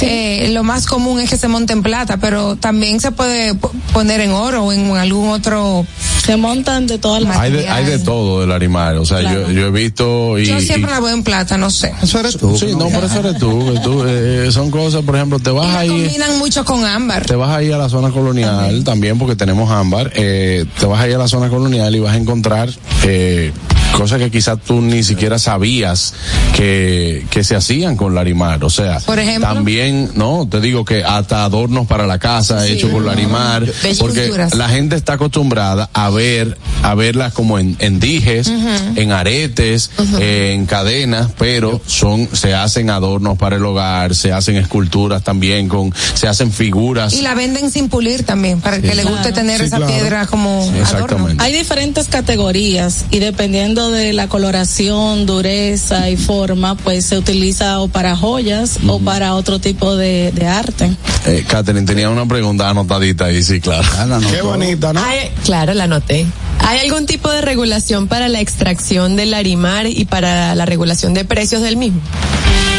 Eh, 0.00 0.50
lo 0.52 0.62
más 0.62 0.86
común 0.86 1.18
es 1.20 1.28
que 1.28 1.36
se 1.36 1.48
monte 1.48 1.72
en 1.72 1.82
plata, 1.82 2.18
pero 2.18 2.54
también 2.56 3.00
se 3.00 3.10
puede 3.10 3.54
po- 3.54 3.72
poner 3.92 4.20
en 4.20 4.30
oro 4.30 4.57
o 4.58 4.72
en 4.72 4.96
algún 4.96 5.30
otro. 5.30 5.86
Se 6.24 6.36
montan 6.36 6.86
de 6.86 6.98
todas 6.98 7.22
las 7.22 7.36
Hay 7.38 7.50
de, 7.52 7.68
hay 7.68 7.86
de 7.86 7.98
todo 8.00 8.40
del 8.40 8.50
Larimar. 8.50 8.96
O 8.96 9.06
sea, 9.06 9.22
yo, 9.22 9.50
yo 9.50 9.66
he 9.66 9.70
visto 9.70 10.38
y, 10.38 10.44
Yo 10.46 10.58
y- 10.58 10.62
siempre 10.62 10.90
la 10.90 11.00
veo 11.00 11.14
en 11.14 11.22
plata, 11.22 11.56
no 11.56 11.70
sé. 11.70 11.92
Eso 12.02 12.20
eres 12.20 12.36
tú. 12.36 12.56
Sí, 12.58 12.66
no, 12.76 12.88
por 12.90 13.04
eso 13.04 13.20
eres 13.20 13.38
tú. 13.38 14.04
eh, 14.06 14.48
son 14.52 14.70
cosas, 14.70 15.02
por 15.04 15.16
ejemplo, 15.16 15.38
te 15.38 15.50
vas 15.50 15.74
ahí, 15.74 15.88
combinan 15.88 16.38
mucho 16.38 16.64
con 16.66 16.84
ámbar. 16.84 17.24
te 17.24 17.34
vas 17.34 17.56
ahí 17.56 17.72
a 17.72 17.78
la 17.78 17.88
zona 17.88 18.10
colonial 18.10 18.84
también, 18.84 19.18
porque 19.18 19.36
tenemos 19.36 19.70
ámbar. 19.70 20.12
Eh, 20.16 20.66
te 20.78 20.84
vas 20.86 21.00
ahí 21.00 21.12
a 21.14 21.18
la 21.18 21.28
zona 21.28 21.48
colonial 21.48 21.94
y 21.96 22.00
vas 22.00 22.12
a 22.12 22.16
encontrar 22.18 22.68
eh, 23.04 23.52
cosas 23.96 24.18
que 24.18 24.30
quizás 24.30 24.58
tú 24.64 24.80
ni 24.80 25.02
siquiera 25.02 25.38
sabías 25.38 26.14
que, 26.54 27.26
que 27.30 27.44
se 27.44 27.56
hacían 27.56 27.96
con 27.96 28.14
Larimar. 28.14 28.62
O 28.64 28.70
sea, 28.70 29.00
Por 29.00 29.18
ejemplo. 29.18 29.52
también, 29.52 30.10
no, 30.14 30.46
te 30.50 30.60
digo 30.60 30.84
que 30.84 31.04
hasta 31.04 31.44
adornos 31.44 31.86
para 31.86 32.06
la 32.06 32.18
casa 32.18 32.60
Sí. 32.64 32.72
hechos 32.72 32.90
con 32.90 33.04
Larimar, 33.06 33.64
porque 33.98 34.30
la 34.54 34.68
gente 34.68 34.96
está 34.96 35.14
acostumbrada 35.14 35.90
a 35.92 36.10
ver, 36.10 36.56
a 36.82 36.94
verlas 36.94 37.32
como 37.32 37.58
en, 37.58 37.76
en 37.80 38.00
dijes, 38.00 38.50
en 38.96 39.12
aretes, 39.12 39.90
eh, 40.20 40.52
en 40.54 40.66
cadenas, 40.66 41.28
pero 41.38 41.80
son, 41.86 42.28
se 42.32 42.54
hacen 42.54 42.90
adornos 42.90 43.36
para 43.38 43.56
el 43.56 43.64
hogar, 43.64 44.14
se 44.14 44.32
hacen 44.32 44.56
esculturas 44.56 45.22
también 45.22 45.68
con, 45.68 45.92
se 46.14 46.28
hacen 46.28 46.52
figuras. 46.52 47.14
Y 47.14 47.22
la 47.22 47.34
venden 47.34 47.70
sin 47.70 47.88
pulir 47.88 48.24
también, 48.24 48.60
para 48.60 48.80
que 48.80 48.94
le 48.94 49.02
guste 49.04 49.18
Claro. 49.18 49.34
tener 49.34 49.58
Sí, 49.60 49.66
esa 49.66 49.76
claro. 49.78 49.92
piedra 49.92 50.26
como 50.26 50.70
adorno. 50.86 51.28
Hay 51.38 51.52
diferentes 51.52 52.06
categorías 52.08 53.04
y 53.10 53.18
dependiendo 53.18 53.77
de 53.86 54.12
la 54.12 54.28
coloración, 54.28 55.24
dureza 55.24 56.10
y 56.10 56.16
forma, 56.16 56.74
pues 56.74 57.06
se 57.06 57.16
utiliza 57.16 57.80
o 57.80 57.88
para 57.88 58.16
joyas 58.16 58.78
o 58.86 58.98
para 58.98 59.34
otro 59.34 59.60
tipo 59.60 59.96
de, 59.96 60.32
de 60.32 60.46
arte. 60.46 60.90
Eh, 61.26 61.44
Catherine 61.46 61.86
tenía 61.86 62.10
una 62.10 62.26
pregunta 62.26 62.68
anotadita 62.68 63.26
ahí, 63.26 63.42
sí, 63.42 63.60
claro. 63.60 63.86
Qué 64.30 64.42
bonita, 64.42 64.92
¿no? 64.92 65.00
Claro, 65.44 65.72
la 65.74 65.84
anoté. 65.84 66.26
¿Hay 66.60 66.80
algún 66.80 67.06
tipo 67.06 67.30
de 67.30 67.40
regulación 67.40 68.08
para 68.08 68.28
la 68.28 68.40
extracción 68.40 69.16
del 69.16 69.32
arimar 69.32 69.86
y 69.86 70.04
para 70.04 70.54
la 70.54 70.66
regulación 70.66 71.14
de 71.14 71.24
precios 71.24 71.62
del 71.62 71.76
mismo? 71.76 72.00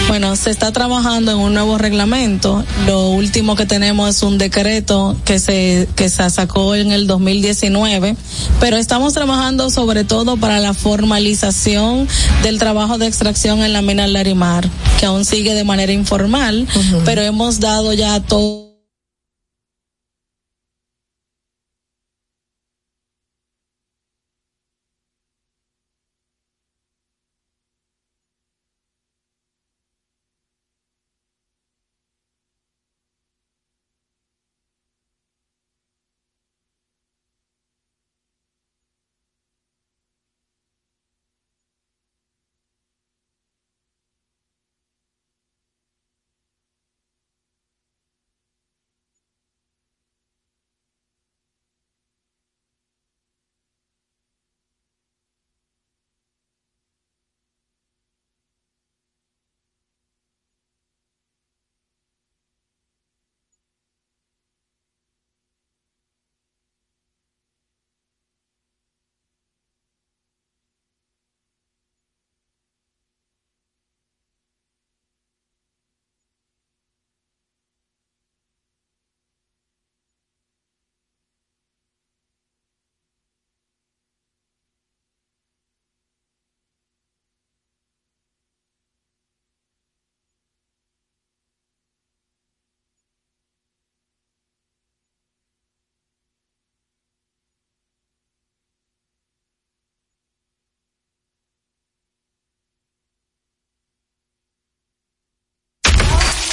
Bueno, 0.10 0.36
se 0.36 0.50
está 0.50 0.72
trabajando 0.72 1.32
en 1.32 1.38
un 1.38 1.54
nuevo 1.54 1.78
reglamento. 1.78 2.66
Lo 2.88 3.10
último 3.10 3.56
que 3.56 3.68
tenemos 3.68 4.10
es 4.10 4.24
un 4.24 4.40
decreto 4.40 5.16
que 5.24 5.38
se 5.38 5.88
que 5.96 6.10
se 6.10 6.28
sacó 6.32 6.74
en 6.74 6.92
el 6.92 7.06
2019, 7.06 8.16
pero 8.60 8.78
estamos 8.78 9.14
trabajando 9.14 9.70
sobre 9.70 10.06
todo 10.06 10.36
para 10.36 10.58
la 10.58 10.74
formalización 10.74 12.08
del 12.42 12.58
trabajo 12.58 12.98
de 12.98 13.06
extracción 13.06 13.62
en 13.62 13.72
la 13.72 13.84
mina 13.84 14.08
Larimar, 14.08 14.68
que 15.00 15.06
aún 15.06 15.26
sigue 15.26 15.54
de 15.54 15.64
manera 15.64 15.92
informal, 15.92 16.68
pero 17.06 17.22
hemos 17.22 17.60
dado 17.60 17.94
ya 17.94 18.20
todo 18.20 18.69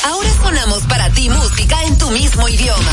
Ahora 0.06 0.28
sonamos 0.40 0.82
para 0.84 1.10
ti 1.10 1.28
música 1.28 1.82
en 1.84 1.98
tu 1.98 2.08
mismo 2.10 2.48
idioma. 2.48 2.92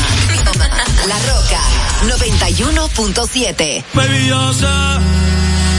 La 1.06 1.18
Roca 1.30 1.60
91.7. 2.06 3.84
Baby, 3.94 4.26
yo 4.26 4.52
sé 4.52 4.66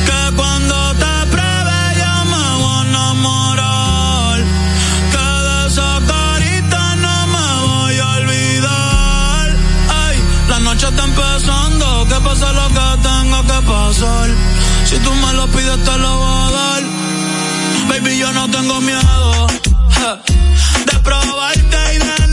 que 0.05 0.36
cuando 0.36 0.93
te 0.93 1.25
pruebe 1.31 1.77
yo 1.99 2.25
me 2.31 2.45
voy 2.61 2.77
a 2.77 2.81
enamorar. 2.88 4.39
Que 5.11 5.27
de 5.47 5.67
esa 5.67 5.99
carita 6.07 6.95
no 6.95 7.27
me 7.27 7.47
voy 7.67 7.97
a 7.99 8.09
olvidar. 8.19 9.55
Ay, 9.89 10.17
la 10.49 10.59
noche 10.59 10.88
está 10.88 11.03
empezando, 11.03 12.05
que 12.07 12.15
pase 12.15 12.45
lo 12.53 12.67
que 12.69 12.88
tenga 13.09 13.41
que 13.41 13.67
pasar. 13.67 14.29
Si 14.86 14.97
tú 14.99 15.11
me 15.13 15.33
lo 15.33 15.47
pides 15.47 15.83
te 15.83 15.97
lo 15.97 16.17
voy 16.17 16.47
a 16.47 16.51
dar. 16.51 16.83
Baby, 17.89 18.19
yo 18.19 18.31
no 18.31 18.49
tengo 18.49 18.79
miedo 18.81 19.47
ja, 19.91 20.19
probarte 21.06 21.78
y 21.93 21.99
de 21.99 22.24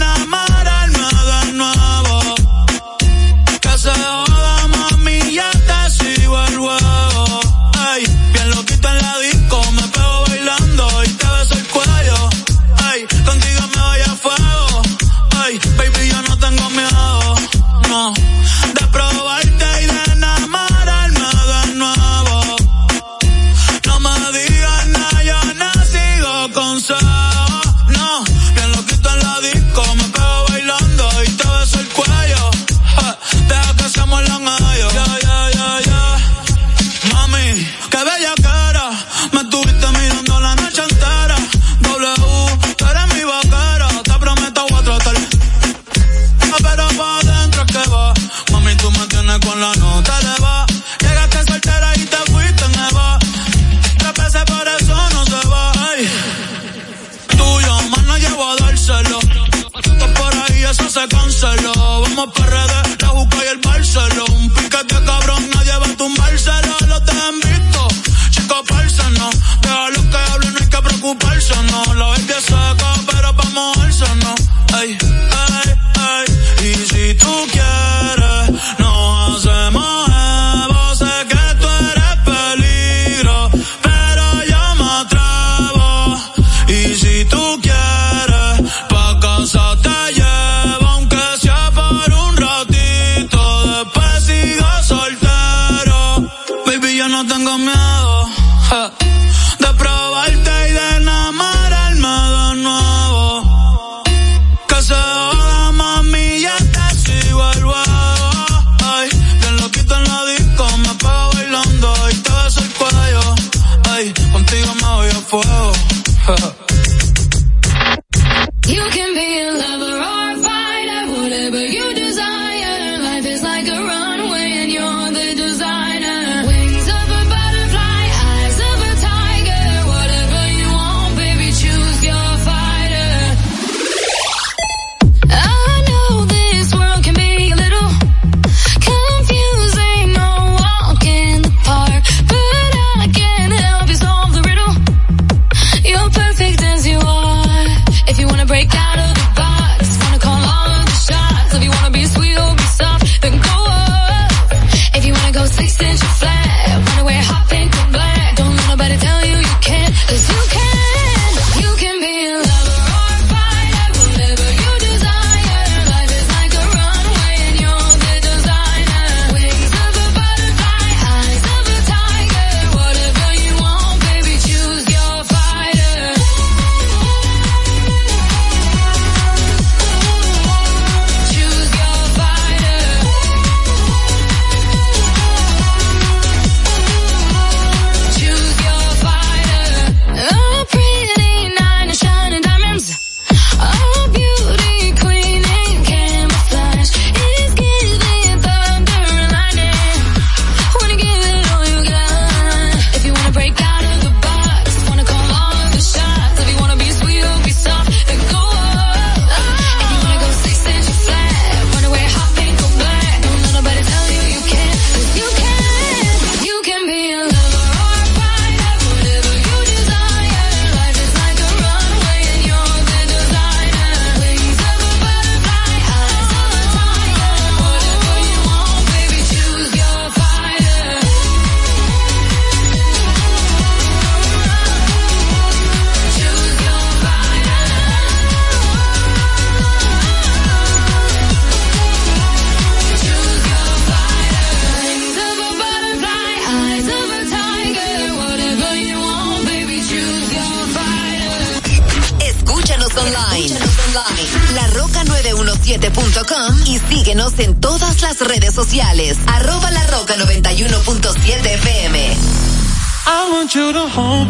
home 263.93 264.22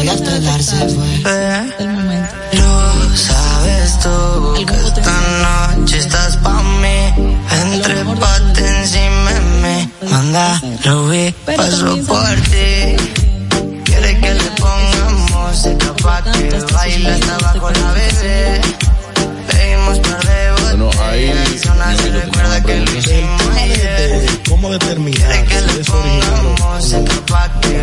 el 0.00 0.08
techo 0.08 0.40
y 0.40 0.46
hasta 0.48 0.82
el 0.82 0.90
fue. 0.90 1.22
Lo 2.52 3.16
sabes 3.16 3.98
tú, 4.00 4.54
que 4.66 4.74
esta 4.74 5.76
noche 5.76 5.98
estás 5.98 6.36
pa' 6.36 6.62
mí, 6.62 7.14
entre 7.62 8.04
pate 8.04 8.78
encima 8.80 9.32
de 9.32 9.40
mí, 9.40 9.90
manda, 10.10 10.60
lo 10.84 11.08
vi, 11.08 11.32
paso 11.56 11.96
por 12.06 12.34
ti. 12.50 12.96
Quiere 13.84 14.20
que 14.20 14.34
le 14.34 14.50
pongamos 14.60 15.30
música 15.30 15.94
pa' 16.02 16.22
que 16.22 16.60
baile 16.72 17.10
hasta 17.10 17.34
abajo 17.34 17.70
la 17.70 17.92
BC. 17.92 18.60
Pedimos 19.48 19.98
par 20.00 20.22
de 20.24 20.50
Bueno, 20.62 20.90
ahí. 21.02 21.32
recuerda 22.12 22.62
que 22.62 22.76
lo 22.80 22.98
hicimos 22.98 23.42
ayer. 23.56 24.27
¿Cómo 24.48 24.70
determinar 24.70 25.46
si 25.46 25.80
es 25.80 25.88
original 25.88 26.46
o 26.46 26.74
Música 26.74 27.12
pa' 27.26 27.60
que 27.60 27.76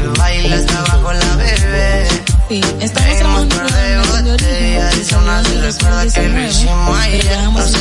abajo 0.78 1.13
la 1.13 1.36
bebé. 1.36 2.07
Sí, 2.49 2.61
estamos 2.80 3.20
en 3.22 3.28
una 3.28 3.47
canción 3.49 4.26
de 4.26 4.34
origen 4.34 4.89
que 4.89 5.03
salió 5.03 5.39
en 5.39 5.45
el 5.45 5.61
2019, 5.61 7.11
pero 7.11 7.24
ya 7.24 7.43
hemos 7.43 7.72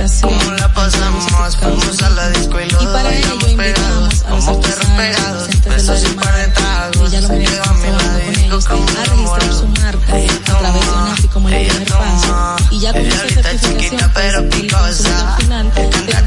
hecho 0.00 0.28
¿Cómo 0.28 0.52
la 0.52 0.72
pasamos? 0.72 1.26
Fuimos 1.56 2.02
a 2.02 2.10
la 2.10 2.28
disco 2.30 2.58
y 2.60 2.68
para 2.86 3.14
ello 3.14 3.38
invitamos 3.48 4.22
a 4.24 4.30
los 4.30 4.48
artesanos 4.48 5.48
presentes 5.64 6.02
del 6.02 6.16
Larimar 6.16 6.90
y 6.94 7.10
ya 7.10 7.20
lo 7.20 7.28
venimos 7.28 7.64
trabajando 7.64 8.10
con 8.20 8.38
ellos 8.38 8.68
a 8.68 8.74
registrar 8.74 9.52
su 9.52 9.66
marca 9.68 10.12
a 10.12 10.58
través 10.58 10.84
de 10.84 10.90
UNAFI 10.90 11.28
como 11.28 11.48
el 11.48 11.66
primer 11.66 11.88
paso 11.88 12.56
y 12.70 12.80
ya 12.80 12.92
con 12.92 13.06
esta 13.06 13.32
certificación 13.32 14.10
pues 14.12 14.34
el 14.34 14.50
consumidor 14.70 15.36
final 15.38 15.72
tendrá 15.74 16.24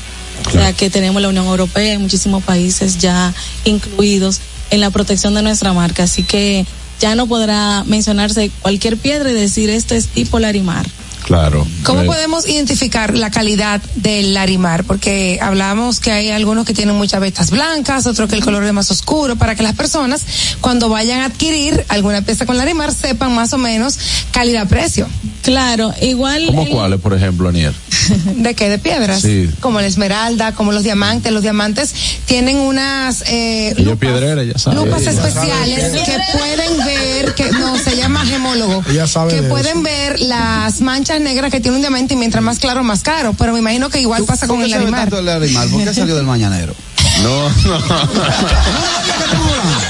O 0.46 0.50
sea 0.50 0.72
que 0.72 0.90
tenemos 0.90 1.22
la 1.22 1.28
Unión 1.28 1.46
Europea 1.46 1.94
y 1.94 1.98
muchísimos 1.98 2.42
países 2.42 2.98
ya 2.98 3.32
incluidos 3.64 4.40
en 4.70 4.80
la 4.80 4.90
protección 4.90 5.34
de 5.34 5.42
nuestra 5.42 5.72
marca. 5.72 6.02
Así 6.02 6.24
que 6.24 6.66
ya 7.00 7.14
no 7.14 7.26
podrá 7.26 7.84
mencionarse 7.84 8.50
cualquier 8.62 8.96
piedra 8.96 9.30
y 9.30 9.34
decir 9.34 9.70
este 9.70 9.96
es 9.96 10.08
tipo 10.08 10.38
Larimar. 10.38 10.86
Claro. 11.24 11.66
¿Cómo 11.84 12.02
Eh, 12.02 12.06
podemos 12.06 12.46
identificar 12.48 13.16
la 13.16 13.30
calidad 13.30 13.80
del 13.96 14.34
larimar? 14.34 14.84
Porque 14.84 15.38
hablamos 15.42 15.98
que 16.00 16.12
hay 16.12 16.30
algunos 16.30 16.64
que 16.66 16.74
tienen 16.74 16.94
muchas 16.96 17.20
vetas 17.20 17.50
blancas, 17.50 18.06
otros 18.06 18.28
que 18.28 18.36
el 18.36 18.44
color 18.44 18.62
es 18.64 18.72
más 18.72 18.90
oscuro, 18.90 19.36
para 19.36 19.54
que 19.54 19.62
las 19.62 19.74
personas 19.74 20.22
cuando 20.60 20.88
vayan 20.88 21.20
a 21.20 21.26
adquirir 21.26 21.84
alguna 21.88 22.22
pieza 22.22 22.46
con 22.46 22.56
larimar 22.58 22.92
sepan 22.94 23.34
más 23.34 23.52
o 23.52 23.58
menos 23.58 23.98
calidad-precio. 24.32 25.06
Claro, 25.42 25.92
igual. 26.00 26.46
¿Cómo 26.46 26.62
el- 26.62 26.68
cuáles, 26.70 27.00
por 27.00 27.12
ejemplo, 27.14 27.48
Anier? 27.48 27.72
¿De 28.36 28.54
qué? 28.54 28.68
De 28.68 28.78
piedras. 28.78 29.20
Sí. 29.20 29.50
Como 29.60 29.80
la 29.80 29.86
esmeralda, 29.86 30.52
como 30.52 30.72
los 30.72 30.82
diamantes. 30.84 31.32
Los 31.32 31.42
diamantes 31.42 31.94
tienen 32.26 32.56
unas 32.56 33.22
eh, 33.28 33.74
es 33.76 33.96
piedrera, 33.98 34.42
ya 34.44 34.58
sabe. 34.58 34.76
lupas 34.76 35.02
especiales 35.06 35.92
que 36.04 36.18
pueden 36.38 36.84
ver, 36.84 37.34
que 37.34 37.50
no, 37.52 37.78
se 37.78 37.96
llama 37.96 38.24
gemólogo, 38.26 38.82
Ella 38.90 39.06
sabe 39.06 39.34
que 39.34 39.40
de 39.42 39.48
pueden 39.48 39.82
ver 39.82 40.18
las 40.20 40.80
manchas 40.80 41.13
negras 41.20 41.50
que 41.50 41.60
tiene 41.60 41.76
un 41.76 41.82
diamante 41.82 42.14
y 42.14 42.16
mientras 42.16 42.42
más 42.42 42.58
claro, 42.58 42.82
más 42.84 43.02
caro. 43.02 43.34
Pero 43.38 43.52
me 43.52 43.58
imagino 43.60 43.90
que 43.90 44.00
igual 44.00 44.24
pasa 44.24 44.46
con 44.46 44.56
¿Por 44.56 44.64
el 44.66 44.70
larimar. 44.70 45.00
tanto 45.02 45.18
el 45.18 45.26
larimar? 45.26 45.68
¿Por 45.68 45.84
qué 45.84 45.94
salió 45.94 46.16
del 46.16 46.26
mañanero? 46.26 46.74
No, 47.22 47.48
no. 47.48 47.78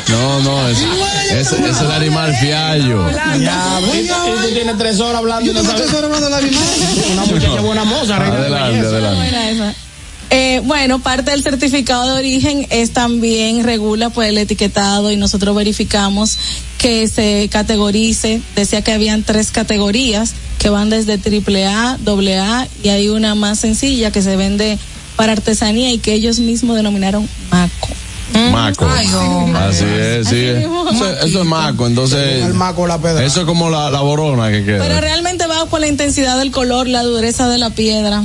No, 0.09 0.41
no, 0.41 0.69
es, 0.69 0.79
es, 1.33 1.53
es 1.53 1.81
el 1.81 1.91
animal 1.91 2.35
fiallo. 2.37 3.11
Ya, 3.41 3.81
y, 3.95 4.07
tú 4.07 4.49
tienes 4.53 4.77
tres 4.79 5.01
horas 5.01 5.17
hablando. 5.21 5.51
y 5.51 5.55
no 5.55 5.63
sabes- 5.65 5.91
Una 7.13 7.25
muchacha 7.25 7.61
buena 7.63 7.85
moza, 7.85 8.17
Adelante, 8.17 8.87
adelante. 8.87 9.75
Eh, 10.37 10.61
bueno, 10.65 10.99
parte 10.99 11.31
del 11.31 11.45
certificado 11.45 12.13
de 12.13 12.19
origen 12.19 12.67
es 12.71 12.91
también 12.93 13.63
regula 13.63 14.11
pues 14.11 14.31
el 14.31 14.39
etiquetado 14.39 15.13
y 15.13 15.17
nosotros 15.17 15.55
verificamos 15.55 16.37
que 16.77 17.07
se 17.07 17.49
categorice. 17.53 18.43
Decía 18.57 18.83
que 18.83 18.93
habían 18.93 19.23
tres 19.23 19.53
categorías 19.53 20.33
que 20.59 20.71
van 20.71 20.91
desde 20.91 21.19
triple 21.19 21.67
A, 21.67 21.99
doble 22.01 22.41
A 22.41 22.67
y 22.83 22.89
hay 22.89 23.11
una 23.11 23.37
más 23.37 23.61
sencilla 23.61 24.11
que 24.11 24.23
se 24.23 24.35
vende 24.35 24.77
para 25.15 25.31
artesanía 25.35 25.93
y 25.93 25.99
que 25.99 26.15
ellos 26.15 26.41
mismos 26.41 26.75
denominaron 26.75 27.29
maco. 27.53 27.89
Maco. 28.51 28.89
Ay. 28.91 29.07
Así 29.55 29.85
es, 29.85 30.27
sí. 30.27 30.47
Eso, 30.47 31.11
eso 31.25 31.43
es 31.43 31.47
maco, 31.47 31.87
entonces. 31.87 32.45
El 32.45 32.55
maco 32.55 32.89
la 32.89 32.99
pedra. 32.99 33.25
Eso 33.25 33.43
es 33.43 33.47
como 33.47 33.71
la, 33.71 33.89
la 33.93 34.01
borona 34.01 34.51
que 34.51 34.63
Pero 34.63 34.83
queda. 34.83 35.01
realmente 35.01 35.47
va 35.47 35.67
por 35.67 35.79
la 35.79 35.87
intensidad 35.87 36.37
del 36.39 36.51
color, 36.51 36.89
la 36.89 37.05
dureza 37.05 37.49
de 37.49 37.59
la 37.59 37.71
piedra. 37.71 38.25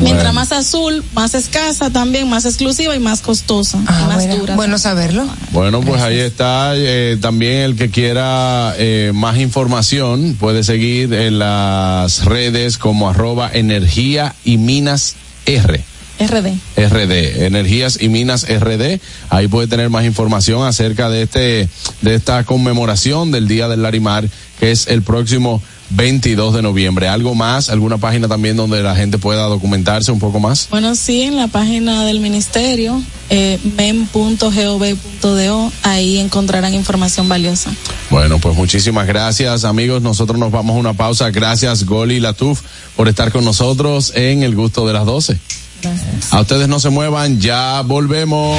Mientras 0.00 0.32
más 0.34 0.52
azul, 0.52 1.04
más 1.14 1.34
escasa 1.34 1.90
también, 1.90 2.28
más 2.28 2.44
exclusiva 2.44 2.94
y 2.96 2.98
más 2.98 3.20
costosa, 3.20 3.78
Ah, 3.86 4.00
y 4.02 4.06
más 4.06 4.16
bueno, 4.16 4.36
dura. 4.36 4.56
bueno 4.56 4.78
saberlo. 4.78 5.26
Bueno, 5.52 5.80
pues 5.80 6.00
ahí 6.02 6.18
está. 6.18 6.72
eh, 6.76 7.18
también 7.20 7.58
el 7.62 7.76
que 7.76 7.90
quiera 7.90 8.74
eh, 8.78 9.12
más 9.14 9.38
información 9.38 10.36
puede 10.38 10.64
seguir 10.64 11.12
en 11.12 11.38
las 11.38 12.24
redes 12.24 12.78
como 12.78 13.08
arroba 13.08 13.50
energía 13.52 14.34
y 14.44 14.56
minas 14.58 15.16
R. 15.46 15.84
RD. 16.20 16.52
RD, 16.76 17.46
Energías 17.46 17.96
y 17.98 18.10
Minas 18.10 18.44
RD. 18.46 19.00
Ahí 19.30 19.48
puede 19.48 19.68
tener 19.68 19.88
más 19.88 20.04
información 20.04 20.66
acerca 20.66 21.08
de 21.08 21.22
este, 21.22 21.68
de 22.02 22.14
esta 22.14 22.44
conmemoración 22.44 23.30
del 23.32 23.48
Día 23.48 23.68
del 23.68 23.80
Larimar, 23.82 24.28
que 24.58 24.70
es 24.70 24.86
el 24.88 25.00
próximo 25.00 25.62
22 25.90 26.54
de 26.54 26.62
noviembre. 26.62 27.08
¿Algo 27.08 27.34
más? 27.34 27.68
¿Alguna 27.68 27.98
página 27.98 28.28
también 28.28 28.56
donde 28.56 28.82
la 28.82 28.94
gente 28.96 29.18
pueda 29.18 29.44
documentarse 29.44 30.12
un 30.12 30.18
poco 30.18 30.40
más? 30.40 30.68
Bueno, 30.70 30.94
sí, 30.94 31.22
en 31.22 31.36
la 31.36 31.48
página 31.48 32.04
del 32.04 32.20
ministerio, 32.20 33.02
eh, 33.28 33.58
mem.gov.do, 33.76 35.72
ahí 35.82 36.18
encontrarán 36.18 36.74
información 36.74 37.28
valiosa. 37.28 37.72
Bueno, 38.10 38.38
pues 38.38 38.56
muchísimas 38.56 39.06
gracias, 39.06 39.64
amigos. 39.64 40.02
Nosotros 40.02 40.38
nos 40.38 40.50
vamos 40.50 40.76
a 40.76 40.78
una 40.78 40.94
pausa. 40.94 41.30
Gracias, 41.30 41.84
Goli 41.84 42.20
Latuf, 42.20 42.62
por 42.96 43.08
estar 43.08 43.30
con 43.32 43.44
nosotros 43.44 44.12
en 44.14 44.42
El 44.42 44.54
Gusto 44.54 44.86
de 44.86 44.92
las 44.92 45.06
12. 45.06 45.38
A 46.30 46.40
ustedes 46.40 46.68
no 46.68 46.78
se 46.78 46.90
muevan, 46.90 47.40
ya 47.40 47.82
volvemos. 47.82 48.58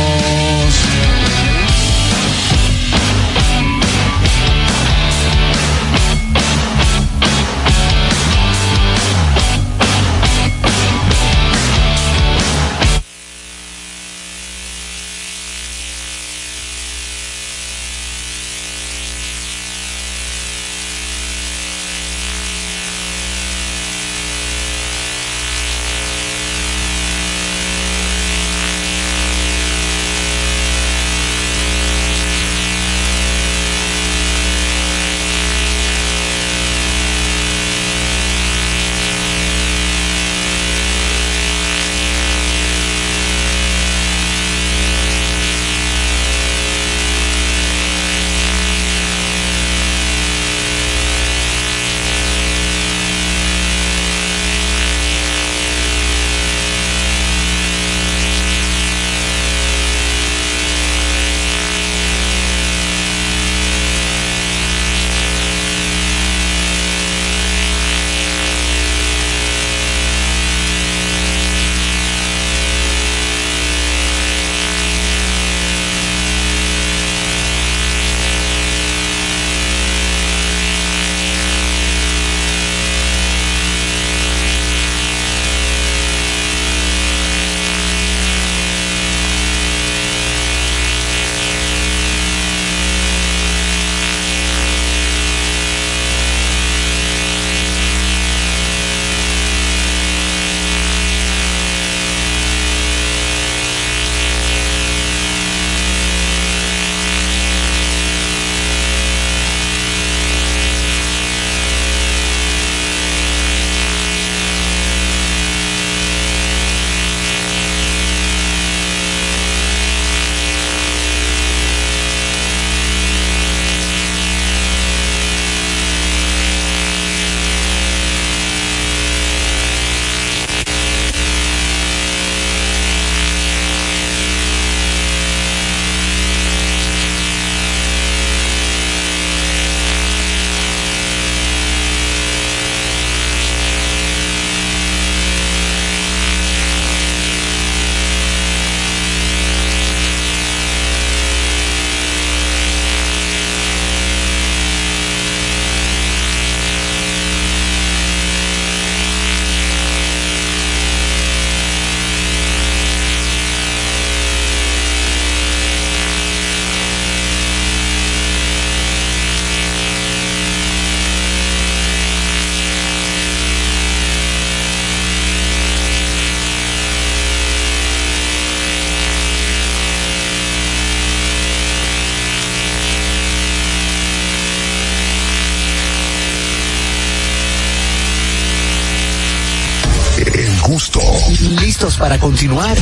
Continuar? 192.42 192.76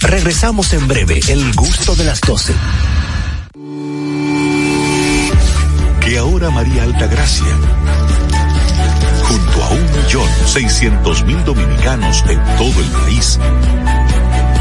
Regresamos 0.00 0.72
en 0.72 0.88
breve, 0.88 1.20
el 1.28 1.52
gusto 1.54 1.94
de 1.94 2.02
las 2.02 2.20
12. 2.22 2.52
Que 6.00 6.18
ahora 6.18 6.50
María 6.50 6.82
Altagracia, 6.82 7.46
junto 9.22 9.62
a 9.62 9.68
un 9.68 9.84
millón 9.92 10.28
seiscientos 10.46 11.24
mil 11.24 11.44
dominicanos 11.44 12.24
en 12.28 12.42
todo 12.56 12.80
el 12.80 12.90
país, 13.04 13.38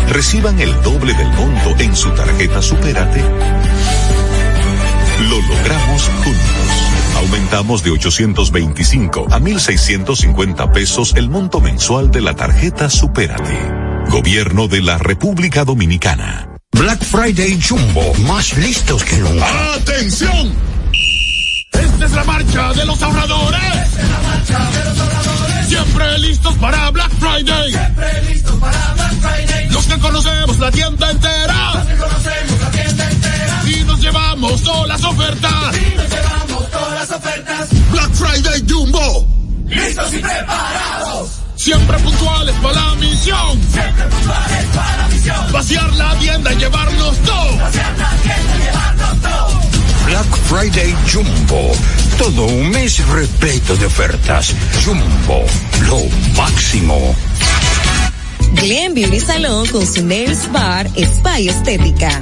reciban 0.10 0.60
el 0.60 0.80
doble 0.84 1.16
del 1.16 1.30
monto 1.30 1.76
en 1.80 1.96
su 1.96 2.12
tarjeta 2.12 2.62
Supérate. 2.62 3.22
Lo 5.28 5.42
logramos 5.42 6.04
juntos. 6.24 7.18
Aumentamos 7.18 7.84
de 7.84 7.90
825 7.90 9.26
a 9.32 9.40
1.650 9.40 10.72
pesos 10.72 11.16
el 11.16 11.32
monto 11.32 11.62
mensual 11.62 12.12
de 12.12 12.22
la 12.22 12.36
tarjeta 12.36 12.92
Supérate. 12.92 13.75
Gobierno 14.16 14.70
de 14.70 14.82
la 14.82 14.98
República 14.98 15.66
Dominicana. 15.66 16.48
Black 16.72 17.04
Friday 17.04 17.60
Jumbo, 17.62 18.14
más 18.20 18.56
listos 18.56 19.04
que 19.04 19.18
nunca. 19.18 19.74
¡Atención! 19.74 20.54
Esta 21.74 22.06
es 22.06 22.12
la 22.14 22.24
marcha 22.24 22.72
de 22.72 22.86
los 22.86 23.02
ahorradores. 23.04 23.60
Esta 23.62 24.02
es 24.02 24.10
la 24.10 24.20
marcha 24.22 24.72
de 24.72 24.86
los 24.86 25.00
ahorradores. 25.00 25.68
Siempre 25.68 26.20
listos 26.20 26.54
para 26.56 26.92
Black 26.92 27.12
Friday. 27.20 27.72
Siempre 27.72 28.22
listos 28.22 28.56
para 28.56 28.94
Black 28.94 29.14
Friday. 29.16 29.70
Los 29.72 29.86
que 29.86 30.00
conocemos 30.00 30.60
la 30.60 30.72
tienda 30.72 31.12
entera. 31.12 31.74
Los 31.74 31.86
que 31.86 31.96
conocemos 31.98 32.62
la 32.62 32.72
tienda 32.72 33.12
entera. 33.12 33.64
Y 33.68 33.84
nos 33.84 34.00
llevamos 34.00 34.64
todas 34.64 34.88
las 34.88 35.04
ofertas. 35.04 35.76
Y 35.76 35.96
nos 35.98 36.10
llevamos 36.10 36.72
todas 36.72 36.94
las 36.94 37.12
ofertas. 37.12 37.70
Black 37.92 38.14
Friday 38.14 38.64
Jumbo. 38.66 39.28
Listos 39.68 40.14
y 40.14 40.20
preparados. 40.20 41.35
Siempre 41.66 41.98
puntuales 41.98 42.54
para 42.62 42.76
la 42.76 42.96
misión. 42.98 43.60
Siempre 43.74 44.04
puntuales 44.04 44.66
para 44.76 44.98
la 44.98 45.08
misión. 45.08 45.52
Vaciar 45.52 45.94
la 45.96 46.16
tienda 46.20 46.54
y 46.54 46.58
llevarnos 46.58 47.18
todo. 47.24 47.58
Vaciar 47.58 47.98
la 47.98 48.10
tienda 48.22 48.56
y 48.56 48.66
llevarnos 48.66 49.22
todo. 49.24 49.62
Black 50.06 50.38
Friday 50.48 50.96
Jumbo. 51.12 51.72
Todo 52.20 52.46
un 52.46 52.70
mes 52.70 53.04
repleto 53.08 53.76
de 53.78 53.88
ofertas. 53.88 54.54
Jumbo, 54.86 55.44
lo 55.90 56.04
máximo. 56.38 57.16
Glen 58.54 58.94
Beauty 58.94 59.20
Salon 59.20 59.66
con 59.70 59.88
su 59.88 60.06
Nails 60.06 60.52
Bar 60.52 60.88
Spa 60.96 61.40
y 61.40 61.50
Estética. 61.50 62.22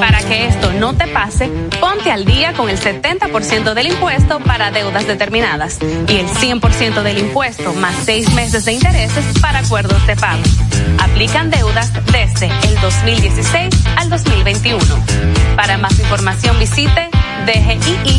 Para 0.00 0.20
que 0.20 0.46
esto 0.46 0.72
no 0.72 0.94
te 0.94 1.06
pase, 1.08 1.50
ponte 1.80 2.10
al 2.10 2.24
día 2.24 2.54
con 2.54 2.70
el 2.70 2.78
70% 2.78 3.74
del 3.74 3.88
impuesto 3.88 4.40
para 4.40 4.70
deudas 4.70 5.06
determinadas 5.06 5.78
y 6.08 6.16
el 6.16 6.28
100% 6.28 7.02
del 7.02 7.18
impuesto 7.18 7.74
más 7.74 7.94
seis 8.04 8.32
meses 8.34 8.64
de 8.64 8.72
intereses 8.72 9.24
para 9.40 9.58
acuerdos 9.60 10.04
de 10.06 10.16
pago. 10.16 10.42
Aplican 10.98 11.50
deudas 11.50 11.92
desde 12.12 12.46
el 12.68 12.80
2016 12.80 13.74
al 13.96 14.10
2021. 14.10 14.84
Para 15.56 15.78
más 15.78 15.98
información 15.98 16.58
visite 16.58 17.10
dgii.gov.do. 17.46 18.18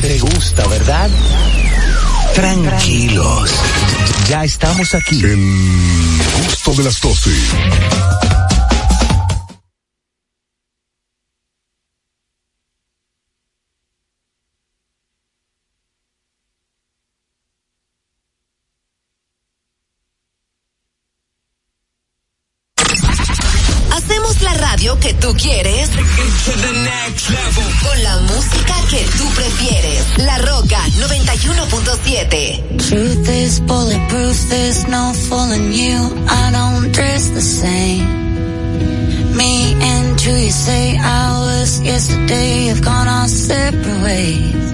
te 0.00 0.18
gusta, 0.18 0.66
¿verdad? 0.68 1.10
Tranquilos. 2.34 3.50
Ya 4.28 4.44
estamos 4.44 4.94
aquí. 4.94 5.20
El 5.22 6.22
gusto 6.46 6.72
de 6.74 6.84
las 6.84 7.00
12. 7.00 7.30
Hacemos 23.90 24.42
la 24.42 24.54
radio 24.54 24.98
que 25.00 25.14
tú 25.14 25.34
quieres. 25.34 25.90
Con 26.44 28.02
la 28.02 28.18
música 28.18 28.74
que 28.90 29.02
tú 29.16 29.24
prefieres. 29.34 30.18
La 30.18 30.36
Roca 30.36 30.78
91.7. 30.88 32.76
Truth 32.86 33.28
is 33.30 33.60
bulletproof, 33.60 34.36
there's 34.50 34.86
no 34.86 35.14
fooling 35.14 35.72
you. 35.72 35.96
I 36.28 36.50
don't 36.52 36.92
dress 36.92 37.30
the 37.30 37.40
same. 37.40 38.04
Me 39.34 39.72
and 39.80 40.22
you, 40.22 40.34
you 40.34 40.50
say 40.50 40.98
hours 40.98 41.80
yesterday 41.80 42.66
have 42.66 42.82
gone 42.82 43.08
our 43.08 43.26
separate 43.26 44.02
ways. 44.02 44.72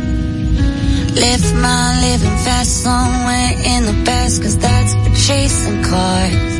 Left 1.14 1.54
my 1.54 2.00
living 2.00 2.38
fast 2.38 2.82
somewhere 2.82 3.52
in 3.64 3.86
the 3.86 4.02
past, 4.04 4.42
cause 4.42 4.58
that's 4.58 4.94
for 4.94 5.14
chasing 5.14 5.84
cars. 5.84 6.59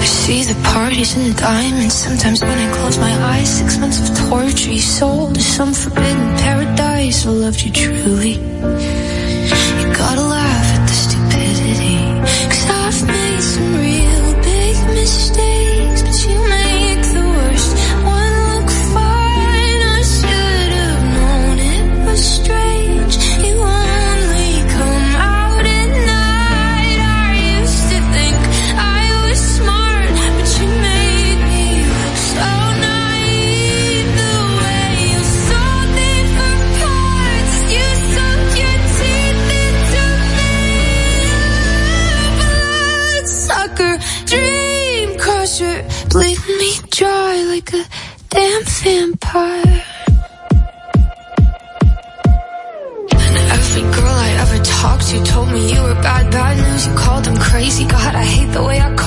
see 0.06 0.44
the 0.44 0.54
parties 0.72 1.18
and 1.18 1.34
the 1.34 1.42
diamonds. 1.42 1.96
Sometimes 1.96 2.42
when 2.44 2.56
I 2.56 2.72
close 2.76 3.00
my 3.00 3.12
eyes, 3.34 3.50
six 3.50 3.80
months 3.80 4.08
of 4.08 4.30
torture 4.30 4.70
you 4.70 4.80
sold 4.80 5.34
to 5.34 5.42
some 5.42 5.74
forbidden 5.74 6.38
paradise. 6.38 7.26
I 7.26 7.30
loved 7.32 7.62
you 7.64 7.72
truly. 7.72 8.34
You 8.34 9.94
gotta 9.98 10.22
laugh 10.22 10.76
at 10.78 10.88
the 10.88 10.94
stupidity. 10.94 11.98
Cause 12.50 12.70
I've 12.70 13.08
made 13.08 13.42
some 13.42 13.76
real 13.76 14.34
big 14.44 14.76
mistakes. 14.94 15.51
like 47.74 47.86
a 47.86 47.90
damn 48.30 48.64
vampire. 48.64 49.84
And 53.14 53.38
every 53.52 53.82
girl 53.82 54.16
I 54.28 54.30
ever 54.42 54.64
talked 54.64 55.08
to 55.10 55.24
told 55.24 55.52
me 55.52 55.74
you 55.74 55.82
were 55.82 55.96
bad, 55.96 56.32
bad 56.32 56.58
news. 56.58 56.88
You 56.88 56.94
called 56.96 57.26
them 57.26 57.38
crazy. 57.38 57.86
God, 57.86 58.16
I 58.16 58.24
hate 58.24 58.52
the 58.54 58.64
way 58.64 58.80
I. 58.80 59.01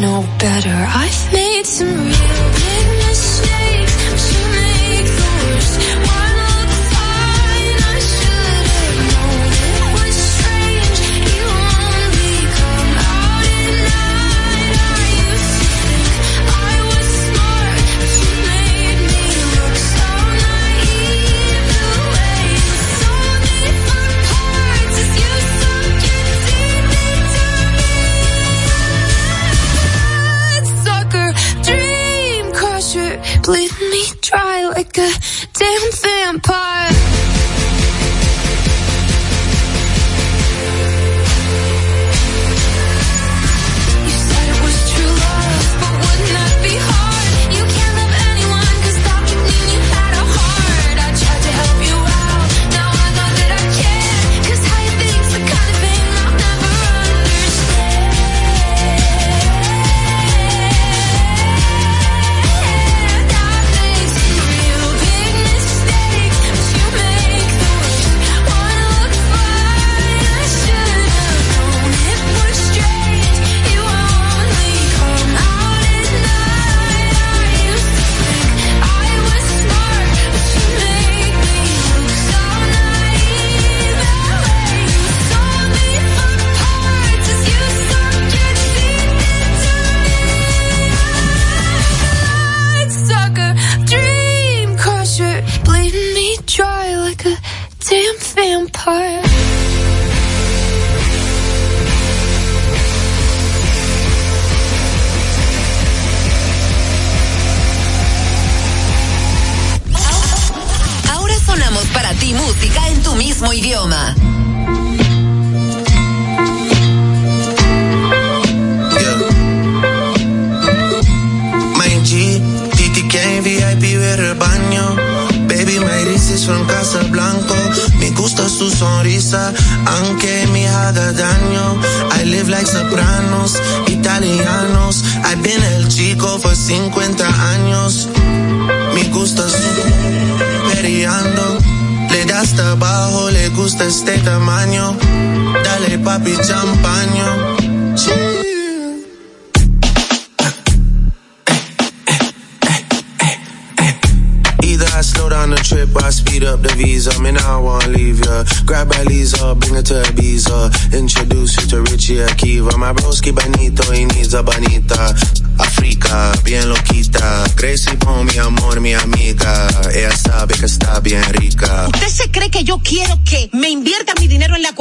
know 0.00 0.24
better. 0.38 0.70
I've 0.70 1.32
made 1.32 1.39
a 35.00 35.10
damn 35.54 35.92
vampire. 36.02 36.89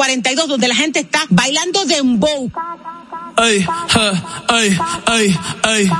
42 0.09 0.47
donde 0.47 0.67
la 0.67 0.73
gente 0.73 1.01
está 1.01 1.21
bailando 1.29 1.85
dembow? 1.85 2.51
Ey, 3.37 3.63
ey, 4.49 4.79
ey, 5.05 5.39
ey. 5.65 5.91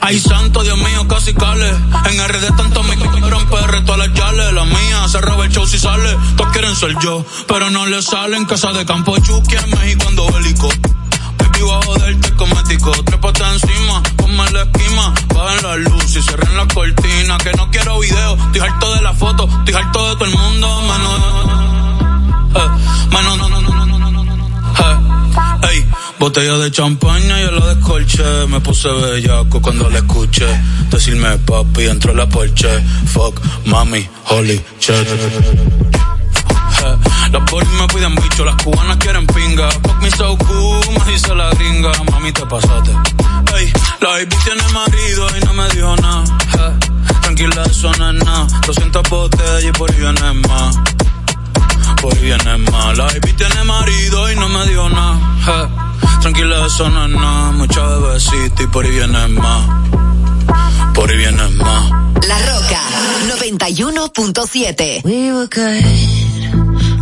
Ay, 0.00 0.18
santo, 0.18 0.64
Dios 0.64 0.76
mío, 0.76 1.06
casi 1.06 1.32
cale. 1.34 1.68
En 1.68 2.28
RD 2.28 2.56
tanto 2.56 2.82
me 2.82 2.96
quieren 2.96 3.46
PR, 3.46 3.84
todas 3.84 4.08
las 4.08 4.12
yales. 4.12 4.52
La 4.52 4.64
mía 4.64 5.06
se 5.06 5.20
roba 5.20 5.44
el 5.44 5.52
show 5.52 5.64
si 5.68 5.78
sale. 5.78 6.16
Todos 6.36 6.50
quieren 6.50 6.74
ser 6.74 6.96
yo, 7.00 7.24
pero 7.46 7.70
no 7.70 7.86
le 7.86 8.02
salen. 8.02 8.44
Casa 8.44 8.72
de 8.72 8.84
campo 8.84 9.16
Chucky 9.18 9.54
en 9.54 9.70
México 9.70 10.08
ando 10.08 10.26
bélico. 10.32 10.68
Baby, 11.38 11.60
voy 11.60 11.76
a 11.76 11.82
joderte 11.86 12.34
cosmético. 12.34 12.90
Trépate 13.04 13.44
encima, 13.44 14.02
ponme 14.16 14.50
la 14.50 14.62
esquima. 14.62 15.14
Bajen 15.32 15.62
la 15.62 15.76
luz 15.76 16.16
y 16.16 16.22
cierren 16.22 16.56
la 16.56 16.66
cortina. 16.66 17.38
Que 17.38 17.52
no 17.52 17.70
quiero 17.70 18.00
video, 18.00 18.34
estoy 18.34 18.60
harto 18.62 18.94
de 18.94 19.02
la 19.02 19.14
foto. 19.14 19.48
Estoy 19.58 19.74
harto 19.74 20.08
de 20.08 20.14
todo 20.16 20.24
el 20.24 20.36
mundo, 20.36 20.82
menos. 20.82 21.57
Mano, 23.10 23.36
no, 23.36 23.48
no, 23.48 23.60
no, 23.60 23.86
no, 23.86 23.98
no, 23.98 24.22
no, 24.22 25.68
Ey, 25.68 25.84
botella 26.18 26.56
de 26.58 26.70
champaña, 26.70 27.40
yo 27.40 27.50
la 27.52 27.74
descolché. 27.74 28.46
Me 28.48 28.60
puse 28.60 28.88
bellaco 28.88 29.60
cuando 29.60 29.88
la 29.90 29.98
escuché. 29.98 30.46
Decirme 30.90 31.38
papi, 31.38 31.86
entró 31.86 32.14
la 32.14 32.28
porche. 32.28 32.68
Fuck, 33.06 33.40
mami, 33.66 34.08
holy 34.26 34.60
shit. 34.80 35.06
Las 37.32 37.50
boris 37.50 37.68
me 37.70 37.86
piden 37.88 38.14
bicho, 38.14 38.44
las 38.44 38.56
cubanas 38.62 38.96
quieren 38.96 39.26
pinga. 39.26 39.70
Fuck 39.70 40.02
me 40.02 40.10
so 40.10 40.36
cool, 40.38 40.80
me 40.92 41.12
dice 41.12 41.34
la 41.34 41.50
gringa. 41.50 41.92
Mami, 42.10 42.32
te 42.32 42.46
pasaste. 42.46 42.90
Ey, 43.56 43.72
la 44.00 44.08
baby 44.10 44.36
tiene 44.44 44.62
marido 44.72 45.26
y 45.36 45.44
no 45.44 45.52
me 45.52 45.68
dijo 45.70 45.96
nada. 45.96 46.24
Tranquila, 47.22 47.62
eso 47.64 47.92
no 47.98 48.10
es 48.10 48.24
nada. 48.24 48.46
200 48.66 49.02
botellas 49.10 49.64
y 49.64 49.72
por 49.72 49.90
ahí 49.90 50.00
viene 50.00 50.32
más. 50.48 50.76
Por 52.00 52.14
ahí 52.14 52.22
viene 52.22 52.56
más. 52.58 52.96
La 52.96 53.04
baby 53.06 53.32
tiene 53.32 53.64
marido 53.64 54.30
y 54.32 54.36
no 54.36 54.48
me 54.48 54.66
dijo 54.66 54.88
nada. 54.90 55.18
Eh, 55.48 55.68
Tranquila, 56.20 56.66
eso 56.66 56.88
no 56.90 57.04
es 57.06 57.10
nada. 57.10 57.50
Mucha 57.52 57.82
bebecita 57.86 58.62
y 58.62 58.66
por 58.68 58.84
ahí 58.84 58.90
viene 58.90 59.28
más. 59.28 59.68
Por 60.94 61.10
ahí 61.10 61.16
viene 61.16 61.48
más. 61.48 61.90
La 62.26 62.38
Roca 62.38 62.80
91.7. 63.40 65.02
We 65.04 65.32
were 65.32 65.46
good, 65.48 65.84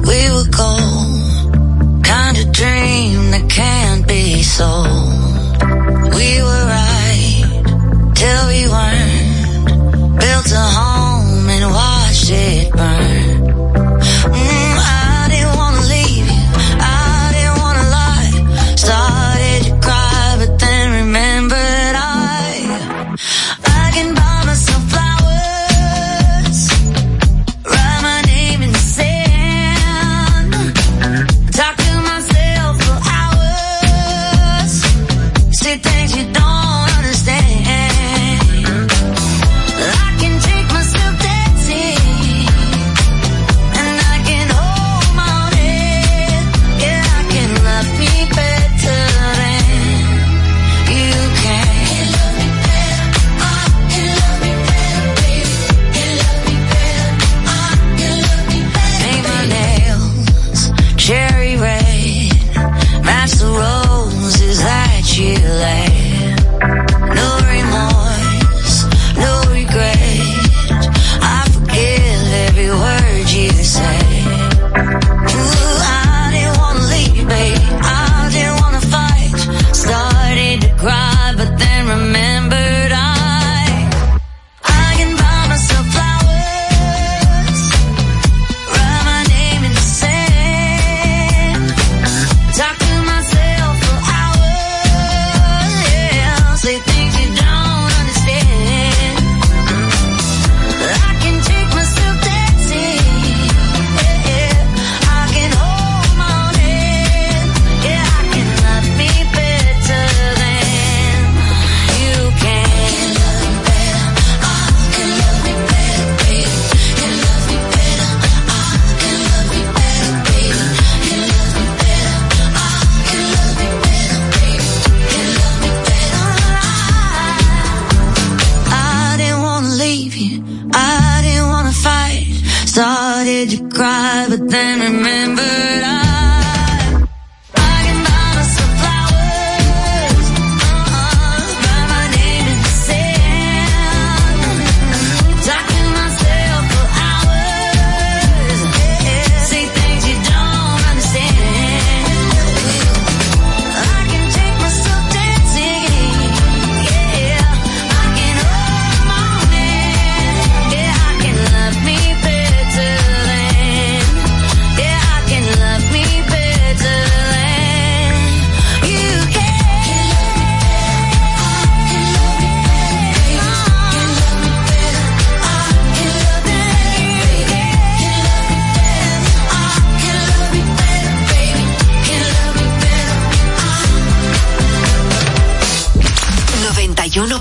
we 0.07 0.31
were 0.31 0.49
gold. 0.51 2.03
Kind 2.05 2.39
of 2.39 2.53
dream 2.53 3.31
that 3.33 3.49
can't 3.49 4.07
be 4.07 4.43
sold. 4.43 4.89
We 6.15 6.43
were 6.43 6.65
right 6.67 7.45
till 8.15 8.47
we 8.49 8.69
weren't. 8.69 10.19
Built 10.21 10.53
a 10.53 10.67
home 10.79 11.49
and 11.49 11.71
watched 11.73 12.31
it 12.31 12.71
burn. 12.73 13.16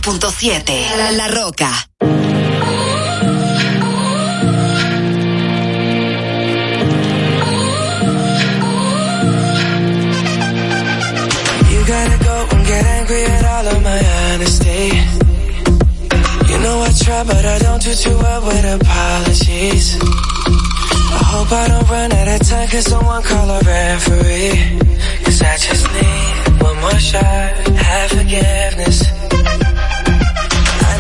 91.7. 0.06 0.96
La, 0.98 1.10
La 1.18 1.28
Roca. 1.34 1.72
You 11.72 11.86
gotta 11.88 12.24
go 12.24 12.48
and 12.52 12.68
get 12.68 12.86
angry 12.86 13.24
at 13.24 13.46
all 13.46 13.68
of 13.68 13.82
my 13.82 14.00
honesty. 14.30 14.94
You 16.52 16.58
know 16.60 16.82
I 16.84 16.92
try, 17.02 17.24
but 17.24 17.44
I 17.44 17.58
don't 17.58 17.82
do 17.82 17.96
too 17.96 18.16
well 18.16 18.46
with 18.46 18.82
apologies. 18.82 19.98
I 20.02 21.24
hope 21.34 21.52
I 21.52 21.68
don't 21.68 21.90
run 21.90 22.12
out 22.12 22.28
of 22.28 22.48
time, 22.48 22.68
cause 22.70 22.86
someone 22.86 23.24
call 23.24 23.50
a 23.50 23.60
referee. 23.60 24.78
Cause 25.24 25.42
I 25.42 25.58
just 25.58 25.92
need 25.94 26.62
one 26.62 26.80
more 26.80 27.00
shot, 27.00 27.58
have 27.74 28.12
forgiveness. 28.12 29.16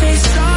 chase 0.00 0.47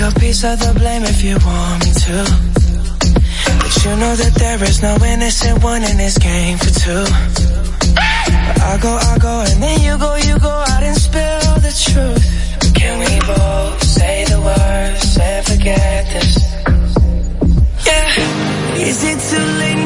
every 0.00 0.10
single 0.12 0.20
piece 0.20 0.44
of 0.44 0.58
the 0.58 0.78
blame 0.78 1.02
if 1.04 1.22
you 1.22 1.36
want 1.44 1.84
me 1.84 1.92
to. 1.92 2.16
But 3.60 3.84
you 3.84 3.96
know 3.96 4.14
that 4.16 4.34
there 4.36 4.62
is 4.64 4.82
no 4.82 4.96
innocent 5.04 5.62
one 5.62 5.82
in 5.82 5.96
this 5.96 6.18
game 6.18 6.58
for 6.58 6.70
two. 6.70 7.04
I 8.62 8.78
go, 8.80 8.96
I 8.96 9.18
go, 9.18 9.44
and 9.46 9.62
then 9.62 9.80
you 9.80 9.98
go, 9.98 10.16
you 10.16 10.38
go 10.38 10.48
out 10.48 10.82
and 10.82 10.96
spill 10.96 11.54
the 11.60 11.72
truth. 11.84 12.74
Can 12.74 12.98
we 12.98 13.18
both 13.26 13.82
say 13.82 14.24
the 14.24 14.40
words 14.40 15.18
and 15.20 15.46
forget 15.46 16.06
this? 16.14 16.38
Yeah. 17.86 18.88
Is 18.88 19.04
it 19.04 19.18
too 19.30 19.46
late 19.60 19.79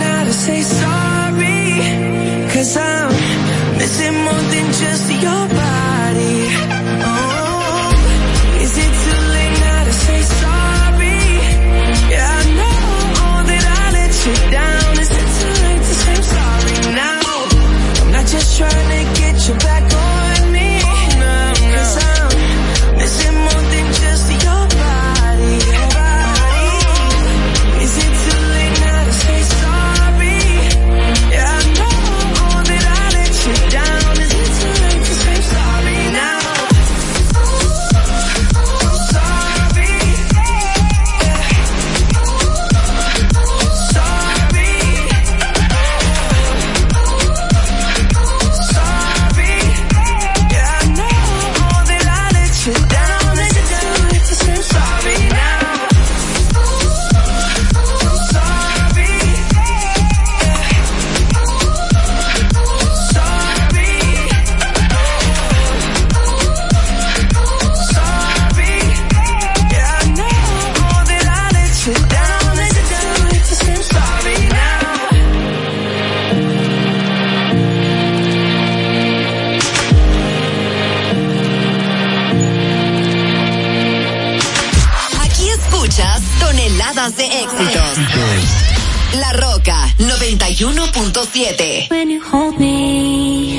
91.7. 91.35 91.91
When 91.91 92.11
you 92.11 92.21
hold 92.23 92.61
me, 92.61 93.59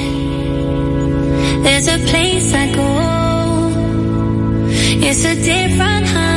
there's 1.62 1.88
a 1.90 1.98
place 2.10 2.54
I 2.54 2.72
go. 2.72 2.90
It's 5.06 5.26
a 5.26 5.36
different 5.36 6.08
high. 6.08 6.35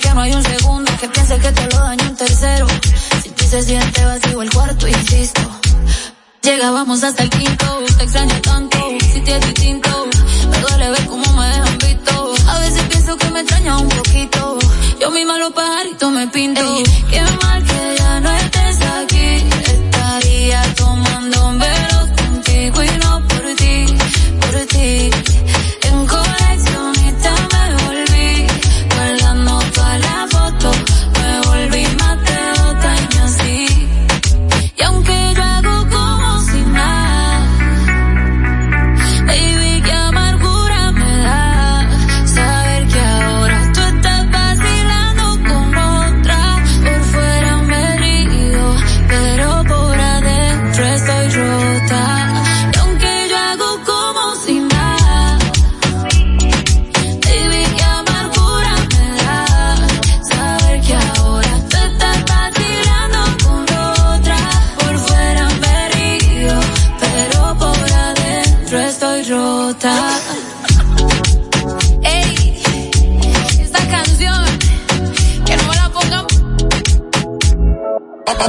Que 0.00 0.14
no 0.14 0.22
hay 0.22 0.32
un 0.32 0.42
segundo 0.42 0.90
que 0.98 1.06
piense 1.06 1.38
que 1.38 1.52
te 1.52 1.66
lo 1.66 1.78
dañó 1.78 2.08
un 2.08 2.16
tercero. 2.16 2.66
Si 3.22 3.28
tú 3.28 3.44
se 3.44 3.62
siente 3.62 4.02
vacío 4.02 4.40
el 4.40 4.50
cuarto, 4.50 4.88
insisto. 4.88 5.42
Llegábamos 6.40 7.04
hasta 7.04 7.22
el 7.22 7.28
quinto, 7.28 7.78
te 7.98 8.04
extraño 8.04 8.40
tanto, 8.40 8.78
si 9.12 9.20
te 9.20 9.36
es 9.36 9.40
distinto. 9.44 10.08
Me 10.50 10.58
duele 10.60 10.90
ver 10.92 11.06
cómo 11.06 11.30
me 11.34 11.46
dejan 11.46 11.78
visto. 11.78 12.34
A 12.48 12.58
veces 12.60 12.82
pienso 12.84 13.18
que 13.18 13.30
me 13.32 13.40
extraña 13.40 13.76
un 13.76 13.88
poquito. 13.90 14.58
Yo 14.98 15.10
misma 15.10 15.36
los 15.36 15.52
pajaritos 15.52 16.10
me 16.10 16.26
pinto. 16.28 16.62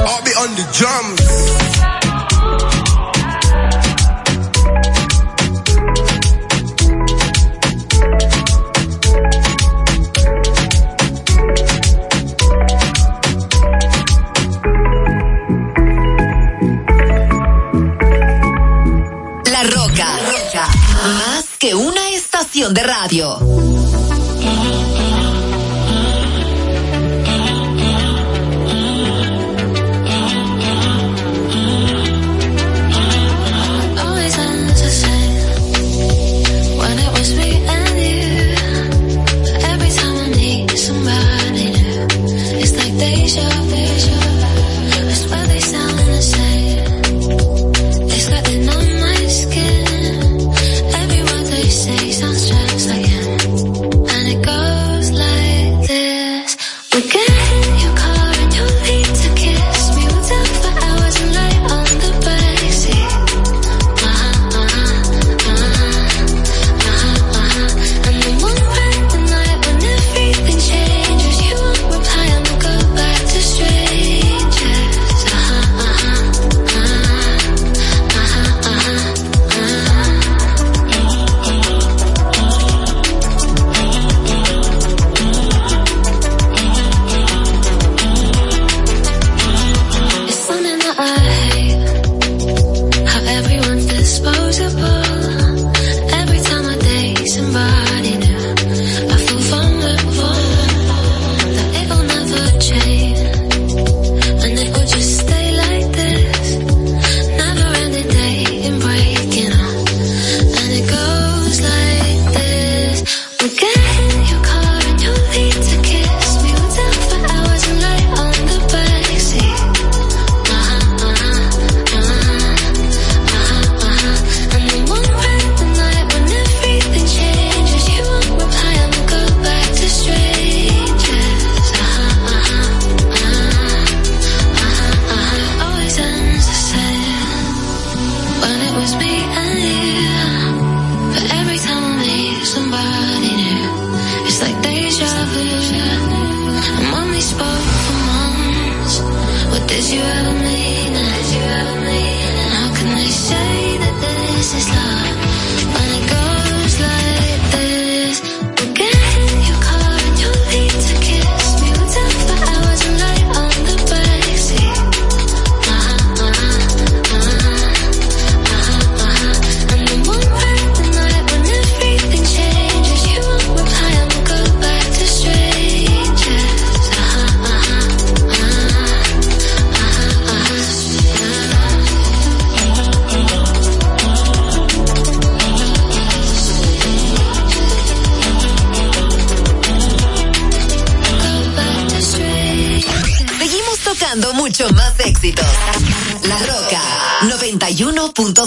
i'll 0.02 0.24
be 0.24 0.30
on 0.32 0.50
the 0.56 0.64
la 19.50 19.62
roca. 19.62 20.68
Más 21.04 21.44
que 21.58 21.74
una 21.74 22.08
estación 22.10 22.74
de 22.74 22.82
radio. 22.82 23.43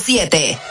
91.7. 0.07 0.66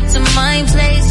up 0.00 0.08
to 0.12 0.20
my 0.34 0.64
place. 0.72 1.08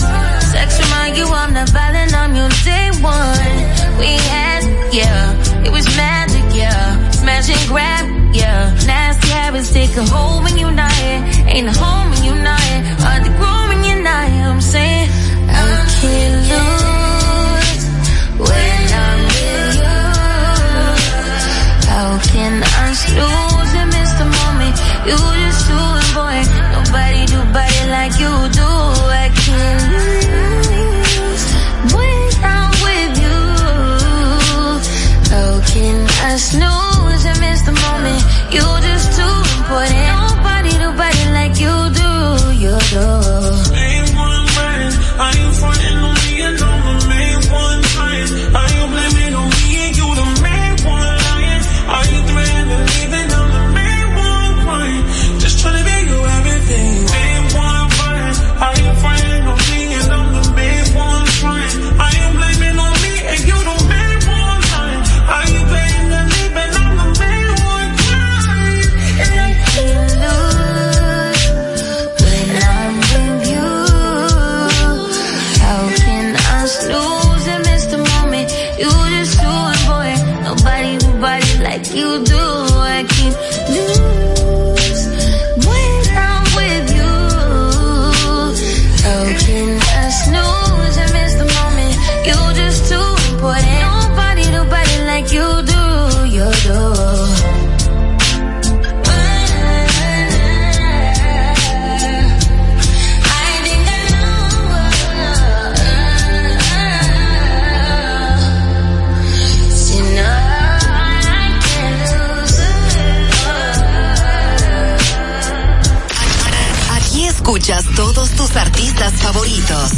Sex 0.52 0.80
remind 0.84 1.18
you 1.18 1.26
I'm 1.26 1.54
not 1.54 1.70
violent, 1.70 2.14
I'm 2.14 2.34
your 2.36 2.50
day 2.66 2.90
one. 3.02 3.56
We 4.02 4.10
had, 4.34 4.62
yeah, 4.94 5.66
it 5.66 5.72
was 5.72 5.86
magic, 5.98 6.46
yeah. 6.56 7.12
Smash 7.12 7.50
and 7.50 7.64
grab, 7.70 8.06
yeah. 8.34 8.74
Nasty 8.88 9.30
habits 9.30 9.72
take 9.72 9.96
a 9.98 10.06
hold 10.06 10.44
when 10.44 10.58
you're 10.58 10.78
not 10.84 10.92
here. 10.94 11.22
Ain't 11.54 11.68
a 11.68 11.76
home 11.84 12.10
when 12.12 12.24
you're 12.24 12.44
not 12.50 12.62
here. 12.62 12.84
Hard 13.06 13.24
to 13.26 13.32
grow 13.40 13.60
when 13.70 13.80
you're 13.88 14.04
not 14.10 14.26
here, 14.34 14.50
I'm 14.54 14.62
saying. 14.62 15.10
I 15.50 15.64
can't 16.00 16.38
lose 16.52 17.82
when 18.46 18.84
I'm 19.06 19.20
with 19.30 19.76
you. 19.84 20.00
How 21.90 22.10
can 22.32 22.54
I 22.64 22.88
lose 23.20 23.72
and 23.82 23.90
miss 23.96 24.12
the 24.22 24.28
moment 24.38 24.76
you 25.10 25.39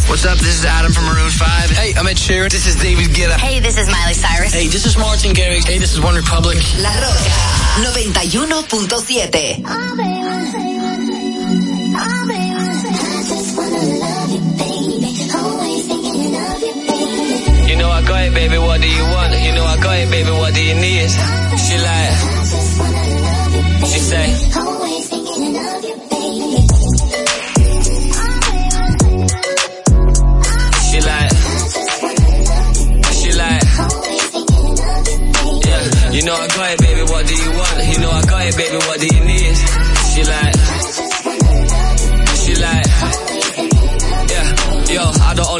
What's 0.08 0.26
up? 0.26 0.38
This 0.38 0.60
is 0.60 0.66
Adam 0.66 0.92
from 0.94 1.06
Maroon 1.06 1.30
5. 1.30 1.70
Hey, 1.72 1.94
I'm 1.98 2.08
Ed 2.08 2.16
Sheeran. 2.16 2.50
This 2.50 2.66
is 2.66 2.76
David 2.76 3.10
Guetta. 3.12 3.36
Hey, 3.36 3.60
this 3.60 3.78
is 3.78 3.88
Miley 3.88 4.14
Cyrus. 4.14 4.54
Hey, 4.54 4.68
this 4.68 4.86
is 4.86 4.98
Martin 4.98 5.34
Garrix. 5.34 5.68
Hey, 5.68 5.80
this 5.80 5.92
is 5.94 6.00
One 6.00 6.16
Republic. 6.16 6.58
La 6.80 6.92
Roca 6.96 7.30
91.7. 7.84 9.68
You 17.68 17.76
know 17.78 17.90
I 17.90 18.02
got 18.08 18.24
it, 18.24 18.34
baby, 18.34 18.58
what 18.60 18.80
do 18.80 18.88
you 18.88 19.04
want? 19.04 19.34
You 19.42 19.52
know 19.54 19.66
I 19.66 19.76
got 19.82 19.98
it, 19.98 20.10
baby, 20.10 20.32
what 20.32 20.54
do 20.54 20.64
you 20.64 20.76
need? 20.76 21.10
She 21.60 21.78
like, 21.78 22.18
she 23.88 24.00
say, 24.00 24.36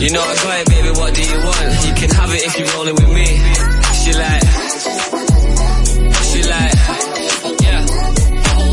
you 0.00 0.10
know 0.10 0.22
I 0.22 0.34
got 0.42 0.60
it, 0.60 0.68
baby, 0.68 0.90
what 0.98 1.14
do 1.14 1.22
you 1.22 1.38
want? 1.38 1.86
You 1.86 1.94
can 1.94 2.10
have 2.10 2.30
it 2.32 2.42
if 2.46 2.58
you're 2.58 2.68
rolling 2.74 2.94
with 2.94 3.12
me. 3.12 3.26
She 4.00 4.12
like, 4.16 4.42
she 6.24 6.40
like, 6.48 6.72
yeah, 7.60 7.84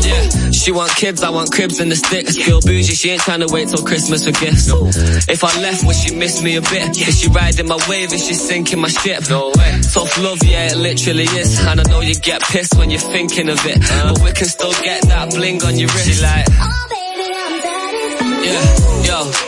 yeah. 0.08 0.50
She 0.50 0.72
want 0.72 0.90
kids, 0.96 1.22
I 1.22 1.30
want 1.30 1.52
cribs 1.52 1.80
and 1.80 1.90
the 1.90 1.96
sticks. 1.96 2.36
Feel 2.36 2.60
bougie, 2.60 2.94
she 2.94 3.10
ain't 3.10 3.20
trying 3.22 3.40
to 3.40 3.46
wait 3.52 3.68
till 3.68 3.84
Christmas 3.84 4.24
for 4.24 4.32
gifts. 4.32 4.68
If 5.28 5.44
I 5.44 5.60
left, 5.60 5.84
would 5.84 5.96
she 5.96 6.14
miss 6.14 6.42
me 6.42 6.56
a 6.56 6.62
bit? 6.62 6.96
Is 6.96 7.20
she 7.20 7.28
riding 7.28 7.68
my 7.68 7.78
wave? 7.88 8.12
Is 8.12 8.26
she 8.26 8.34
sinking 8.34 8.80
my 8.80 8.88
ship? 8.88 9.28
No 9.28 9.48
way. 9.54 9.80
Tough 9.92 10.18
love, 10.18 10.42
yeah, 10.44 10.68
it 10.72 10.76
literally 10.76 11.24
is. 11.24 11.60
And 11.66 11.80
I 11.80 11.82
know 11.84 12.00
you 12.00 12.14
get 12.14 12.40
pissed 12.42 12.76
when 12.76 12.90
you're 12.90 13.00
thinking 13.00 13.48
of 13.50 13.58
it. 13.66 13.80
But 13.80 14.20
we 14.22 14.32
can 14.32 14.46
still 14.46 14.72
get 14.82 15.02
that 15.08 15.30
bling 15.30 15.62
on 15.62 15.78
your 15.78 15.88
wrist. 15.88 16.08
She 16.08 16.22
like, 16.22 16.46
oh 16.50 16.86
baby, 16.88 17.30
I'm 17.34 17.60
daddy. 17.60 18.46
yeah, 18.46 19.22
yo. 19.24 19.47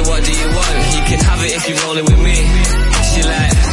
do 0.23 0.31
you 0.31 0.47
want? 0.47 0.95
You 0.95 1.01
can 1.09 1.19
have 1.19 1.41
it 1.43 1.51
if 1.55 1.69
you're 1.69 1.79
rolling 1.85 2.05
with 2.05 2.19
me. 2.19 2.35
She 3.11 3.23
like, 3.23 3.70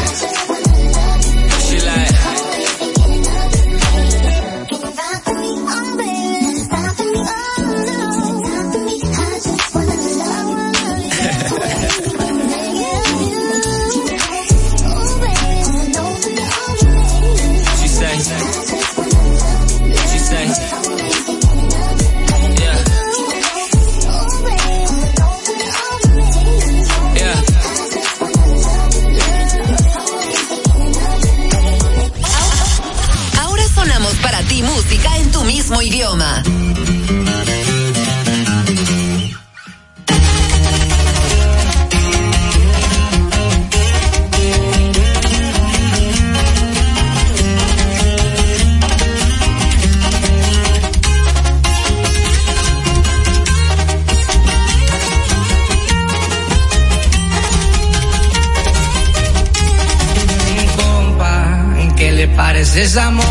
parece 62.98 63.27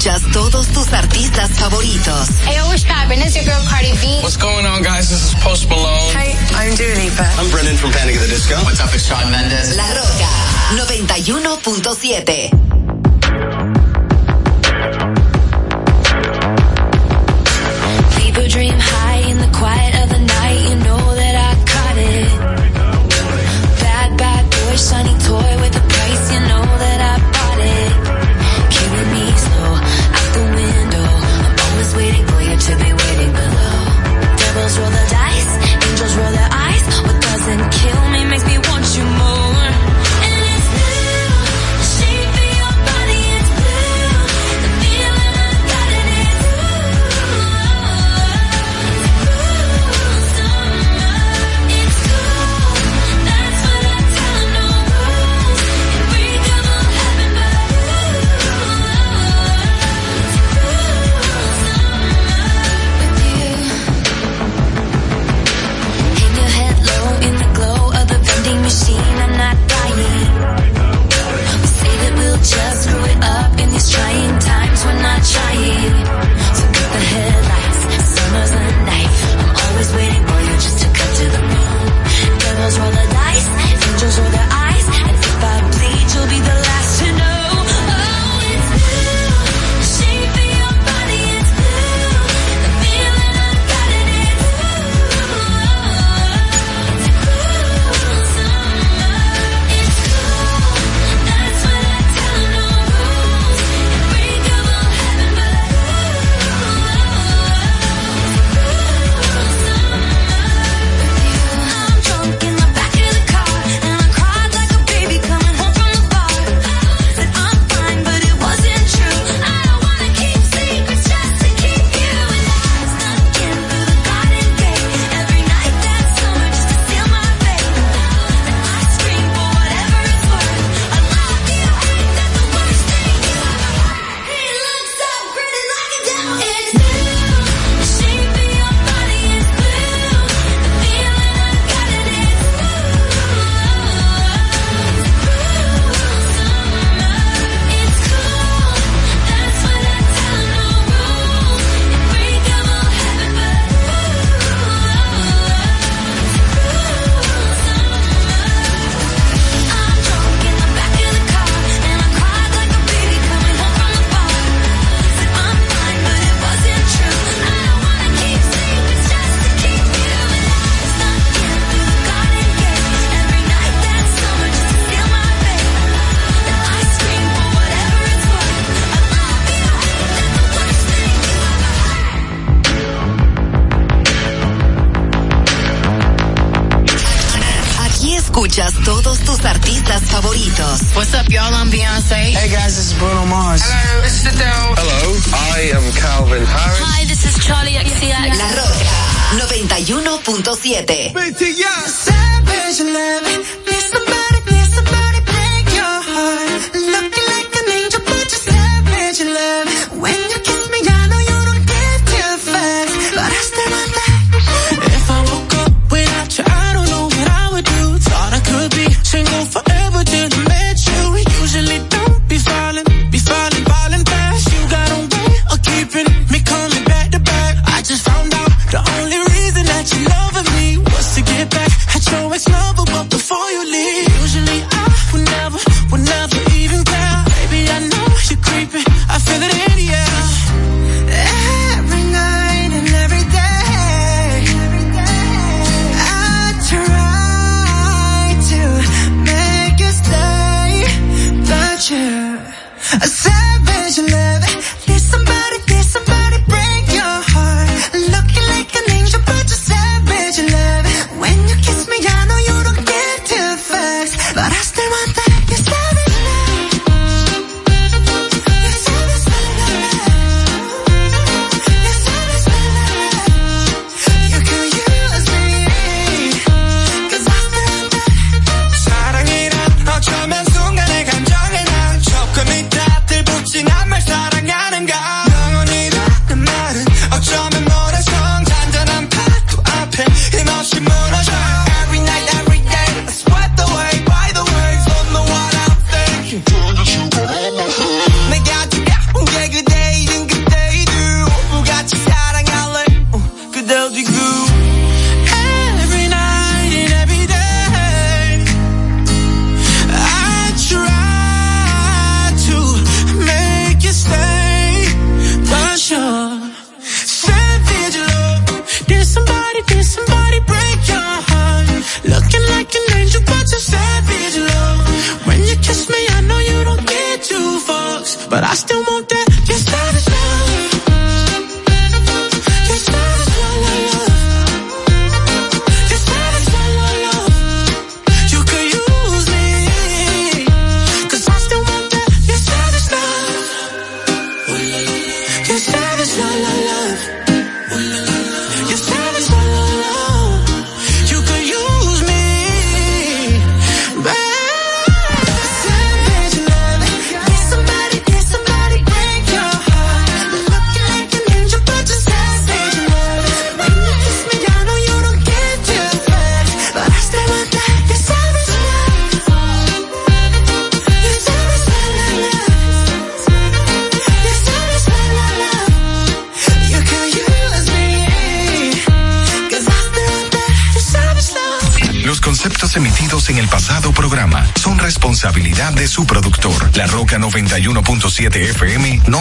escuchas 0.00 0.32
todos 0.32 0.66
tus 0.68 0.90
artistas 0.92 1.50
favoritos. 1.50 2.28
Hey, 2.46 2.56
what's 2.68 2.84
happening? 2.84 3.22
It's 3.22 3.34
your 3.36 3.44
girl 3.44 3.60
Cardi 3.68 3.92
B. 4.00 4.20
What's 4.22 4.36
going 4.36 4.64
on, 4.64 4.82
guys? 4.82 5.10
This 5.10 5.28
is 5.28 5.34
Post 5.42 5.68
Malone. 5.68 6.14
Hey, 6.16 6.34
I'm 6.54 6.74
Dua 6.74 6.94
Lipa. 6.96 7.26
I'm 7.38 7.50
Brendan 7.50 7.76
from 7.76 7.92
Panic 7.92 8.16
at 8.16 8.22
the 8.22 8.28
Disco. 8.28 8.54
What's 8.64 8.80
up, 8.80 8.94
it's 8.94 9.04
Shawn 9.04 9.30
Mendes. 9.30 9.76
La 9.76 9.92
Roca 9.92 10.28
91.7. 10.72 12.79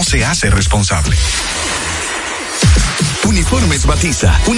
se 0.10 0.26
hace 0.26 0.50
responsable. 0.50 1.16
Uniformes 3.26 3.86
Batiza. 3.86 4.42
Un 4.48 4.58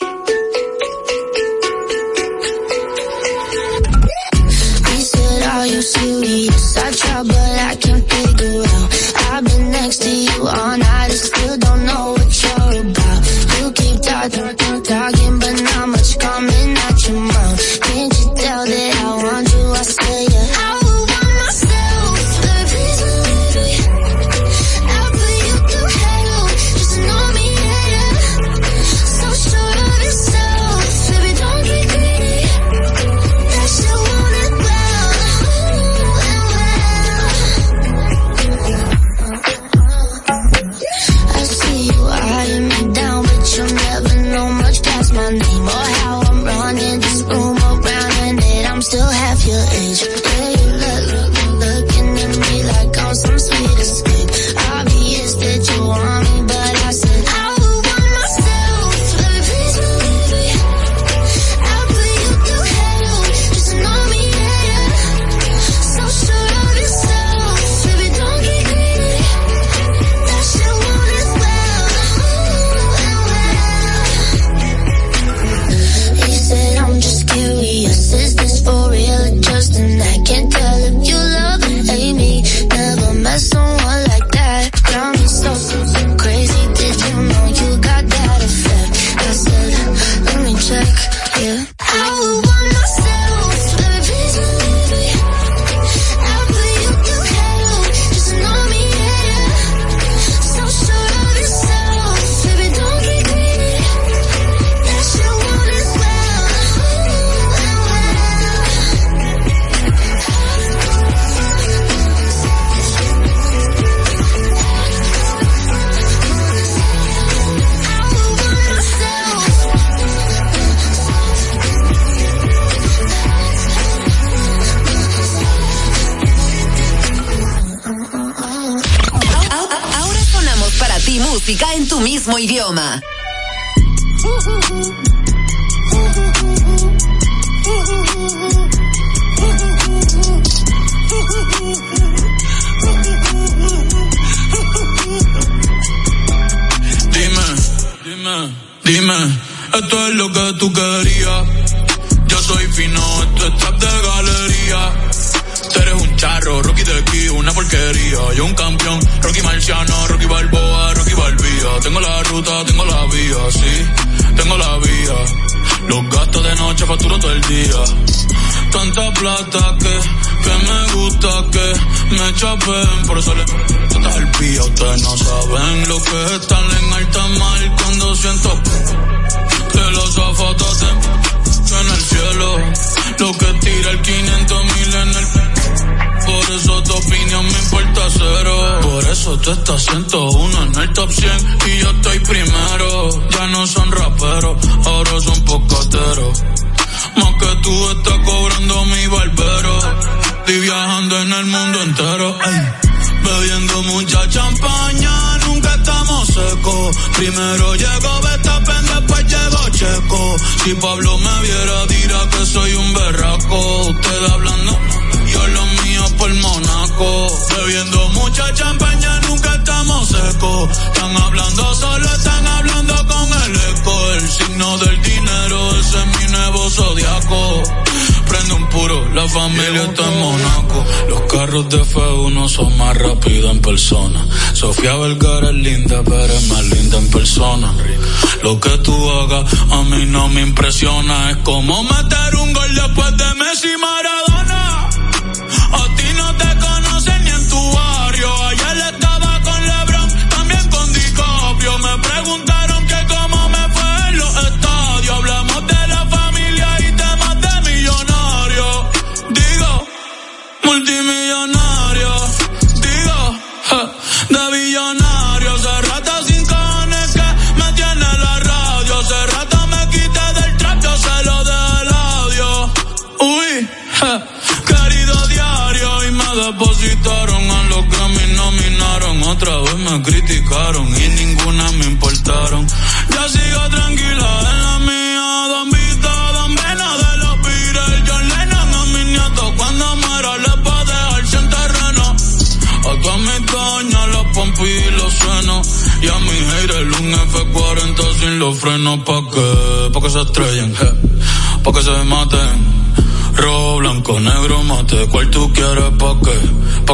serious? 5.79 6.77
I 6.77 6.91
try, 6.91 7.23
but 7.23 7.59
I 7.71 7.75
can't 7.75 8.03
figure 8.11 8.63
out. 8.63 8.87
I've 9.31 9.43
been 9.45 9.71
next 9.71 10.01
to 10.01 10.09
you 10.09 10.47
all 10.47 10.77
night, 10.77 11.07
I 11.07 11.09
still 11.09 11.57
don't 11.57 11.85
know 11.85 12.11
what 12.17 12.43
you're 12.43 12.81
about. 12.81 13.19
You 13.59 13.71
keep 13.71 14.01
talking. 14.01 14.60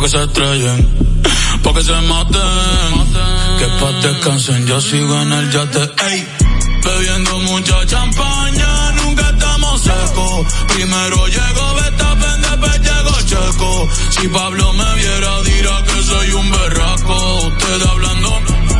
que 0.08 0.12
se 0.12 0.24
estrellen, 0.24 0.88
pa' 1.64 1.74
que 1.74 1.84
se 1.84 2.00
maten, 2.08 2.92
que 3.60 3.68
pa' 3.80 3.92
descansen, 4.02 4.66
yo 4.66 4.80
sigo 4.80 5.14
en 5.22 5.32
el 5.34 5.52
yate, 5.52 5.84
ey, 6.10 6.28
bebiendo 6.86 7.40
mucha 7.40 7.86
champaña, 7.86 8.92
nunca 9.04 9.30
estamos 9.30 9.82
secos, 9.82 10.54
primero 10.74 11.28
llego, 11.28 11.66
Betapen, 11.76 12.42
después 12.42 12.80
llego 12.88 13.14
Checo, 13.26 13.90
si 14.12 14.28
Pablo 14.30 14.74
me 14.74 14.96
viera 14.96 15.42
dirá 15.42 15.84
que 15.84 16.04
soy 16.04 16.32
un 16.32 16.52
berraco, 16.52 17.36
usted 17.48 17.82
hablando, 17.82 18.30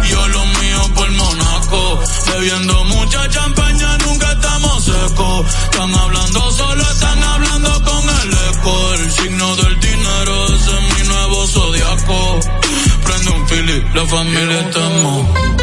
yo 0.10 0.28
lo 0.30 0.46
mío 0.46 0.82
por 0.96 1.12
Monaco, 1.12 2.00
bebiendo 2.28 2.84
mucha 2.86 3.28
champaña, 3.28 3.98
nunca 4.06 4.32
estamos 4.32 4.84
secos, 4.86 5.46
están 5.66 5.94
hablando 5.94 6.52
solo, 6.52 6.84
están 6.84 7.27
La 13.96 14.06
famille 14.06 14.36
est 14.36 14.78
un 14.78 14.90
mot. 15.04 15.57